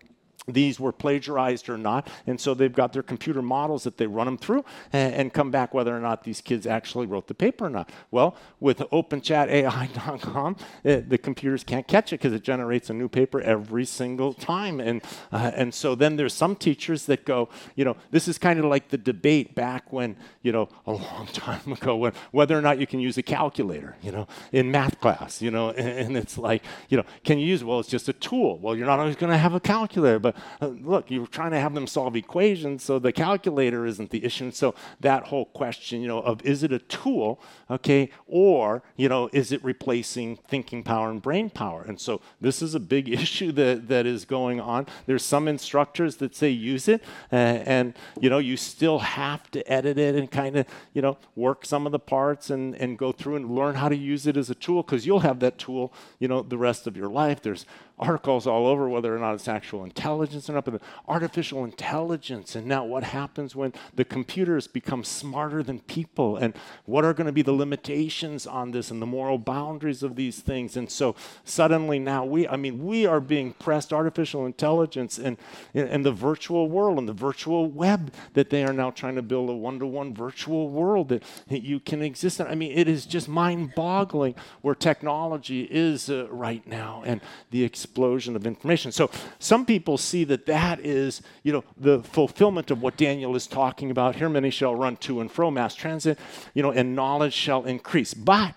these 0.53 0.79
were 0.79 0.91
plagiarized 0.91 1.69
or 1.69 1.77
not. 1.77 2.07
And 2.27 2.39
so 2.39 2.53
they've 2.53 2.73
got 2.73 2.93
their 2.93 3.03
computer 3.03 3.41
models 3.41 3.83
that 3.83 3.97
they 3.97 4.07
run 4.07 4.25
them 4.25 4.37
through 4.37 4.65
and, 4.93 5.13
and, 5.13 5.31
come 5.31 5.49
back 5.49 5.73
whether 5.73 5.95
or 5.95 6.01
not 6.01 6.23
these 6.23 6.41
kids 6.41 6.67
actually 6.67 7.05
wrote 7.05 7.27
the 7.27 7.33
paper 7.33 7.65
or 7.65 7.69
not. 7.69 7.89
Well, 8.11 8.35
with 8.59 8.79
OpenChatAI.com, 8.79 10.55
uh, 10.85 11.01
the 11.07 11.17
computers 11.17 11.63
can't 11.63 11.87
catch 11.87 12.11
it 12.11 12.19
because 12.19 12.33
it 12.33 12.43
generates 12.43 12.89
a 12.89 12.93
new 12.93 13.07
paper 13.07 13.39
every 13.41 13.85
single 13.85 14.33
time. 14.33 14.79
And, 14.79 15.01
uh, 15.31 15.51
and 15.55 15.73
so 15.73 15.95
then 15.95 16.17
there's 16.17 16.33
some 16.33 16.55
teachers 16.55 17.05
that 17.05 17.25
go, 17.25 17.49
you 17.75 17.85
know, 17.85 17.95
this 18.11 18.27
is 18.27 18.37
kind 18.37 18.59
of 18.59 18.65
like 18.65 18.89
the 18.89 18.97
debate 18.97 19.55
back 19.55 19.93
when, 19.93 20.17
you 20.41 20.51
know, 20.51 20.69
a 20.85 20.91
long 20.91 21.27
time 21.33 21.71
ago, 21.71 21.95
when, 21.95 22.13
whether 22.31 22.57
or 22.57 22.61
not 22.61 22.79
you 22.79 22.87
can 22.87 22.99
use 22.99 23.17
a 23.17 23.23
calculator, 23.23 23.95
you 24.01 24.11
know, 24.11 24.27
in 24.51 24.71
math 24.71 24.99
class, 24.99 25.41
you 25.41 25.51
know, 25.51 25.69
and, 25.69 25.87
and 25.87 26.17
it's 26.17 26.37
like, 26.37 26.63
you 26.89 26.97
know, 26.97 27.03
can 27.23 27.39
you 27.39 27.45
use, 27.45 27.63
well, 27.63 27.79
it's 27.79 27.89
just 27.89 28.09
a 28.09 28.13
tool. 28.13 28.57
Well, 28.59 28.75
you're 28.75 28.87
not 28.87 28.99
always 28.99 29.15
going 29.15 29.31
to 29.31 29.37
have 29.37 29.53
a 29.53 29.59
calculator, 29.59 30.19
but 30.19 30.35
look, 30.61 31.09
you're 31.09 31.27
trying 31.27 31.51
to 31.51 31.59
have 31.59 31.73
them 31.73 31.87
solve 31.87 32.15
equations, 32.15 32.83
so 32.83 32.99
the 32.99 33.11
calculator 33.11 33.85
isn't 33.85 34.09
the 34.09 34.23
issue. 34.23 34.51
so 34.51 34.75
that 34.99 35.27
whole 35.27 35.45
question, 35.45 36.01
you 36.01 36.07
know, 36.07 36.19
of 36.19 36.43
is 36.45 36.63
it 36.63 36.71
a 36.71 36.79
tool, 36.79 37.39
okay, 37.69 38.09
or, 38.27 38.83
you 38.95 39.09
know, 39.09 39.29
is 39.33 39.51
it 39.51 39.63
replacing 39.63 40.37
thinking 40.47 40.83
power 40.83 41.09
and 41.09 41.21
brain 41.21 41.49
power? 41.49 41.83
And 41.87 41.99
so 41.99 42.21
this 42.39 42.61
is 42.61 42.75
a 42.75 42.79
big 42.79 43.09
issue 43.21 43.51
that, 43.53 43.87
that 43.87 44.05
is 44.05 44.25
going 44.25 44.59
on. 44.59 44.87
There's 45.05 45.23
some 45.23 45.47
instructors 45.47 46.17
that 46.17 46.35
say 46.35 46.49
use 46.49 46.87
it, 46.87 47.03
uh, 47.31 47.35
and, 47.35 47.93
you 48.19 48.29
know, 48.29 48.39
you 48.39 48.57
still 48.57 48.99
have 48.99 49.49
to 49.51 49.71
edit 49.71 49.97
it 49.97 50.15
and 50.15 50.29
kind 50.29 50.57
of, 50.57 50.65
you 50.93 51.01
know, 51.01 51.17
work 51.35 51.65
some 51.65 51.85
of 51.85 51.91
the 51.91 51.99
parts 51.99 52.49
and, 52.49 52.75
and 52.75 52.97
go 52.97 53.11
through 53.11 53.35
and 53.35 53.51
learn 53.51 53.75
how 53.75 53.89
to 53.89 53.95
use 53.95 54.27
it 54.27 54.37
as 54.37 54.49
a 54.49 54.55
tool 54.55 54.83
because 54.83 55.05
you'll 55.05 55.21
have 55.21 55.39
that 55.39 55.57
tool, 55.57 55.93
you 56.19 56.27
know, 56.27 56.41
the 56.41 56.57
rest 56.57 56.87
of 56.87 56.97
your 56.97 57.09
life. 57.09 57.41
There's 57.41 57.65
articles 58.01 58.47
all 58.47 58.65
over 58.65 58.89
whether 58.89 59.15
or 59.15 59.19
not 59.19 59.35
it's 59.35 59.47
actual 59.47 59.83
intelligence 59.83 60.49
or 60.49 60.53
not, 60.53 60.65
but 60.65 60.81
artificial 61.07 61.63
intelligence. 61.63 62.55
And 62.55 62.65
now 62.65 62.83
what 62.83 63.03
happens 63.03 63.55
when 63.55 63.73
the 63.95 64.03
computers 64.03 64.65
become 64.67 65.03
smarter 65.03 65.61
than 65.61 65.81
people? 65.81 66.35
And 66.35 66.55
what 66.85 67.05
are 67.05 67.13
going 67.13 67.27
to 67.27 67.33
be 67.33 67.43
the 67.43 67.51
limitations 67.51 68.47
on 68.47 68.71
this 68.71 68.89
and 68.89 69.01
the 69.01 69.05
moral 69.05 69.37
boundaries 69.37 70.01
of 70.01 70.15
these 70.15 70.39
things? 70.39 70.75
And 70.75 70.89
so 70.89 71.15
suddenly 71.45 71.99
now 71.99 72.25
we, 72.25 72.47
I 72.47 72.55
mean, 72.55 72.83
we 72.83 73.05
are 73.05 73.19
being 73.19 73.53
pressed 73.53 73.93
artificial 73.93 74.47
intelligence 74.47 75.19
and, 75.19 75.37
and 75.75 76.03
the 76.03 76.11
virtual 76.11 76.69
world 76.69 76.97
and 76.97 77.07
the 77.07 77.13
virtual 77.13 77.69
web 77.69 78.11
that 78.33 78.49
they 78.49 78.63
are 78.63 78.73
now 78.73 78.89
trying 78.89 79.15
to 79.15 79.21
build 79.21 79.49
a 79.49 79.53
one 79.53 79.77
to 79.77 79.85
one 79.85 80.15
virtual 80.15 80.69
world 80.69 81.09
that 81.09 81.23
you 81.49 81.79
can 81.79 82.01
exist 82.01 82.39
in. 82.39 82.47
I 82.47 82.55
mean, 82.55 82.71
it 82.71 82.87
is 82.87 83.05
just 83.05 83.27
mind 83.27 83.73
boggling 83.75 84.33
where 84.61 84.73
technology 84.73 85.67
is 85.69 86.09
uh, 86.09 86.27
right 86.31 86.65
now 86.65 87.03
and 87.05 87.21
the 87.51 87.63
explosion 87.91 88.37
of 88.37 88.47
information. 88.47 88.89
So 88.89 89.11
some 89.39 89.65
people 89.65 89.97
see 89.97 90.23
that 90.23 90.45
that 90.45 90.79
is, 90.79 91.21
you 91.43 91.51
know, 91.51 91.65
the 91.75 92.01
fulfillment 92.03 92.71
of 92.71 92.81
what 92.81 92.95
Daniel 92.95 93.35
is 93.35 93.47
talking 93.47 93.91
about. 93.91 94.15
Here 94.15 94.29
many 94.29 94.49
shall 94.49 94.73
run 94.73 94.95
to 94.97 95.19
and 95.19 95.29
fro, 95.29 95.51
mass 95.51 95.75
transit, 95.75 96.17
you 96.53 96.63
know, 96.63 96.71
and 96.71 96.95
knowledge 96.95 97.33
shall 97.33 97.65
increase. 97.65 98.13
But 98.13 98.55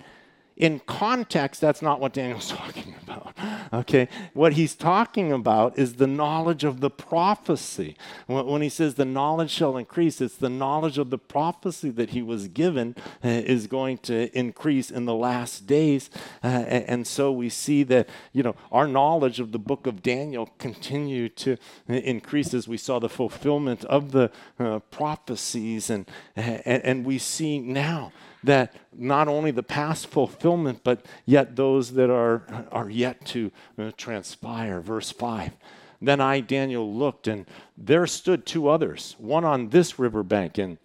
in 0.56 0.80
context, 0.80 1.60
that's 1.60 1.82
not 1.82 2.00
what 2.00 2.12
Daniel's 2.12 2.48
talking 2.50 2.94
about. 3.02 3.34
Okay? 3.72 4.08
What 4.34 4.52
he's 4.52 4.74
talking 4.74 5.32
about 5.32 5.78
is 5.78 5.94
the 5.94 6.06
knowledge 6.06 6.62
of 6.62 6.80
the 6.80 6.90
prophecy. 6.90 7.96
When 8.26 8.62
he 8.62 8.68
says 8.68 8.94
the 8.94 9.04
knowledge 9.04 9.50
shall 9.50 9.76
increase, 9.76 10.20
it's 10.20 10.36
the 10.36 10.48
knowledge 10.48 10.96
of 10.98 11.10
the 11.10 11.18
prophecy 11.18 11.90
that 11.90 12.10
he 12.10 12.22
was 12.22 12.48
given 12.48 12.94
uh, 13.24 13.28
is 13.28 13.66
going 13.66 13.98
to 13.98 14.36
increase 14.36 14.90
in 14.90 15.06
the 15.06 15.14
last 15.14 15.66
days. 15.66 16.08
Uh, 16.42 16.46
and 16.46 17.06
so 17.06 17.32
we 17.32 17.48
see 17.48 17.82
that, 17.84 18.08
you 18.32 18.42
know, 18.42 18.54
our 18.70 18.86
knowledge 18.86 19.40
of 19.40 19.50
the 19.50 19.58
book 19.58 19.86
of 19.86 20.02
Daniel 20.02 20.50
continue 20.58 21.28
to 21.30 21.54
uh, 21.88 21.94
increase 21.94 22.54
as 22.54 22.68
we 22.68 22.76
saw 22.76 23.00
the 23.00 23.08
fulfillment 23.08 23.84
of 23.86 24.12
the 24.12 24.30
uh, 24.60 24.78
prophecies. 24.90 25.90
And, 25.90 26.08
and, 26.36 26.84
and 26.84 27.04
we 27.04 27.18
see 27.18 27.58
now 27.58 28.12
that 28.44 28.74
not 28.96 29.28
only 29.28 29.50
the 29.50 29.62
past 29.62 30.06
fulfillment, 30.06 30.80
but 30.84 31.04
yet 31.24 31.56
those 31.56 31.92
that 31.94 32.10
are, 32.10 32.66
are 32.70 32.90
yet 32.90 33.24
to 33.26 33.50
uh, 33.78 33.90
transpire. 33.96 34.80
Verse 34.80 35.10
5. 35.10 35.52
Then 36.00 36.20
I, 36.20 36.40
Daniel, 36.40 36.92
looked, 36.92 37.26
and 37.26 37.46
there 37.76 38.06
stood 38.06 38.44
two 38.44 38.68
others, 38.68 39.16
one 39.18 39.44
on 39.44 39.70
this 39.70 39.98
riverbank 39.98 40.58
and 40.58 40.78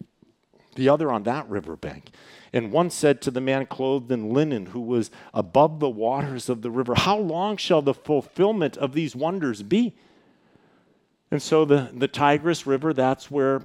the 0.76 0.88
other 0.88 1.10
on 1.10 1.24
that 1.24 1.48
riverbank. 1.48 2.10
And 2.52 2.72
one 2.72 2.90
said 2.90 3.20
to 3.22 3.30
the 3.30 3.40
man 3.40 3.66
clothed 3.66 4.10
in 4.10 4.32
linen 4.32 4.66
who 4.66 4.80
was 4.80 5.10
above 5.34 5.78
the 5.78 5.90
waters 5.90 6.48
of 6.48 6.62
the 6.62 6.70
river, 6.70 6.94
How 6.94 7.18
long 7.18 7.56
shall 7.56 7.82
the 7.82 7.94
fulfillment 7.94 8.76
of 8.76 8.92
these 8.92 9.14
wonders 9.14 9.62
be? 9.62 9.94
And 11.30 11.40
so 11.40 11.64
the, 11.64 11.90
the 11.92 12.08
Tigris 12.08 12.66
River, 12.66 12.92
that's 12.92 13.30
where 13.30 13.62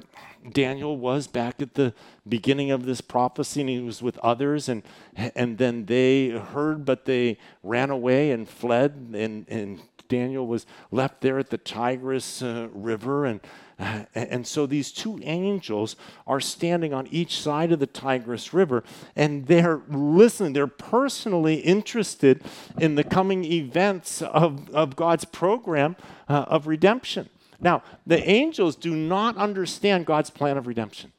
Daniel 0.52 0.98
was 0.98 1.28
back 1.28 1.62
at 1.62 1.74
the 1.74 1.94
beginning 2.28 2.72
of 2.72 2.86
this 2.86 3.02
prophecy, 3.02 3.62
and 3.62 3.70
he 3.70 3.80
was 3.80 4.02
with 4.02 4.18
others, 4.20 4.70
and 4.70 4.84
and 5.16 5.58
then 5.58 5.86
they 5.86 6.30
heard, 6.30 6.86
but 6.86 7.06
they 7.06 7.38
ran 7.64 7.90
away 7.90 8.32
and 8.32 8.48
fled, 8.48 9.14
and, 9.14 9.48
and 9.50 9.82
Daniel 10.08 10.46
was 10.46 10.66
left 10.92 11.22
there 11.22 11.40
at 11.40 11.50
the 11.50 11.58
Tigris 11.58 12.42
uh, 12.42 12.68
River, 12.72 13.26
and 13.26 13.40
uh, 13.78 14.04
and 14.14 14.48
so 14.48 14.66
these 14.66 14.92
two 14.92 15.20
angels 15.24 15.96
are 16.26 16.40
standing 16.40 16.94
on 16.94 17.08
each 17.08 17.40
side 17.40 17.72
of 17.72 17.80
the 17.80 17.88
Tigris 17.88 18.54
River, 18.54 18.84
and 19.16 19.48
they're 19.48 19.82
listening. 19.90 20.54
They're 20.54 20.68
personally 20.68 21.56
interested 21.56 22.42
in 22.78 22.96
the 22.96 23.04
coming 23.04 23.44
events 23.44 24.22
of, 24.22 24.70
of 24.70 24.96
God's 24.96 25.26
program 25.26 25.98
uh, 26.30 26.46
of 26.48 26.68
redemption. 26.68 27.30
Now, 27.60 27.84
the 28.06 28.28
angels 28.30 28.76
do 28.76 28.96
not 28.96 29.38
understand 29.38 30.06
God's 30.06 30.30
plan 30.30 30.58
of 30.58 30.68
redemption. 30.68 31.12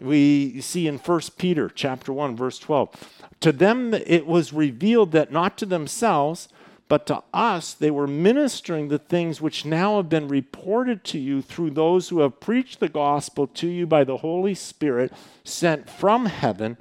We 0.00 0.60
see 0.60 0.86
in 0.86 0.98
1 0.98 1.20
Peter 1.38 1.68
chapter 1.68 2.12
1 2.12 2.36
verse 2.36 2.58
12, 2.58 3.20
to 3.40 3.52
them 3.52 3.94
it 3.94 4.26
was 4.26 4.52
revealed 4.52 5.12
that 5.12 5.32
not 5.32 5.56
to 5.58 5.66
themselves 5.66 6.48
but 6.88 7.06
to 7.06 7.22
us 7.32 7.74
they 7.74 7.90
were 7.90 8.06
ministering 8.06 8.88
the 8.88 8.98
things 8.98 9.40
which 9.40 9.64
now 9.64 9.96
have 9.96 10.08
been 10.08 10.28
reported 10.28 11.02
to 11.04 11.18
you 11.18 11.40
through 11.40 11.70
those 11.70 12.08
who 12.08 12.20
have 12.20 12.40
preached 12.40 12.80
the 12.80 12.88
gospel 12.88 13.46
to 13.46 13.66
you 13.66 13.86
by 13.86 14.04
the 14.04 14.18
Holy 14.18 14.54
Spirit 14.54 15.12
sent 15.44 15.88
from 15.88 16.26
heaven, 16.26 16.76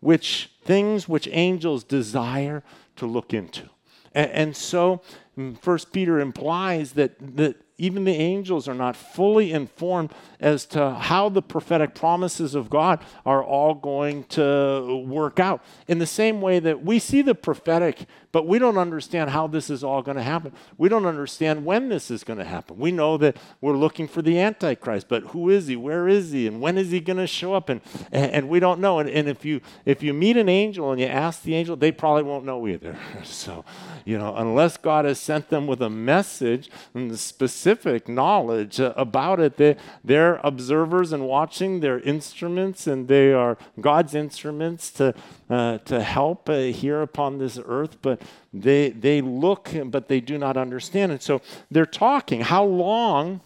which 0.00 0.50
things 0.64 1.08
which 1.08 1.28
angels 1.30 1.84
desire 1.84 2.62
to 2.96 3.06
look 3.06 3.32
into. 3.32 3.68
And, 4.12 4.30
and 4.30 4.56
so 4.56 5.02
mm, 5.38 5.58
First 5.60 5.92
Peter 5.92 6.18
implies 6.18 6.92
that, 6.92 7.36
that 7.36 7.56
even 7.78 8.04
the 8.04 8.12
angels 8.12 8.68
are 8.68 8.74
not 8.74 8.96
fully 8.96 9.52
informed 9.52 10.10
as 10.40 10.64
to 10.64 10.94
how 10.94 11.28
the 11.28 11.42
prophetic 11.42 11.94
promises 11.94 12.54
of 12.54 12.70
God 12.70 13.04
are 13.26 13.44
all 13.44 13.74
going 13.74 14.24
to 14.24 15.04
work 15.06 15.38
out. 15.38 15.62
In 15.86 15.98
the 15.98 16.06
same 16.06 16.40
way 16.40 16.58
that 16.58 16.82
we 16.82 16.98
see 16.98 17.20
the 17.20 17.34
prophetic, 17.34 18.06
but 18.32 18.46
we 18.46 18.58
don't 18.58 18.78
understand 18.78 19.30
how 19.30 19.46
this 19.46 19.68
is 19.68 19.84
all 19.84 20.00
going 20.00 20.16
to 20.16 20.22
happen. 20.22 20.52
We 20.78 20.88
don't 20.88 21.04
understand 21.04 21.66
when 21.66 21.90
this 21.90 22.10
is 22.10 22.24
going 22.24 22.38
to 22.38 22.44
happen. 22.44 22.78
We 22.78 22.92
know 22.92 23.18
that 23.18 23.36
we're 23.60 23.76
looking 23.76 24.08
for 24.08 24.22
the 24.22 24.38
Antichrist, 24.40 25.08
but 25.08 25.22
who 25.24 25.50
is 25.50 25.66
he? 25.66 25.76
Where 25.76 26.08
is 26.08 26.32
he? 26.32 26.46
And 26.46 26.62
when 26.62 26.78
is 26.78 26.90
he 26.90 27.00
going 27.00 27.18
to 27.18 27.26
show 27.26 27.52
up? 27.52 27.68
And, 27.68 27.82
and 28.10 28.48
we 28.48 28.58
don't 28.58 28.80
know. 28.80 29.00
And, 29.00 29.10
and 29.10 29.28
if, 29.28 29.44
you, 29.44 29.60
if 29.84 30.02
you 30.02 30.14
meet 30.14 30.38
an 30.38 30.48
angel 30.48 30.92
and 30.92 31.00
you 31.00 31.06
ask 31.06 31.42
the 31.42 31.54
angel, 31.54 31.76
they 31.76 31.92
probably 31.92 32.22
won't 32.22 32.46
know 32.46 32.66
either. 32.66 32.96
so, 33.24 33.66
you 34.06 34.16
know, 34.16 34.34
unless 34.34 34.78
God 34.78 35.04
has 35.04 35.20
sent 35.20 35.50
them 35.50 35.66
with 35.66 35.82
a 35.82 35.90
message 35.90 36.70
and 36.94 37.10
the 37.10 37.18
specific 37.18 37.65
knowledge 38.08 38.78
about 38.80 39.40
it, 39.40 39.56
they, 39.56 39.76
they're 40.04 40.40
observers 40.42 41.12
and 41.12 41.26
watching 41.26 41.80
their 41.80 42.00
instruments, 42.00 42.86
and 42.86 43.08
they 43.08 43.32
are 43.32 43.58
God's 43.80 44.14
instruments 44.14 44.90
to, 44.92 45.14
uh, 45.50 45.78
to 45.78 46.02
help 46.02 46.48
uh, 46.48 46.54
here 46.54 47.02
upon 47.02 47.38
this 47.38 47.58
earth. 47.64 47.98
But 48.02 48.22
they, 48.52 48.90
they 48.90 49.20
look, 49.20 49.70
but 49.86 50.08
they 50.08 50.20
do 50.20 50.38
not 50.38 50.56
understand. 50.56 51.12
And 51.12 51.22
so 51.22 51.42
they're 51.70 51.86
talking. 51.86 52.42
How 52.42 52.64
long? 52.64 53.40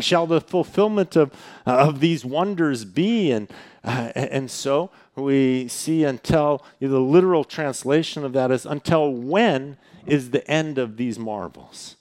shall 0.00 0.26
the 0.26 0.40
fulfillment 0.40 1.16
of, 1.16 1.32
of 1.66 2.00
these 2.00 2.24
wonders 2.24 2.84
be? 2.84 3.30
And, 3.30 3.48
uh, 3.84 4.10
and 4.14 4.50
so 4.50 4.90
we 5.14 5.68
see 5.68 6.04
until 6.04 6.64
the 6.80 7.00
literal 7.00 7.44
translation 7.44 8.24
of 8.24 8.32
that 8.32 8.50
is 8.50 8.66
until 8.66 9.12
when 9.12 9.76
is 10.06 10.30
the 10.30 10.48
end 10.50 10.78
of 10.78 10.96
these 10.96 11.18
marvels? 11.18 11.96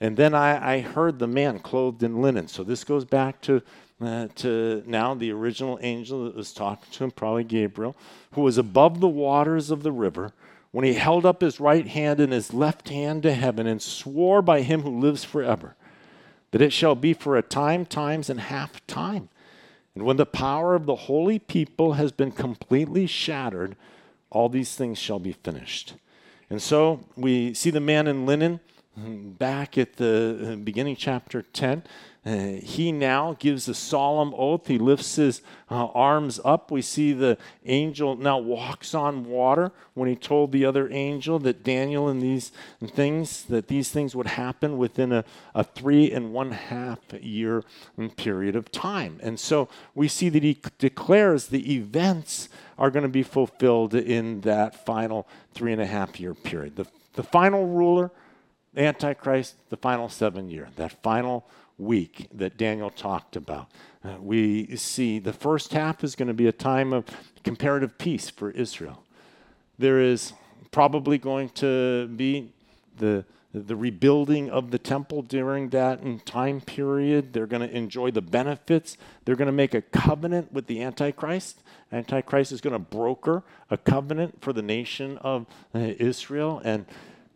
And 0.00 0.16
then 0.16 0.34
I, 0.34 0.76
I 0.76 0.80
heard 0.80 1.18
the 1.18 1.26
man 1.26 1.58
clothed 1.58 2.02
in 2.02 2.22
linen. 2.22 2.48
So 2.48 2.62
this 2.62 2.84
goes 2.84 3.04
back 3.04 3.40
to, 3.42 3.62
uh, 4.00 4.28
to 4.36 4.82
now 4.86 5.14
the 5.14 5.32
original 5.32 5.78
angel 5.82 6.24
that 6.24 6.36
was 6.36 6.52
talking 6.52 6.90
to 6.92 7.04
him, 7.04 7.10
probably 7.10 7.44
Gabriel, 7.44 7.96
who 8.32 8.42
was 8.42 8.58
above 8.58 9.00
the 9.00 9.08
waters 9.08 9.70
of 9.70 9.82
the 9.82 9.92
river 9.92 10.32
when 10.70 10.84
he 10.84 10.94
held 10.94 11.26
up 11.26 11.40
his 11.40 11.58
right 11.58 11.86
hand 11.86 12.20
and 12.20 12.32
his 12.32 12.54
left 12.54 12.90
hand 12.90 13.22
to 13.24 13.34
heaven 13.34 13.66
and 13.66 13.82
swore 13.82 14.42
by 14.42 14.62
him 14.62 14.82
who 14.82 15.00
lives 15.00 15.24
forever 15.24 15.74
that 16.50 16.62
it 16.62 16.72
shall 16.72 16.94
be 16.94 17.12
for 17.12 17.36
a 17.36 17.42
time, 17.42 17.84
times, 17.84 18.30
and 18.30 18.40
half 18.40 18.86
time. 18.86 19.28
And 19.94 20.04
when 20.04 20.16
the 20.16 20.26
power 20.26 20.74
of 20.74 20.86
the 20.86 20.94
holy 20.94 21.38
people 21.38 21.94
has 21.94 22.12
been 22.12 22.30
completely 22.30 23.06
shattered, 23.06 23.76
all 24.30 24.48
these 24.48 24.74
things 24.74 24.98
shall 24.98 25.18
be 25.18 25.32
finished. 25.32 25.94
And 26.48 26.62
so 26.62 27.04
we 27.16 27.52
see 27.52 27.70
the 27.70 27.80
man 27.80 28.06
in 28.06 28.24
linen 28.24 28.60
back 29.38 29.78
at 29.78 29.96
the 29.96 30.52
uh, 30.52 30.56
beginning, 30.56 30.96
chapter 30.96 31.42
10. 31.42 31.82
Uh, 32.26 32.60
he 32.62 32.92
now 32.92 33.34
gives 33.38 33.68
a 33.68 33.74
solemn 33.74 34.34
oath. 34.36 34.66
He 34.66 34.76
lifts 34.76 35.16
his 35.16 35.40
uh, 35.70 35.86
arms 35.86 36.38
up. 36.44 36.70
We 36.70 36.82
see 36.82 37.12
the 37.12 37.38
angel 37.64 38.16
now 38.16 38.38
walks 38.38 38.92
on 38.92 39.24
water 39.24 39.72
when 39.94 40.08
he 40.08 40.16
told 40.16 40.52
the 40.52 40.64
other 40.64 40.90
angel 40.90 41.38
that 41.38 41.62
Daniel 41.62 42.08
and 42.08 42.20
these 42.20 42.52
things, 42.86 43.44
that 43.44 43.68
these 43.68 43.90
things 43.90 44.14
would 44.14 44.26
happen 44.26 44.76
within 44.76 45.12
a, 45.12 45.24
a 45.54 45.64
three 45.64 46.10
and 46.12 46.32
one 46.32 46.50
half 46.50 46.98
year 47.20 47.64
period 48.16 48.56
of 48.56 48.70
time. 48.70 49.18
And 49.22 49.40
so 49.40 49.68
we 49.94 50.08
see 50.08 50.28
that 50.28 50.42
he 50.42 50.60
declares 50.78 51.46
the 51.46 51.74
events 51.74 52.48
are 52.78 52.90
going 52.90 53.04
to 53.04 53.08
be 53.08 53.22
fulfilled 53.22 53.94
in 53.94 54.42
that 54.42 54.84
final 54.84 55.26
three 55.54 55.72
and 55.72 55.80
a 55.80 55.86
half 55.86 56.20
year 56.20 56.34
period. 56.34 56.76
The, 56.76 56.86
the 57.14 57.22
final 57.22 57.66
ruler, 57.66 58.10
Antichrist, 58.76 59.56
the 59.70 59.76
final 59.76 60.08
seven 60.08 60.50
year, 60.50 60.68
that 60.76 61.02
final 61.02 61.46
week 61.78 62.28
that 62.32 62.56
Daniel 62.56 62.90
talked 62.90 63.36
about. 63.36 63.68
Uh, 64.04 64.16
we 64.20 64.76
see 64.76 65.18
the 65.18 65.32
first 65.32 65.72
half 65.72 66.02
is 66.02 66.14
going 66.14 66.28
to 66.28 66.34
be 66.34 66.46
a 66.46 66.52
time 66.52 66.92
of 66.92 67.04
comparative 67.44 67.98
peace 67.98 68.30
for 68.30 68.50
Israel. 68.50 69.02
There 69.78 70.00
is 70.00 70.32
probably 70.70 71.18
going 71.18 71.50
to 71.50 72.08
be 72.08 72.52
the 72.96 73.24
the 73.54 73.76
rebuilding 73.76 74.50
of 74.50 74.70
the 74.70 74.78
temple 74.78 75.22
during 75.22 75.70
that 75.70 76.00
time 76.26 76.60
period. 76.60 77.32
They're 77.32 77.46
going 77.46 77.66
to 77.66 77.74
enjoy 77.74 78.10
the 78.10 78.20
benefits. 78.20 78.98
They're 79.24 79.36
going 79.36 79.46
to 79.46 79.52
make 79.52 79.74
a 79.74 79.80
covenant 79.80 80.52
with 80.52 80.66
the 80.66 80.82
Antichrist. 80.82 81.62
Antichrist 81.90 82.52
is 82.52 82.60
going 82.60 82.74
to 82.74 82.78
broker 82.78 83.42
a 83.70 83.78
covenant 83.78 84.42
for 84.42 84.52
the 84.52 84.60
nation 84.60 85.16
of 85.18 85.46
uh, 85.74 85.78
Israel. 85.78 86.60
And 86.62 86.84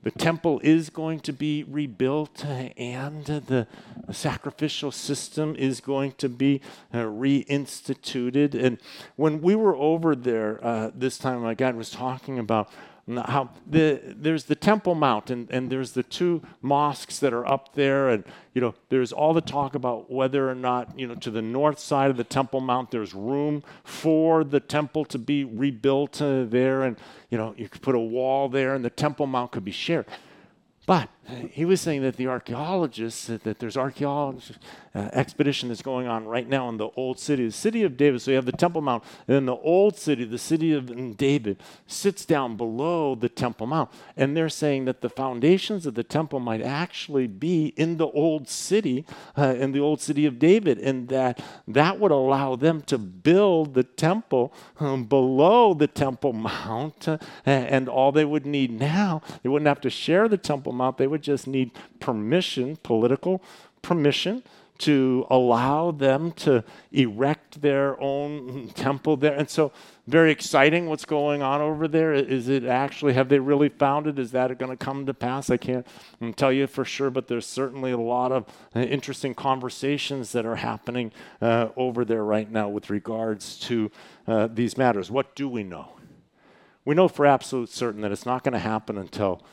the 0.03 0.11
temple 0.11 0.61
is 0.65 0.91
going 0.91 1.21
to 1.21 1.33
be 1.33 1.65
rebuilt 1.65 2.45
and 2.45 3.25
the 3.25 3.67
sacrificial 4.11 4.91
system 4.91 5.55
is 5.57 5.81
going 5.81 6.13
to 6.13 6.29
be 6.29 6.61
uh, 6.93 6.99
reinstituted. 6.99 8.55
And 8.55 8.79
when 9.17 9.41
we 9.41 9.55
were 9.55 9.77
over 9.77 10.15
there 10.17 10.65
uh, 10.65 10.91
this 10.95 11.19
time, 11.19 11.41
my 11.43 11.55
God 11.55 11.77
was 11.77 11.91
talking 11.91 12.39
about 12.39 12.69
how 13.09 13.51
the, 13.67 14.01
there's 14.05 14.45
the 14.45 14.55
Temple 14.55 14.95
Mount 14.95 15.29
and, 15.29 15.51
and 15.51 15.71
there's 15.71 15.93
the 15.93 16.05
two 16.05 16.41
mosques 16.61 17.19
that 17.19 17.33
are 17.33 17.47
up 17.47 17.75
there 17.75 18.09
and 18.09 18.25
you 18.55 18.61
know 18.61 18.75
there's 18.91 19.13
all 19.13 19.35
the 19.35 19.41
talk 19.41 19.75
about 19.75 20.11
whether 20.11 20.49
or 20.49 20.55
not 20.55 20.97
you 20.99 21.09
know 21.09 21.17
to 21.17 21.31
the 21.31 21.43
north 21.43 21.81
side 21.81 22.11
of 22.11 22.17
the 22.17 22.25
Temple 22.25 22.61
Mount 22.61 22.93
there's 22.93 23.13
room 23.13 23.65
for 23.83 24.45
the 24.45 24.61
temple 24.61 25.05
to 25.07 25.19
be 25.19 25.43
rebuilt 25.43 26.23
uh, 26.23 26.45
there 26.45 26.83
and 26.83 26.97
you 27.29 27.37
know 27.37 27.55
you 27.57 27.69
could 27.69 27.83
put 27.83 27.97
a 27.97 28.01
wall 28.01 28.49
there 28.49 28.75
and 28.75 28.85
the 28.85 28.91
Temple 28.91 29.27
Mount 29.27 29.51
could 29.51 29.65
be 29.65 29.73
shared. 29.73 30.07
But 30.87 31.09
he 31.51 31.65
was 31.65 31.81
saying 31.81 32.03
that 32.03 32.17
the 32.17 32.27
archaeologists, 32.27 33.27
that 33.27 33.59
there's 33.59 33.77
archaeologists 33.77 34.59
uh, 34.95 35.09
expedition 35.13 35.69
that's 35.69 35.83
going 35.83 36.07
on 36.07 36.27
right 36.27 36.49
now 36.49 36.69
in 36.69 36.77
the 36.77 36.89
old 36.97 37.19
city, 37.19 37.47
the 37.47 37.53
city 37.53 37.83
of 37.83 37.97
David. 37.97 38.21
So 38.21 38.31
you 38.31 38.37
have 38.37 38.45
the 38.45 38.53
Temple 38.53 38.83
Mount, 38.83 39.05
and 39.27 39.37
then 39.37 39.47
the 39.47 39.57
old 39.57 39.97
city, 39.97 40.25
the 40.25 40.37
city 40.37 40.75
of 40.75 41.17
David, 41.17 41.63
sits 41.87 42.25
down 42.27 42.57
below 42.57 43.15
the 43.15 43.29
Temple 43.29 43.67
Mount. 43.67 43.91
And 44.17 44.37
they're 44.37 44.49
saying 44.49 44.85
that 44.87 45.01
the 45.01 45.09
foundations 45.09 45.87
of 45.87 45.95
the 45.95 46.03
temple 46.03 46.41
might 46.41 46.61
actually 46.61 47.27
be 47.27 47.69
in 47.77 47.97
the 47.97 48.09
old 48.09 48.49
city, 48.49 49.07
uh, 49.37 49.55
in 49.59 49.73
the 49.73 49.81
old 49.81 50.01
city 50.01 50.27
of 50.27 50.39
David, 50.39 50.79
and 50.79 51.09
that 51.09 51.43
that 51.69 51.99
would 51.99 52.13
allow 52.13 52.57
them 52.57 52.83
to 52.83 52.99
build 52.99 53.75
the 53.75 53.85
temple 53.85 54.53
um, 54.79 55.05
below 55.05 55.75
the 55.75 55.87
Temple 55.87 56.33
Mount. 56.33 57.09
Uh, 57.09 57.19
and 57.47 57.89
all 57.89 58.13
they 58.13 58.25
would 58.25 58.47
need 58.47 58.71
now, 58.71 59.23
they 59.43 59.49
wouldn't 59.49 59.69
have 59.69 59.81
to 59.81 59.91
share 59.91 60.29
the 60.29 60.37
Temple 60.37 60.73
Mount, 60.73 60.99
they 60.99 61.07
would 61.13 61.23
just 61.23 61.47
need 61.47 61.71
permission, 62.01 62.77
political 62.83 63.41
permission 63.83 64.43
to 64.79 65.25
allow 65.31 65.93
them 65.93 66.33
to 66.33 66.65
erect 66.91 67.61
their 67.63 68.01
own 68.01 68.69
temple 68.75 69.17
there. 69.17 69.35
And 69.35 69.49
so, 69.49 69.71
very 70.09 70.33
exciting 70.33 70.87
what's 70.87 71.05
going 71.05 71.41
on 71.41 71.61
over 71.61 71.87
there. 71.87 72.13
Is 72.13 72.49
it 72.49 72.65
actually, 72.65 73.13
have 73.13 73.29
they 73.29 73.39
really 73.39 73.69
found 73.69 74.09
it? 74.09 74.19
Is 74.19 74.33
that 74.33 74.59
going 74.59 74.73
to 74.73 74.77
come 74.77 75.07
to 75.07 75.15
pass? 75.15 75.51
I 75.51 75.57
can't 75.57 75.87
tell 76.35 76.51
you 76.51 76.67
for 76.67 76.85
sure, 76.85 77.11
but 77.11 77.29
there's 77.29 77.47
certainly 77.47 77.93
a 77.93 77.99
lot 77.99 78.33
of 78.33 78.47
uh, 78.75 78.81
interesting 78.81 79.35
conversations 79.35 80.33
that 80.33 80.45
are 80.45 80.57
happening 80.57 81.13
uh, 81.41 81.69
over 81.77 82.05
there 82.05 82.25
right 82.25 82.51
now 82.51 82.69
with 82.69 82.91
regards 82.91 83.61
to 83.61 83.89
uh, 84.27 84.49
these 84.53 84.77
matters. 84.77 85.13
What 85.13 85.37
do 85.37 85.49
we 85.49 85.63
know? 85.63 85.93
We 86.85 86.97
know 86.97 87.07
for 87.07 87.25
absolute 87.25 87.69
certain 87.69 88.01
that 88.01 88.11
it's 88.11 88.27
not 88.27 88.43
going 88.43 88.55
to 88.55 88.59
happen 88.59 88.99
until 88.99 89.45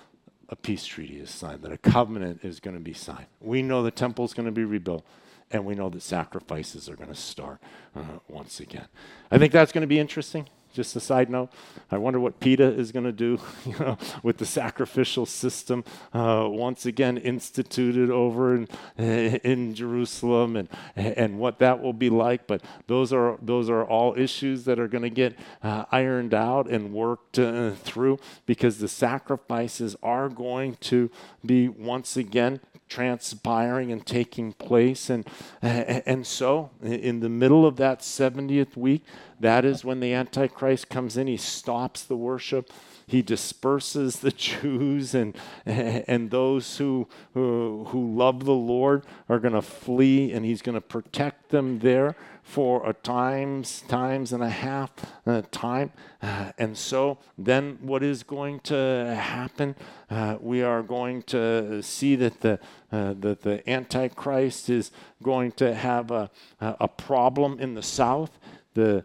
a 0.49 0.55
peace 0.55 0.85
treaty 0.85 1.19
is 1.19 1.29
signed, 1.29 1.61
that 1.61 1.71
a 1.71 1.77
covenant 1.77 2.41
is 2.43 2.59
going 2.59 2.75
to 2.75 2.81
be 2.81 2.93
signed. 2.93 3.27
We 3.39 3.61
know 3.61 3.83
the 3.83 3.91
temple 3.91 4.25
is 4.25 4.33
going 4.33 4.47
to 4.47 4.51
be 4.51 4.63
rebuilt, 4.63 5.05
and 5.51 5.65
we 5.65 5.75
know 5.75 5.89
that 5.89 6.01
sacrifices 6.01 6.89
are 6.89 6.95
going 6.95 7.09
to 7.09 7.15
start 7.15 7.59
uh, 7.95 8.19
once 8.27 8.59
again. 8.59 8.87
I 9.31 9.37
think 9.37 9.53
that's 9.53 9.71
going 9.71 9.81
to 9.81 9.87
be 9.87 9.99
interesting. 9.99 10.49
Just 10.73 10.95
a 10.95 10.99
side 10.99 11.29
note, 11.29 11.49
I 11.91 11.97
wonder 11.97 12.19
what 12.19 12.39
PETA 12.39 12.63
is 12.63 12.91
going 12.91 13.05
to 13.05 13.11
do 13.11 13.39
you 13.65 13.77
know, 13.79 13.97
with 14.21 14.37
the 14.37 14.45
sacrificial 14.45 15.25
system 15.25 15.83
uh, 16.13 16.45
once 16.47 16.85
again 16.85 17.17
instituted 17.17 18.11
over 18.11 18.55
in, 18.55 18.67
in 18.97 19.73
Jerusalem 19.73 20.55
and, 20.55 20.69
and 20.95 21.39
what 21.39 21.59
that 21.59 21.81
will 21.81 21.93
be 21.93 22.09
like. 22.09 22.45
But 22.45 22.61
those 22.87 23.11
are, 23.11 23.37
those 23.41 23.69
are 23.69 23.83
all 23.83 24.17
issues 24.17 24.65
that 24.65 24.79
are 24.79 24.87
going 24.87 25.03
to 25.03 25.09
get 25.09 25.37
uh, 25.63 25.85
ironed 25.91 26.33
out 26.33 26.69
and 26.69 26.93
worked 26.93 27.39
uh, 27.39 27.71
through 27.71 28.19
because 28.45 28.77
the 28.77 28.87
sacrifices 28.87 29.95
are 30.03 30.29
going 30.29 30.75
to 30.75 31.09
be 31.45 31.67
once 31.67 32.15
again 32.15 32.59
transpiring 32.89 33.91
and 33.91 34.05
taking 34.05 34.51
place. 34.53 35.09
And, 35.09 35.25
and 35.61 36.25
so, 36.27 36.71
in 36.81 37.19
the 37.21 37.29
middle 37.29 37.65
of 37.65 37.77
that 37.77 37.99
70th 37.99 38.75
week, 38.75 39.03
that 39.39 39.63
is 39.63 39.85
when 39.85 39.99
the 39.99 40.13
Antichrist 40.13 40.89
comes 40.89 41.15
in. 41.15 41.27
He 41.27 41.37
stops 41.37 42.03
the 42.03 42.17
worship. 42.17 42.71
He 43.07 43.21
disperses 43.21 44.17
the 44.19 44.31
Jews, 44.37 45.15
and, 45.15 45.35
and 45.65 46.29
those 46.29 46.77
who, 46.77 47.07
who, 47.33 47.85
who 47.89 48.15
love 48.15 48.45
the 48.45 48.51
Lord 48.51 49.05
are 49.29 49.39
going 49.39 49.53
to 49.53 49.61
flee, 49.61 50.31
and 50.31 50.45
he's 50.45 50.61
going 50.61 50.75
to 50.75 50.81
protect 50.81 51.49
them 51.49 51.79
there 51.79 52.15
for 52.49 52.89
a 52.89 52.93
times, 52.93 53.83
times 53.87 54.33
and 54.33 54.41
a 54.41 54.49
half 54.49 54.91
uh, 55.27 55.43
time. 55.51 55.91
Uh, 56.19 56.51
and 56.57 56.75
so 56.75 57.19
then 57.37 57.77
what 57.79 58.01
is 58.01 58.23
going 58.23 58.59
to 58.59 59.15
happen? 59.21 59.75
Uh, 60.09 60.35
we 60.41 60.63
are 60.63 60.81
going 60.81 61.21
to 61.21 61.83
see 61.83 62.15
that 62.15 62.41
the, 62.41 62.59
uh, 62.91 63.13
that 63.19 63.43
the 63.43 63.69
Antichrist 63.69 64.67
is 64.67 64.89
going 65.21 65.51
to 65.51 65.75
have 65.75 66.09
a, 66.09 66.31
a 66.59 66.87
problem 66.87 67.59
in 67.59 67.75
the 67.75 67.83
south. 67.83 68.39
The 68.79 69.03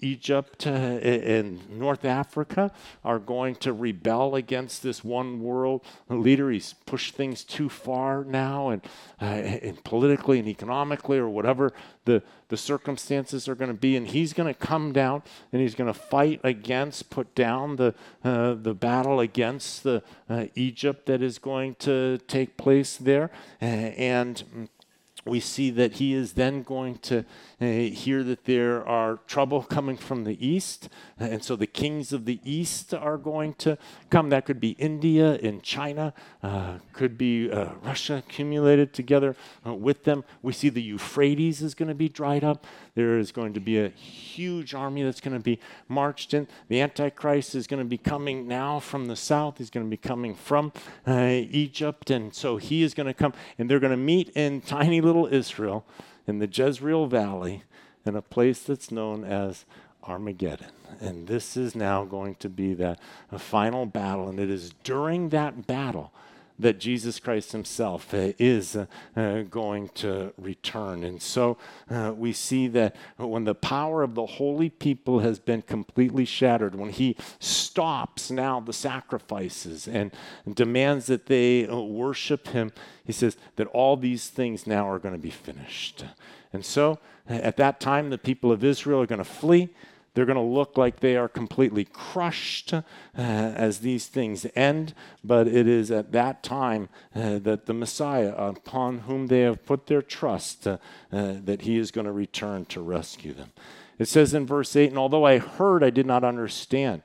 Egypt 0.00 0.64
and 0.66 1.68
North 1.68 2.04
Africa 2.04 2.72
are 3.04 3.18
going 3.18 3.54
to 3.56 3.72
rebel 3.72 4.34
against 4.34 4.82
this 4.82 5.04
one 5.04 5.40
world 5.40 5.84
leader. 6.08 6.50
He's 6.50 6.74
pushed 6.86 7.14
things 7.16 7.44
too 7.44 7.68
far 7.68 8.24
now, 8.24 8.70
and, 8.70 8.82
uh, 9.20 9.24
and 9.24 9.84
politically 9.84 10.38
and 10.38 10.48
economically, 10.48 11.18
or 11.18 11.28
whatever 11.28 11.72
the, 12.06 12.22
the 12.48 12.56
circumstances 12.56 13.46
are 13.46 13.54
going 13.54 13.70
to 13.70 13.76
be. 13.76 13.94
And 13.94 14.08
he's 14.08 14.32
going 14.32 14.52
to 14.52 14.58
come 14.58 14.92
down 14.92 15.22
and 15.52 15.60
he's 15.60 15.74
going 15.74 15.92
to 15.92 15.98
fight 15.98 16.40
against, 16.42 17.10
put 17.10 17.34
down 17.34 17.76
the, 17.76 17.94
uh, 18.24 18.54
the 18.54 18.74
battle 18.74 19.20
against 19.20 19.82
the 19.82 20.02
uh, 20.30 20.46
Egypt 20.54 21.06
that 21.06 21.22
is 21.22 21.38
going 21.38 21.74
to 21.80 22.18
take 22.26 22.56
place 22.56 22.96
there. 22.96 23.30
and 23.60 24.68
we 25.28 25.40
see 25.40 25.70
that 25.70 25.94
he 25.94 26.14
is 26.14 26.32
then 26.32 26.62
going 26.62 26.98
to 26.98 27.24
uh, 27.60 27.66
hear 27.66 28.22
that 28.22 28.44
there 28.44 28.86
are 28.86 29.18
trouble 29.26 29.62
coming 29.62 29.96
from 29.96 30.24
the 30.24 30.46
east. 30.46 30.88
And 31.18 31.42
so 31.42 31.56
the 31.56 31.66
kings 31.66 32.12
of 32.12 32.24
the 32.24 32.40
east 32.44 32.94
are 32.94 33.16
going 33.16 33.54
to 33.54 33.78
come. 34.10 34.30
That 34.30 34.46
could 34.46 34.60
be 34.60 34.70
India 34.70 35.34
and 35.42 35.62
China, 35.62 36.14
uh, 36.42 36.78
could 36.92 37.18
be 37.18 37.50
uh, 37.50 37.72
Russia 37.82 38.16
accumulated 38.16 38.92
together 38.92 39.36
uh, 39.66 39.74
with 39.74 40.04
them. 40.04 40.24
We 40.42 40.52
see 40.52 40.68
the 40.68 40.82
Euphrates 40.82 41.62
is 41.62 41.74
going 41.74 41.88
to 41.88 41.94
be 41.94 42.08
dried 42.08 42.44
up. 42.44 42.66
There 42.94 43.18
is 43.18 43.32
going 43.32 43.54
to 43.54 43.60
be 43.60 43.78
a 43.78 43.88
huge 43.88 44.74
army 44.74 45.02
that's 45.02 45.20
going 45.20 45.36
to 45.36 45.42
be 45.42 45.58
marched 45.88 46.34
in. 46.34 46.48
The 46.68 46.80
Antichrist 46.80 47.54
is 47.54 47.66
going 47.66 47.82
to 47.82 47.88
be 47.88 47.98
coming 47.98 48.48
now 48.48 48.80
from 48.80 49.06
the 49.06 49.16
south. 49.16 49.58
He's 49.58 49.70
going 49.70 49.86
to 49.86 49.90
be 49.90 49.96
coming 49.96 50.34
from 50.34 50.72
uh, 51.06 51.42
Egypt. 51.50 52.10
And 52.10 52.34
so 52.34 52.56
he 52.56 52.82
is 52.82 52.94
going 52.94 53.06
to 53.06 53.14
come, 53.14 53.32
and 53.58 53.70
they're 53.70 53.80
going 53.80 53.90
to 53.90 53.96
meet 53.96 54.30
in 54.30 54.60
tiny 54.60 55.00
little 55.00 55.17
Israel 55.26 55.84
in 56.26 56.38
the 56.38 56.46
Jezreel 56.46 57.06
Valley 57.06 57.64
in 58.04 58.14
a 58.14 58.22
place 58.22 58.62
that's 58.62 58.90
known 58.90 59.24
as 59.24 59.64
Armageddon. 60.04 60.70
And 61.00 61.26
this 61.26 61.56
is 61.56 61.74
now 61.74 62.04
going 62.04 62.36
to 62.36 62.48
be 62.48 62.74
the 62.74 62.96
final 63.36 63.86
battle. 63.86 64.28
And 64.28 64.38
it 64.38 64.50
is 64.50 64.72
during 64.84 65.30
that 65.30 65.66
battle 65.66 66.12
that 66.58 66.78
Jesus 66.78 67.20
Christ 67.20 67.52
himself 67.52 68.12
uh, 68.12 68.32
is 68.38 68.74
uh, 68.74 68.86
uh, 69.16 69.42
going 69.42 69.88
to 69.90 70.32
return. 70.36 71.04
And 71.04 71.22
so 71.22 71.56
we 72.16 72.32
see 72.32 72.68
that 72.68 72.96
when 73.16 73.44
the 73.44 73.54
power 73.54 74.02
of 74.02 74.14
the 74.14 74.26
holy 74.26 74.68
people 74.68 75.20
has 75.20 75.38
been 75.38 75.62
completely 75.62 76.24
shattered, 76.24 76.74
when 76.74 76.90
he 76.90 77.16
stops 77.38 78.30
now 78.30 78.60
the 78.60 78.72
sacrifices 78.72 79.86
and 79.86 80.10
demands 80.52 81.06
that 81.06 81.26
they 81.26 81.66
worship 81.66 82.48
him, 82.48 82.72
he 83.04 83.12
says 83.12 83.36
that 83.56 83.66
all 83.68 83.96
these 83.96 84.28
things 84.28 84.66
now 84.66 84.88
are 84.88 84.98
going 84.98 85.14
to 85.14 85.20
be 85.20 85.30
finished. 85.30 86.04
And 86.52 86.64
so 86.64 86.98
at 87.28 87.56
that 87.58 87.78
time, 87.80 88.10
the 88.10 88.18
people 88.18 88.50
of 88.50 88.64
Israel 88.64 89.00
are 89.02 89.06
going 89.06 89.18
to 89.18 89.24
flee. 89.24 89.68
They're 90.18 90.26
going 90.26 90.34
to 90.34 90.42
look 90.42 90.76
like 90.76 90.98
they 90.98 91.16
are 91.16 91.28
completely 91.28 91.84
crushed 91.84 92.72
uh, 92.74 92.82
as 93.14 93.78
these 93.78 94.08
things 94.08 94.44
end, 94.56 94.92
but 95.22 95.46
it 95.46 95.68
is 95.68 95.92
at 95.92 96.10
that 96.10 96.42
time 96.42 96.88
uh, 97.14 97.38
that 97.38 97.66
the 97.66 97.72
Messiah, 97.72 98.34
upon 98.36 98.98
whom 98.98 99.28
they 99.28 99.42
have 99.42 99.64
put 99.64 99.86
their 99.86 100.02
trust, 100.02 100.66
uh, 100.66 100.78
uh 101.12 101.34
that 101.44 101.62
he 101.62 101.78
is 101.78 101.92
going 101.92 102.04
to 102.04 102.10
return 102.10 102.64
to 102.64 102.80
rescue 102.80 103.32
them. 103.32 103.52
It 104.00 104.08
says 104.08 104.34
in 104.34 104.44
verse 104.44 104.74
8, 104.74 104.88
and 104.88 104.98
although 104.98 105.24
I 105.24 105.38
heard, 105.38 105.84
I 105.84 105.90
did 105.90 106.04
not 106.04 106.24
understand. 106.24 107.02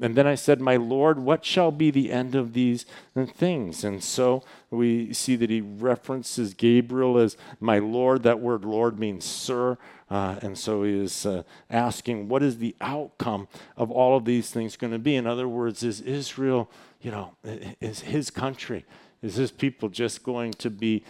And 0.00 0.16
then 0.16 0.26
I 0.26 0.34
said, 0.34 0.58
My 0.58 0.76
Lord, 0.76 1.18
what 1.18 1.44
shall 1.44 1.70
be 1.70 1.90
the 1.90 2.10
end 2.10 2.34
of 2.34 2.54
these 2.54 2.86
things? 3.14 3.84
And 3.84 4.02
so 4.02 4.42
we 4.70 5.12
see 5.12 5.36
that 5.36 5.50
he 5.50 5.60
references 5.60 6.54
Gabriel 6.54 7.18
as 7.18 7.36
my 7.60 7.78
Lord. 7.78 8.22
That 8.22 8.40
word 8.40 8.64
Lord 8.64 8.98
means 8.98 9.26
sir. 9.26 9.76
Uh, 10.10 10.36
and 10.42 10.58
so 10.58 10.82
he 10.82 10.92
is 10.92 11.24
uh, 11.24 11.42
asking, 11.70 12.28
what 12.28 12.42
is 12.42 12.58
the 12.58 12.76
outcome 12.80 13.48
of 13.76 13.90
all 13.90 14.16
of 14.16 14.24
these 14.24 14.50
things 14.50 14.76
going 14.76 14.92
to 14.92 14.98
be? 14.98 15.16
In 15.16 15.26
other 15.26 15.48
words, 15.48 15.82
is 15.82 16.00
Israel, 16.00 16.70
you 17.00 17.10
know, 17.10 17.34
is 17.80 18.00
his 18.00 18.30
country, 18.30 18.84
is 19.22 19.36
his 19.36 19.50
people 19.50 19.88
just 19.88 20.22
going 20.22 20.52
to 20.54 20.70
be 20.70 21.04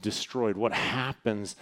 destroyed? 0.00 0.56
What 0.56 0.72
happens 0.72 1.56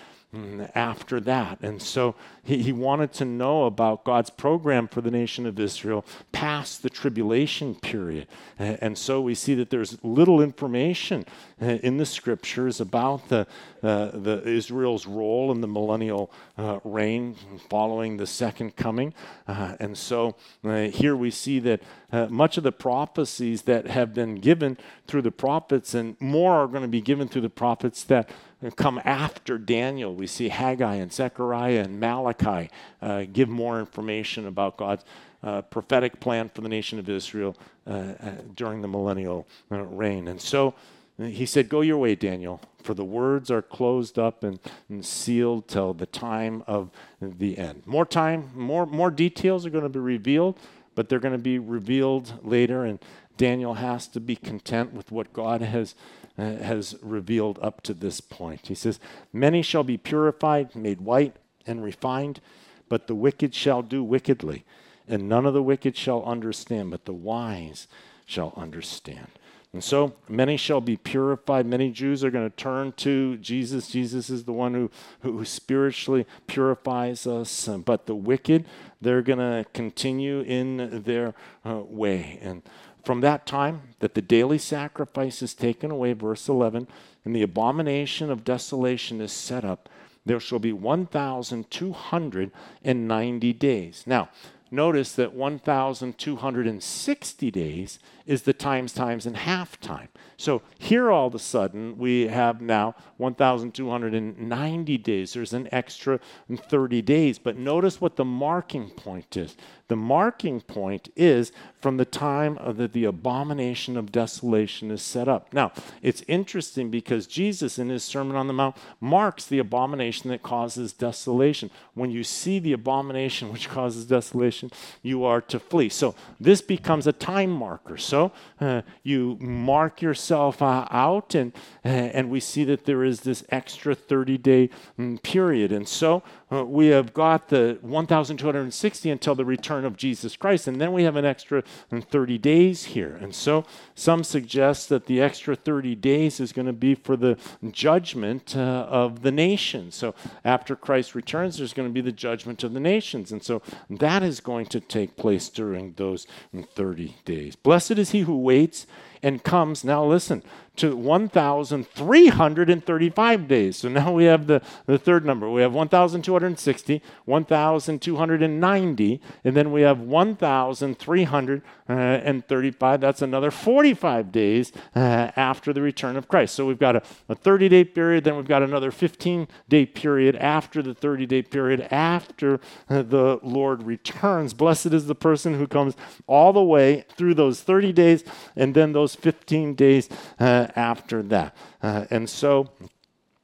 after 0.74 1.20
that. 1.20 1.58
And 1.62 1.80
so 1.80 2.14
he, 2.42 2.62
he 2.62 2.72
wanted 2.72 3.12
to 3.14 3.24
know 3.24 3.64
about 3.64 4.04
God's 4.04 4.28
program 4.30 4.86
for 4.86 5.00
the 5.00 5.10
nation 5.10 5.46
of 5.46 5.58
Israel 5.58 6.04
past 6.32 6.82
the 6.82 6.90
tribulation 6.90 7.74
period. 7.74 8.26
And 8.58 8.98
so 8.98 9.22
we 9.22 9.34
see 9.34 9.54
that 9.54 9.70
there's 9.70 10.02
little 10.04 10.42
information 10.42 11.24
uh, 11.60 11.66
in 11.66 11.96
the 11.96 12.06
scriptures 12.06 12.80
about 12.80 13.28
the, 13.28 13.46
uh, 13.82 14.10
the 14.12 14.42
Israel's 14.44 15.06
role 15.06 15.50
in 15.50 15.60
the 15.60 15.66
millennial 15.66 16.30
uh, 16.58 16.80
reign 16.84 17.34
following 17.70 18.16
the 18.16 18.26
second 18.26 18.76
coming. 18.76 19.14
Uh, 19.46 19.76
and 19.80 19.96
so 19.96 20.36
uh, 20.64 20.82
here 20.84 21.16
we 21.16 21.30
see 21.30 21.58
that 21.60 21.80
uh, 22.12 22.26
much 22.26 22.56
of 22.56 22.64
the 22.64 22.72
prophecies 22.72 23.62
that 23.62 23.86
have 23.86 24.14
been 24.14 24.36
given 24.36 24.76
through 25.06 25.22
the 25.22 25.30
prophets, 25.30 25.94
and 25.94 26.16
more 26.20 26.52
are 26.52 26.66
going 26.66 26.82
to 26.82 26.88
be 26.88 27.00
given 27.00 27.28
through 27.28 27.42
the 27.42 27.50
prophets 27.50 28.04
that 28.04 28.30
come 28.76 29.00
after 29.04 29.58
Daniel. 29.58 30.14
We 30.14 30.26
see 30.26 30.48
Haggai 30.48 30.96
and 30.96 31.12
Zechariah 31.12 31.80
and 31.84 32.00
Malachi 32.00 32.70
uh, 33.00 33.24
give 33.32 33.48
more 33.48 33.78
information 33.78 34.46
about 34.46 34.76
God's 34.76 35.04
uh, 35.42 35.62
prophetic 35.62 36.18
plan 36.18 36.50
for 36.52 36.62
the 36.62 36.68
nation 36.68 36.98
of 36.98 37.08
Israel 37.08 37.56
uh, 37.86 37.90
uh 37.90 38.30
during 38.56 38.82
the 38.82 38.88
millennial 38.88 39.46
uh, 39.70 39.82
reign. 39.82 40.26
And 40.26 40.40
so 40.40 40.74
uh, 41.20 41.24
he 41.24 41.46
said, 41.46 41.68
Go 41.68 41.80
your 41.80 41.98
way, 41.98 42.16
Daniel, 42.16 42.60
for 42.82 42.94
the 42.94 43.04
words 43.04 43.50
are 43.50 43.62
closed 43.62 44.18
up 44.18 44.42
and, 44.42 44.58
and 44.88 45.04
sealed 45.04 45.68
till 45.68 45.94
the 45.94 46.06
time 46.06 46.64
of 46.66 46.90
the 47.20 47.56
end. 47.58 47.82
More 47.86 48.06
time, 48.06 48.50
more, 48.54 48.86
more 48.86 49.10
details 49.10 49.64
are 49.64 49.70
going 49.70 49.84
to 49.84 49.88
be 49.88 50.00
revealed, 50.00 50.58
but 50.96 51.08
they're 51.08 51.20
going 51.20 51.32
to 51.32 51.38
be 51.38 51.60
revealed 51.60 52.44
later. 52.44 52.84
And 52.84 52.98
Daniel 53.36 53.74
has 53.74 54.08
to 54.08 54.20
be 54.20 54.34
content 54.34 54.92
with 54.92 55.12
what 55.12 55.32
God 55.32 55.62
has 55.62 55.94
has 56.38 56.96
revealed 57.02 57.58
up 57.60 57.82
to 57.82 57.94
this 57.94 58.20
point. 58.20 58.68
He 58.68 58.74
says, 58.74 59.00
Many 59.32 59.62
shall 59.62 59.84
be 59.84 59.98
purified, 59.98 60.74
made 60.74 61.00
white, 61.00 61.36
and 61.66 61.82
refined, 61.82 62.40
but 62.88 63.06
the 63.06 63.14
wicked 63.14 63.54
shall 63.54 63.82
do 63.82 64.02
wickedly, 64.02 64.64
and 65.06 65.28
none 65.28 65.46
of 65.46 65.54
the 65.54 65.62
wicked 65.62 65.96
shall 65.96 66.24
understand, 66.24 66.90
but 66.90 67.04
the 67.04 67.12
wise 67.12 67.88
shall 68.24 68.54
understand. 68.56 69.28
And 69.72 69.84
so 69.84 70.14
many 70.28 70.56
shall 70.56 70.80
be 70.80 70.96
purified. 70.96 71.66
Many 71.66 71.90
Jews 71.90 72.24
are 72.24 72.30
going 72.30 72.48
to 72.48 72.56
turn 72.56 72.92
to 72.92 73.36
Jesus. 73.36 73.88
Jesus 73.88 74.30
is 74.30 74.44
the 74.44 74.52
one 74.52 74.72
who, 74.72 74.90
who 75.20 75.44
spiritually 75.44 76.26
purifies 76.46 77.26
us. 77.26 77.68
But 77.84 78.06
the 78.06 78.14
wicked, 78.14 78.64
they're 79.02 79.20
going 79.20 79.38
to 79.38 79.66
continue 79.74 80.40
in 80.40 81.02
their 81.04 81.34
uh, 81.66 81.82
way. 81.84 82.38
And 82.40 82.62
from 83.04 83.20
that 83.20 83.46
time 83.46 83.82
that 84.00 84.14
the 84.14 84.22
daily 84.22 84.58
sacrifice 84.58 85.42
is 85.42 85.54
taken 85.54 85.90
away, 85.90 86.12
verse 86.12 86.48
11, 86.48 86.86
and 87.24 87.34
the 87.34 87.42
abomination 87.42 88.30
of 88.30 88.44
desolation 88.44 89.20
is 89.20 89.32
set 89.32 89.64
up, 89.64 89.88
there 90.24 90.38
shall 90.40 90.58
be 90.58 90.72
1,290 90.72 93.52
days. 93.54 94.04
Now, 94.06 94.28
notice 94.70 95.12
that 95.12 95.32
1,260 95.32 97.50
days 97.50 97.98
is 98.28 98.42
the 98.42 98.52
times, 98.52 98.92
times, 98.92 99.24
and 99.24 99.38
half 99.38 99.80
time. 99.80 100.08
So 100.36 100.62
here 100.78 101.10
all 101.10 101.26
of 101.26 101.34
a 101.34 101.38
sudden 101.40 101.96
we 101.96 102.28
have 102.28 102.60
now 102.60 102.94
1,290 103.16 104.98
days. 104.98 105.32
There's 105.32 105.54
an 105.54 105.66
extra 105.72 106.20
30 106.54 107.02
days. 107.02 107.38
But 107.38 107.56
notice 107.56 108.00
what 108.00 108.16
the 108.16 108.26
marking 108.26 108.90
point 108.90 109.36
is. 109.36 109.56
The 109.88 109.96
marking 109.96 110.60
point 110.60 111.08
is 111.16 111.50
from 111.80 111.96
the 111.96 112.04
time 112.04 112.58
that 112.66 112.92
the 112.92 113.06
abomination 113.06 113.96
of 113.96 114.12
desolation 114.12 114.90
is 114.90 115.00
set 115.00 115.28
up. 115.28 115.52
Now, 115.54 115.72
it's 116.02 116.22
interesting 116.28 116.90
because 116.90 117.26
Jesus, 117.26 117.78
in 117.78 117.88
his 117.88 118.04
Sermon 118.04 118.36
on 118.36 118.46
the 118.46 118.52
Mount, 118.52 118.76
marks 119.00 119.46
the 119.46 119.58
abomination 119.58 120.28
that 120.30 120.42
causes 120.42 120.92
desolation. 120.92 121.70
When 121.94 122.10
you 122.10 122.22
see 122.22 122.58
the 122.58 122.74
abomination 122.74 123.50
which 123.50 123.70
causes 123.70 124.04
desolation, 124.04 124.70
you 125.02 125.24
are 125.24 125.40
to 125.42 125.58
flee. 125.58 125.88
So, 125.88 126.14
this 126.38 126.60
becomes 126.60 127.06
a 127.06 127.12
time 127.12 127.50
marker. 127.50 127.96
So, 127.96 128.17
uh, 128.60 128.82
you 129.02 129.36
mark 129.40 130.02
yourself 130.02 130.60
uh, 130.62 130.86
out, 130.90 131.34
and, 131.34 131.52
uh, 131.84 131.88
and 131.88 132.30
we 132.30 132.40
see 132.40 132.64
that 132.64 132.84
there 132.84 133.04
is 133.04 133.20
this 133.20 133.44
extra 133.50 133.94
30 133.94 134.38
day 134.38 134.70
um, 134.98 135.18
period. 135.22 135.72
And 135.72 135.88
so, 135.88 136.22
uh, 136.50 136.64
we 136.64 136.86
have 136.88 137.12
got 137.12 137.48
the 137.48 137.78
1,260 137.82 139.10
until 139.10 139.34
the 139.34 139.44
return 139.44 139.84
of 139.84 139.96
Jesus 139.96 140.36
Christ, 140.36 140.66
and 140.66 140.80
then 140.80 140.92
we 140.92 141.02
have 141.02 141.16
an 141.16 141.24
extra 141.24 141.62
30 141.90 142.38
days 142.38 142.84
here. 142.86 143.18
And 143.20 143.34
so 143.34 143.64
some 143.94 144.24
suggest 144.24 144.88
that 144.88 145.06
the 145.06 145.20
extra 145.20 145.54
30 145.54 145.94
days 145.96 146.40
is 146.40 146.52
going 146.52 146.66
to 146.66 146.72
be 146.72 146.94
for 146.94 147.16
the 147.16 147.36
judgment 147.70 148.56
uh, 148.56 148.86
of 148.88 149.22
the 149.22 149.32
nations. 149.32 149.94
So 149.94 150.14
after 150.44 150.74
Christ 150.74 151.14
returns, 151.14 151.58
there's 151.58 151.74
going 151.74 151.88
to 151.88 151.92
be 151.92 152.00
the 152.00 152.12
judgment 152.12 152.64
of 152.64 152.72
the 152.72 152.80
nations. 152.80 153.30
And 153.30 153.42
so 153.42 153.62
that 153.90 154.22
is 154.22 154.40
going 154.40 154.66
to 154.66 154.80
take 154.80 155.16
place 155.16 155.48
during 155.48 155.92
those 155.94 156.26
30 156.54 157.16
days. 157.24 157.56
Blessed 157.56 157.92
is 157.92 158.10
he 158.10 158.20
who 158.20 158.38
waits 158.38 158.86
and 159.22 159.42
comes, 159.42 159.84
now 159.84 160.04
listen, 160.04 160.42
to 160.78 160.96
1,335 160.96 163.48
days. 163.48 163.76
So 163.76 163.88
now 163.88 164.12
we 164.12 164.24
have 164.24 164.46
the, 164.46 164.62
the 164.86 164.98
third 164.98 165.24
number. 165.24 165.48
We 165.50 165.62
have 165.62 165.74
1,260, 165.74 167.02
1,290, 167.24 169.20
and 169.44 169.56
then 169.56 169.72
we 169.72 169.82
have 169.82 170.00
1,335. 170.00 173.00
That's 173.00 173.22
another 173.22 173.50
45 173.50 174.32
days 174.32 174.72
uh, 174.94 175.30
after 175.36 175.72
the 175.72 175.82
return 175.82 176.16
of 176.16 176.28
Christ. 176.28 176.54
So 176.54 176.66
we've 176.66 176.78
got 176.78 176.94
a, 176.96 177.02
a 177.28 177.34
30 177.34 177.68
day 177.68 177.84
period, 177.84 178.24
then 178.24 178.36
we've 178.36 178.46
got 178.46 178.62
another 178.62 178.90
15 178.90 179.48
day 179.68 179.84
period 179.86 180.36
after 180.36 180.82
the 180.82 180.94
30 180.94 181.26
day 181.26 181.42
period 181.42 181.88
after 181.90 182.60
uh, 182.88 183.02
the 183.02 183.38
Lord 183.42 183.82
returns. 183.82 184.54
Blessed 184.54 184.86
is 184.86 185.06
the 185.06 185.14
person 185.14 185.54
who 185.54 185.66
comes 185.66 185.94
all 186.26 186.52
the 186.52 186.62
way 186.62 187.04
through 187.16 187.34
those 187.34 187.62
30 187.62 187.92
days 187.92 188.24
and 188.56 188.74
then 188.74 188.92
those 188.92 189.14
15 189.14 189.74
days. 189.74 190.08
Uh, 190.38 190.67
after 190.76 191.22
that. 191.24 191.56
Uh, 191.82 192.04
and 192.10 192.28
so 192.28 192.70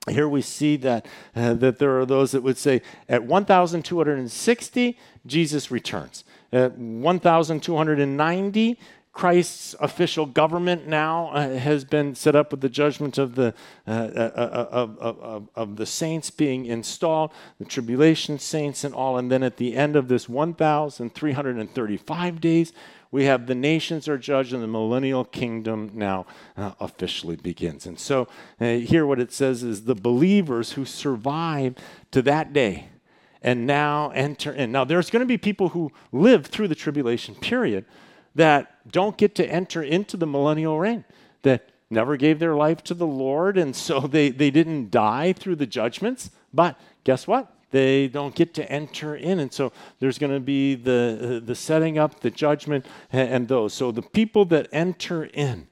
here 0.08 0.28
we 0.28 0.42
see 0.42 0.76
that, 0.76 1.06
uh, 1.34 1.54
that 1.54 1.78
there 1.78 1.98
are 1.98 2.06
those 2.06 2.32
that 2.32 2.42
would 2.42 2.58
say 2.58 2.82
at 3.08 3.24
1,260, 3.24 4.98
Jesus 5.26 5.70
returns. 5.70 6.24
At 6.52 6.76
1,290, 6.78 8.78
Christ's 9.14 9.74
official 9.78 10.26
government 10.26 10.86
now 10.88 11.28
uh, 11.28 11.56
has 11.56 11.84
been 11.84 12.16
set 12.16 12.34
up 12.34 12.50
with 12.50 12.60
the 12.60 12.68
judgment 12.68 13.16
of 13.16 13.36
the, 13.36 13.54
uh, 13.86 13.90
uh, 13.90 14.30
uh 14.34 14.68
of, 14.72 14.98
of, 14.98 15.48
of, 15.54 15.76
the 15.76 15.86
saints 15.86 16.30
being 16.30 16.66
installed, 16.66 17.30
the 17.60 17.64
tribulation 17.64 18.40
saints 18.40 18.82
and 18.82 18.92
all. 18.92 19.16
And 19.16 19.30
then 19.30 19.44
at 19.44 19.56
the 19.56 19.76
end 19.76 19.94
of 19.94 20.08
this 20.08 20.28
1,335 20.28 22.40
days, 22.40 22.72
we 23.14 23.26
have 23.26 23.46
the 23.46 23.54
nations 23.54 24.08
are 24.08 24.18
judged, 24.18 24.52
and 24.52 24.60
the 24.60 24.66
millennial 24.66 25.24
kingdom 25.24 25.88
now 25.94 26.26
uh, 26.56 26.72
officially 26.80 27.36
begins. 27.36 27.86
And 27.86 27.96
so, 27.96 28.26
uh, 28.60 28.78
here 28.78 29.06
what 29.06 29.20
it 29.20 29.32
says 29.32 29.62
is 29.62 29.84
the 29.84 29.94
believers 29.94 30.72
who 30.72 30.84
survive 30.84 31.76
to 32.10 32.22
that 32.22 32.52
day 32.52 32.88
and 33.40 33.68
now 33.68 34.10
enter 34.16 34.52
in. 34.52 34.72
Now, 34.72 34.82
there's 34.82 35.10
going 35.10 35.20
to 35.20 35.26
be 35.26 35.38
people 35.38 35.68
who 35.68 35.92
live 36.10 36.46
through 36.46 36.66
the 36.66 36.74
tribulation 36.74 37.36
period 37.36 37.84
that 38.34 38.90
don't 38.90 39.16
get 39.16 39.36
to 39.36 39.46
enter 39.46 39.80
into 39.80 40.16
the 40.16 40.26
millennial 40.26 40.80
reign, 40.80 41.04
that 41.42 41.68
never 41.90 42.16
gave 42.16 42.40
their 42.40 42.56
life 42.56 42.82
to 42.82 42.94
the 42.94 43.06
Lord, 43.06 43.56
and 43.56 43.76
so 43.76 44.00
they, 44.00 44.30
they 44.30 44.50
didn't 44.50 44.90
die 44.90 45.32
through 45.32 45.54
the 45.54 45.66
judgments. 45.66 46.32
But 46.52 46.80
guess 47.04 47.28
what? 47.28 47.53
They 47.74 48.06
don't 48.06 48.36
get 48.36 48.54
to 48.54 48.70
enter 48.70 49.16
in. 49.16 49.40
And 49.40 49.52
so 49.52 49.72
there's 49.98 50.16
going 50.16 50.32
to 50.32 50.38
be 50.38 50.76
the, 50.76 51.42
the 51.44 51.56
setting 51.56 51.98
up, 51.98 52.20
the 52.20 52.30
judgment, 52.30 52.86
and, 53.12 53.28
and 53.28 53.48
those. 53.48 53.74
So 53.74 53.90
the 53.90 54.00
people 54.00 54.44
that 54.46 54.68
enter 54.70 55.24
in, 55.24 55.66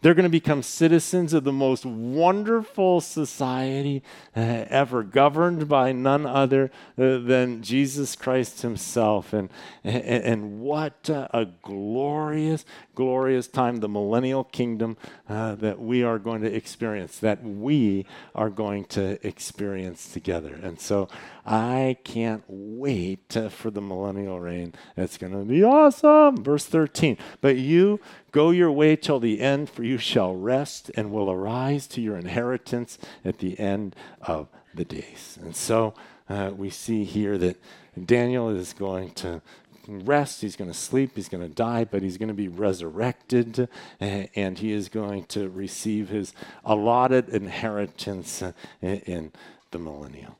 they're 0.00 0.14
going 0.14 0.24
to 0.24 0.30
become 0.30 0.62
citizens 0.62 1.34
of 1.34 1.44
the 1.44 1.52
most 1.52 1.84
wonderful 1.84 3.02
society 3.02 4.02
uh, 4.34 4.64
ever, 4.70 5.02
governed 5.02 5.68
by 5.68 5.92
none 5.92 6.24
other 6.24 6.70
uh, 6.96 7.18
than 7.18 7.62
Jesus 7.62 8.16
Christ 8.16 8.62
Himself. 8.62 9.34
And, 9.34 9.50
and, 9.84 10.04
and 10.04 10.60
what 10.60 11.10
uh, 11.10 11.28
a 11.34 11.46
glorious, 11.60 12.64
glorious 12.96 13.46
time, 13.46 13.76
the 13.76 13.88
millennial 13.88 14.42
kingdom 14.42 14.96
uh, 15.28 15.54
that 15.54 15.78
we 15.78 16.02
are 16.02 16.18
going 16.18 16.40
to 16.40 16.52
experience, 16.52 17.18
that 17.20 17.44
we 17.44 18.04
are 18.34 18.50
going 18.50 18.84
to 18.86 19.24
experience 19.24 20.10
together. 20.10 20.58
And 20.60 20.80
so 20.80 21.08
I 21.44 21.98
can't 22.02 22.42
wait 22.48 23.36
uh, 23.36 23.50
for 23.50 23.70
the 23.70 23.82
millennial 23.82 24.40
reign. 24.40 24.74
It's 24.96 25.18
going 25.18 25.32
to 25.32 25.44
be 25.44 25.62
awesome. 25.62 26.42
Verse 26.42 26.64
13. 26.64 27.18
But 27.40 27.56
you 27.56 28.00
go 28.32 28.50
your 28.50 28.72
way 28.72 28.96
till 28.96 29.20
the 29.20 29.40
end, 29.40 29.70
for 29.70 29.84
you 29.84 29.98
shall 29.98 30.34
rest 30.34 30.90
and 30.96 31.12
will 31.12 31.30
arise 31.30 31.86
to 31.88 32.00
your 32.00 32.16
inheritance 32.16 32.98
at 33.24 33.38
the 33.38 33.60
end 33.60 33.94
of 34.22 34.48
the 34.74 34.84
days. 34.84 35.38
And 35.40 35.54
so 35.54 35.94
uh, 36.28 36.50
we 36.56 36.70
see 36.70 37.04
here 37.04 37.38
that 37.38 37.56
Daniel 38.04 38.50
is 38.50 38.72
going 38.72 39.10
to 39.12 39.40
rest, 39.88 40.40
he's 40.40 40.56
going 40.56 40.70
to 40.70 40.76
sleep, 40.76 41.12
he's 41.14 41.28
going 41.28 41.42
to 41.42 41.54
die, 41.54 41.84
but 41.84 42.02
he's 42.02 42.18
going 42.18 42.28
to 42.28 42.34
be 42.34 42.48
resurrected, 42.48 43.68
eh, 44.00 44.26
and 44.34 44.58
he 44.58 44.72
is 44.72 44.88
going 44.88 45.24
to 45.24 45.48
receive 45.48 46.08
his 46.08 46.32
allotted 46.64 47.28
inheritance 47.28 48.42
uh, 48.42 48.52
in 48.82 49.32
the 49.70 49.78
millennial. 49.78 50.38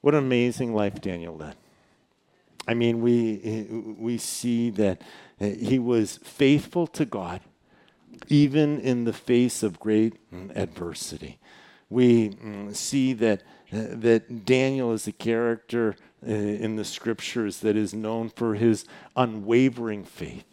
What 0.00 0.14
an 0.14 0.24
amazing 0.24 0.74
life 0.74 1.00
Daniel 1.00 1.36
led. 1.36 1.56
I 2.66 2.74
mean, 2.74 3.00
we, 3.00 3.40
eh, 3.42 3.92
we 3.98 4.18
see 4.18 4.70
that 4.70 5.02
he 5.38 5.78
was 5.78 6.18
faithful 6.18 6.86
to 6.88 7.06
God 7.06 7.40
even 8.28 8.80
in 8.80 9.04
the 9.04 9.12
face 9.12 9.62
of 9.62 9.80
great 9.80 10.14
mm, 10.32 10.54
adversity. 10.56 11.38
We 11.88 12.30
mm, 12.30 12.74
see 12.74 13.12
that, 13.14 13.42
that 13.70 14.44
Daniel 14.44 14.92
is 14.92 15.06
a 15.06 15.12
character 15.12 15.96
in 16.22 16.76
the 16.76 16.84
scriptures 16.84 17.60
that 17.60 17.76
is 17.76 17.94
known 17.94 18.28
for 18.28 18.54
his 18.54 18.84
unwavering 19.16 20.04
faith. 20.04 20.44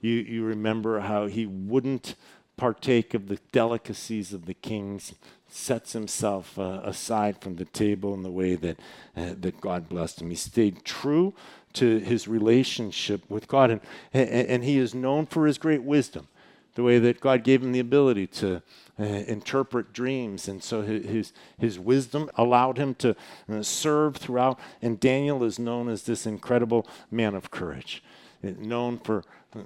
You, 0.00 0.12
you 0.12 0.44
remember 0.44 1.00
how 1.00 1.26
he 1.26 1.46
wouldn't 1.46 2.14
partake 2.56 3.14
of 3.14 3.28
the 3.28 3.38
delicacies 3.52 4.32
of 4.32 4.46
the 4.46 4.54
kings, 4.54 5.14
sets 5.48 5.92
himself 5.92 6.58
uh, 6.58 6.80
aside 6.84 7.40
from 7.40 7.56
the 7.56 7.64
table 7.66 8.14
in 8.14 8.22
the 8.22 8.30
way 8.30 8.54
that, 8.56 8.78
uh, 9.16 9.34
that 9.40 9.60
God 9.60 9.88
blessed 9.88 10.20
him. 10.22 10.30
He 10.30 10.36
stayed 10.36 10.84
true 10.84 11.34
to 11.74 11.98
his 11.98 12.26
relationship 12.26 13.28
with 13.30 13.48
God, 13.48 13.70
and, 13.70 13.80
and, 14.12 14.28
and 14.28 14.64
he 14.64 14.78
is 14.78 14.94
known 14.94 15.26
for 15.26 15.46
his 15.46 15.58
great 15.58 15.82
wisdom, 15.82 16.28
the 16.74 16.82
way 16.82 16.98
that 16.98 17.20
God 17.20 17.44
gave 17.44 17.62
him 17.62 17.72
the 17.72 17.80
ability 17.80 18.26
to 18.28 18.62
uh, 18.98 19.04
interpret 19.04 19.92
dreams. 19.92 20.48
And 20.48 20.62
so 20.62 20.82
his, 20.82 21.32
his 21.58 21.78
wisdom 21.78 22.30
allowed 22.36 22.78
him 22.78 22.94
to 22.96 23.14
uh, 23.50 23.62
serve 23.62 24.16
throughout. 24.16 24.58
And 24.80 24.98
Daniel 24.98 25.44
is 25.44 25.58
known 25.58 25.88
as 25.88 26.04
this 26.04 26.26
incredible 26.26 26.86
man 27.10 27.34
of 27.34 27.50
courage, 27.50 28.02
uh, 28.42 28.52
known 28.58 28.98
for 28.98 29.24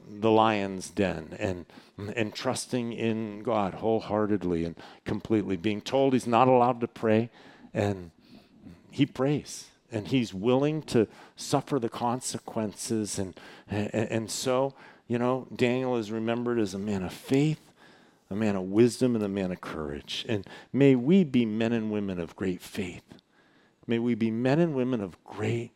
the 0.09 0.31
lion's 0.31 0.91
den 0.91 1.35
and, 1.39 1.67
and 2.15 2.35
trusting 2.35 2.93
in 2.93 3.43
God 3.43 3.75
wholeheartedly 3.75 4.65
and 4.65 4.77
completely, 5.05 5.57
being 5.57 5.81
told 5.81 6.13
he's 6.13 6.27
not 6.27 6.49
allowed 6.49 6.81
to 6.81 6.89
pray. 6.89 7.31
And 7.73 8.11
he 8.91 9.07
prays 9.07 9.67
and 9.93 10.09
he's 10.09 10.33
willing 10.33 10.83
to 10.83 11.09
suffer 11.37 11.79
the 11.79 11.89
consequences. 11.89 13.19
And, 13.19 13.39
and, 13.69 13.93
and 13.93 14.31
so, 14.31 14.75
you 15.09 15.19
know, 15.19 15.47
Daniel 15.55 15.97
is 15.97 16.11
remembered 16.11 16.59
as 16.59 16.75
a 16.75 16.79
man 16.79 17.03
of 17.03 17.13
faith 17.13 17.61
a 18.31 18.35
man 18.35 18.57
of 18.57 18.63
wisdom 18.63 19.15
and 19.15 19.25
a 19.25 19.29
man 19.29 19.51
of 19.51 19.61
courage. 19.61 20.25
And 20.29 20.47
may 20.73 20.95
we 20.95 21.25
be 21.25 21.45
men 21.45 21.73
and 21.73 21.91
women 21.91 22.21
of 22.21 22.37
great 22.37 22.63
faith. 22.63 23.03
May 23.87 23.99
we 23.99 24.15
be 24.15 24.31
men 24.31 24.61
and 24.61 24.75
women 24.75 25.01
of 25.01 25.23
great 25.25 25.73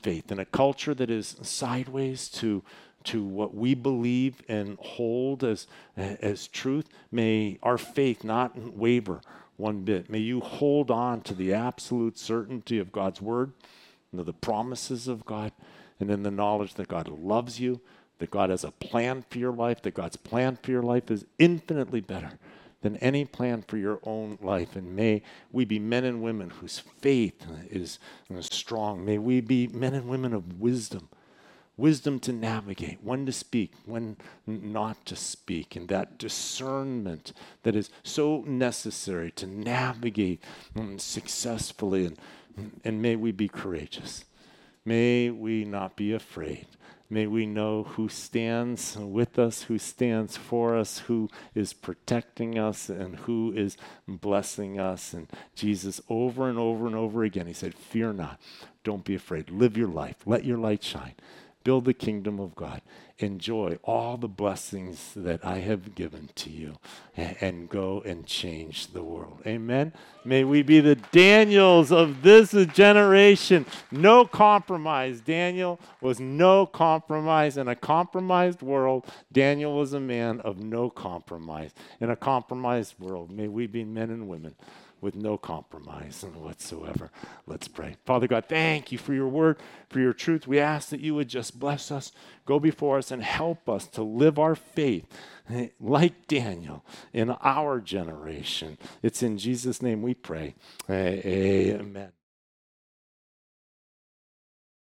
faith 0.00 0.30
in 0.30 0.38
a 0.38 0.44
culture 0.44 0.94
that 0.94 1.10
is 1.10 1.36
sideways 1.42 2.28
to, 2.28 2.62
to 3.04 3.24
what 3.24 3.54
we 3.54 3.74
believe 3.74 4.42
and 4.48 4.78
hold 4.78 5.42
as, 5.42 5.66
as 5.96 6.46
truth. 6.46 6.88
May 7.10 7.58
our 7.62 7.78
faith 7.78 8.22
not 8.22 8.56
waver 8.74 9.20
one 9.56 9.82
bit. 9.82 10.08
May 10.08 10.18
you 10.18 10.40
hold 10.40 10.90
on 10.90 11.22
to 11.22 11.34
the 11.34 11.52
absolute 11.52 12.18
certainty 12.18 12.78
of 12.78 12.92
God's 12.92 13.20
word, 13.20 13.52
and 14.12 14.24
the 14.24 14.32
promises 14.32 15.08
of 15.08 15.24
God, 15.24 15.52
and 15.98 16.10
in 16.10 16.22
the 16.22 16.30
knowledge 16.30 16.74
that 16.74 16.88
God 16.88 17.08
loves 17.08 17.60
you 17.60 17.80
that 18.20 18.30
God 18.30 18.50
has 18.50 18.62
a 18.64 18.70
plan 18.70 19.24
for 19.28 19.38
your 19.38 19.52
life, 19.52 19.82
that 19.82 19.94
God's 19.94 20.16
plan 20.16 20.56
for 20.62 20.70
your 20.70 20.82
life 20.82 21.10
is 21.10 21.26
infinitely 21.38 22.00
better 22.00 22.38
than 22.82 22.96
any 22.98 23.24
plan 23.24 23.64
for 23.66 23.76
your 23.76 23.98
own 24.04 24.38
life. 24.40 24.76
And 24.76 24.94
may 24.94 25.22
we 25.50 25.64
be 25.64 25.78
men 25.78 26.04
and 26.04 26.22
women 26.22 26.50
whose 26.50 26.78
faith 26.78 27.44
is 27.68 27.98
strong. 28.40 29.04
May 29.04 29.18
we 29.18 29.40
be 29.40 29.66
men 29.66 29.94
and 29.94 30.08
women 30.08 30.32
of 30.32 30.60
wisdom 30.60 31.08
wisdom 31.80 32.20
to 32.20 32.32
navigate, 32.32 32.98
when 33.02 33.24
to 33.24 33.32
speak, 33.32 33.72
when 33.86 34.16
not 34.46 35.04
to 35.06 35.16
speak, 35.16 35.74
and 35.74 35.88
that 35.88 36.18
discernment 36.18 37.32
that 37.62 37.74
is 37.74 37.90
so 38.02 38.44
necessary 38.46 39.30
to 39.30 39.46
navigate 39.46 40.44
mm, 40.76 41.00
successfully. 41.00 42.06
And, 42.06 42.80
and 42.84 43.02
may 43.02 43.16
we 43.16 43.32
be 43.32 43.48
courageous. 43.48 44.24
May 44.84 45.30
we 45.30 45.64
not 45.64 45.96
be 45.96 46.12
afraid. 46.12 46.66
May 47.12 47.26
we 47.26 47.44
know 47.44 47.82
who 47.82 48.08
stands 48.08 48.96
with 48.96 49.38
us, 49.38 49.62
who 49.62 49.78
stands 49.78 50.36
for 50.36 50.76
us, 50.76 51.00
who 51.00 51.28
is 51.54 51.72
protecting 51.72 52.56
us, 52.56 52.88
and 52.88 53.16
who 53.16 53.52
is 53.52 53.76
blessing 54.06 54.78
us. 54.78 55.12
And 55.12 55.26
Jesus, 55.56 56.00
over 56.08 56.48
and 56.48 56.56
over 56.56 56.86
and 56.86 56.94
over 56.94 57.24
again, 57.24 57.48
he 57.48 57.52
said, 57.52 57.74
Fear 57.74 58.12
not. 58.12 58.40
Don't 58.84 59.04
be 59.04 59.16
afraid. 59.16 59.50
Live 59.50 59.76
your 59.76 59.88
life. 59.88 60.16
Let 60.24 60.44
your 60.44 60.58
light 60.58 60.84
shine 60.84 61.14
build 61.64 61.84
the 61.84 61.94
kingdom 61.94 62.40
of 62.40 62.54
God, 62.54 62.80
enjoy 63.18 63.78
all 63.84 64.16
the 64.16 64.28
blessings 64.28 65.12
that 65.14 65.44
I 65.44 65.58
have 65.58 65.94
given 65.94 66.30
to 66.36 66.50
you, 66.50 66.76
and, 67.16 67.36
and, 67.40 67.68
go 67.68 68.00
and 68.00 68.26
change 68.26 68.88
the 68.88 69.02
world. 69.02 69.42
Amen. 69.46 69.92
May 70.24 70.44
we 70.44 70.62
be 70.62 70.80
the 70.80 70.96
Daniels 70.96 71.92
of 71.92 72.22
this 72.22 72.52
generation. 72.72 73.66
No 73.90 74.24
compromise. 74.24 75.20
Daniel 75.20 75.78
was 76.00 76.18
no 76.18 76.66
compromise. 76.66 77.56
In 77.56 77.68
a 77.68 77.76
compromised 77.76 78.62
world, 78.62 79.06
Daniel 79.32 79.76
was 79.76 79.92
a 79.92 80.00
man 80.00 80.40
of 80.40 80.58
no 80.58 80.88
compromise. 80.88 81.72
In 82.00 82.10
a 82.10 82.16
compromised 82.16 82.94
world, 82.98 83.30
may 83.30 83.48
we 83.48 83.66
be 83.66 83.84
men 83.84 84.10
and 84.10 84.28
women 84.28 84.54
with 85.00 85.14
no 85.14 85.36
compromise 85.38 86.24
whatsoever. 86.34 87.10
Let's 87.46 87.68
pray. 87.68 87.96
Father 88.04 88.26
God, 88.26 88.44
thank 88.48 88.92
you 88.92 88.98
for 88.98 89.14
your 89.14 89.28
word, 89.28 89.58
for 89.88 90.00
your 90.00 90.12
truth. 90.12 90.46
We 90.46 90.58
ask 90.58 90.88
that 90.90 91.00
you 91.00 91.14
would 91.14 91.28
just 91.28 91.58
bless 91.58 91.90
us, 91.90 92.12
go 92.46 92.58
before 92.58 92.98
us, 92.98 93.10
and 93.10 93.22
help 93.22 93.68
us 93.68 93.86
to 93.88 94.02
live 94.02 94.38
our 94.38 94.54
faith 94.54 95.06
like 95.80 96.26
Daniel 96.26 96.84
in 97.12 97.30
our 97.30 97.80
generation. 97.80 98.78
It's 99.02 99.22
in 99.22 99.38
Jesus' 99.38 99.82
name 99.82 100.02
we 100.02 100.14
pray. 100.14 100.54
Amen. 101.80 102.12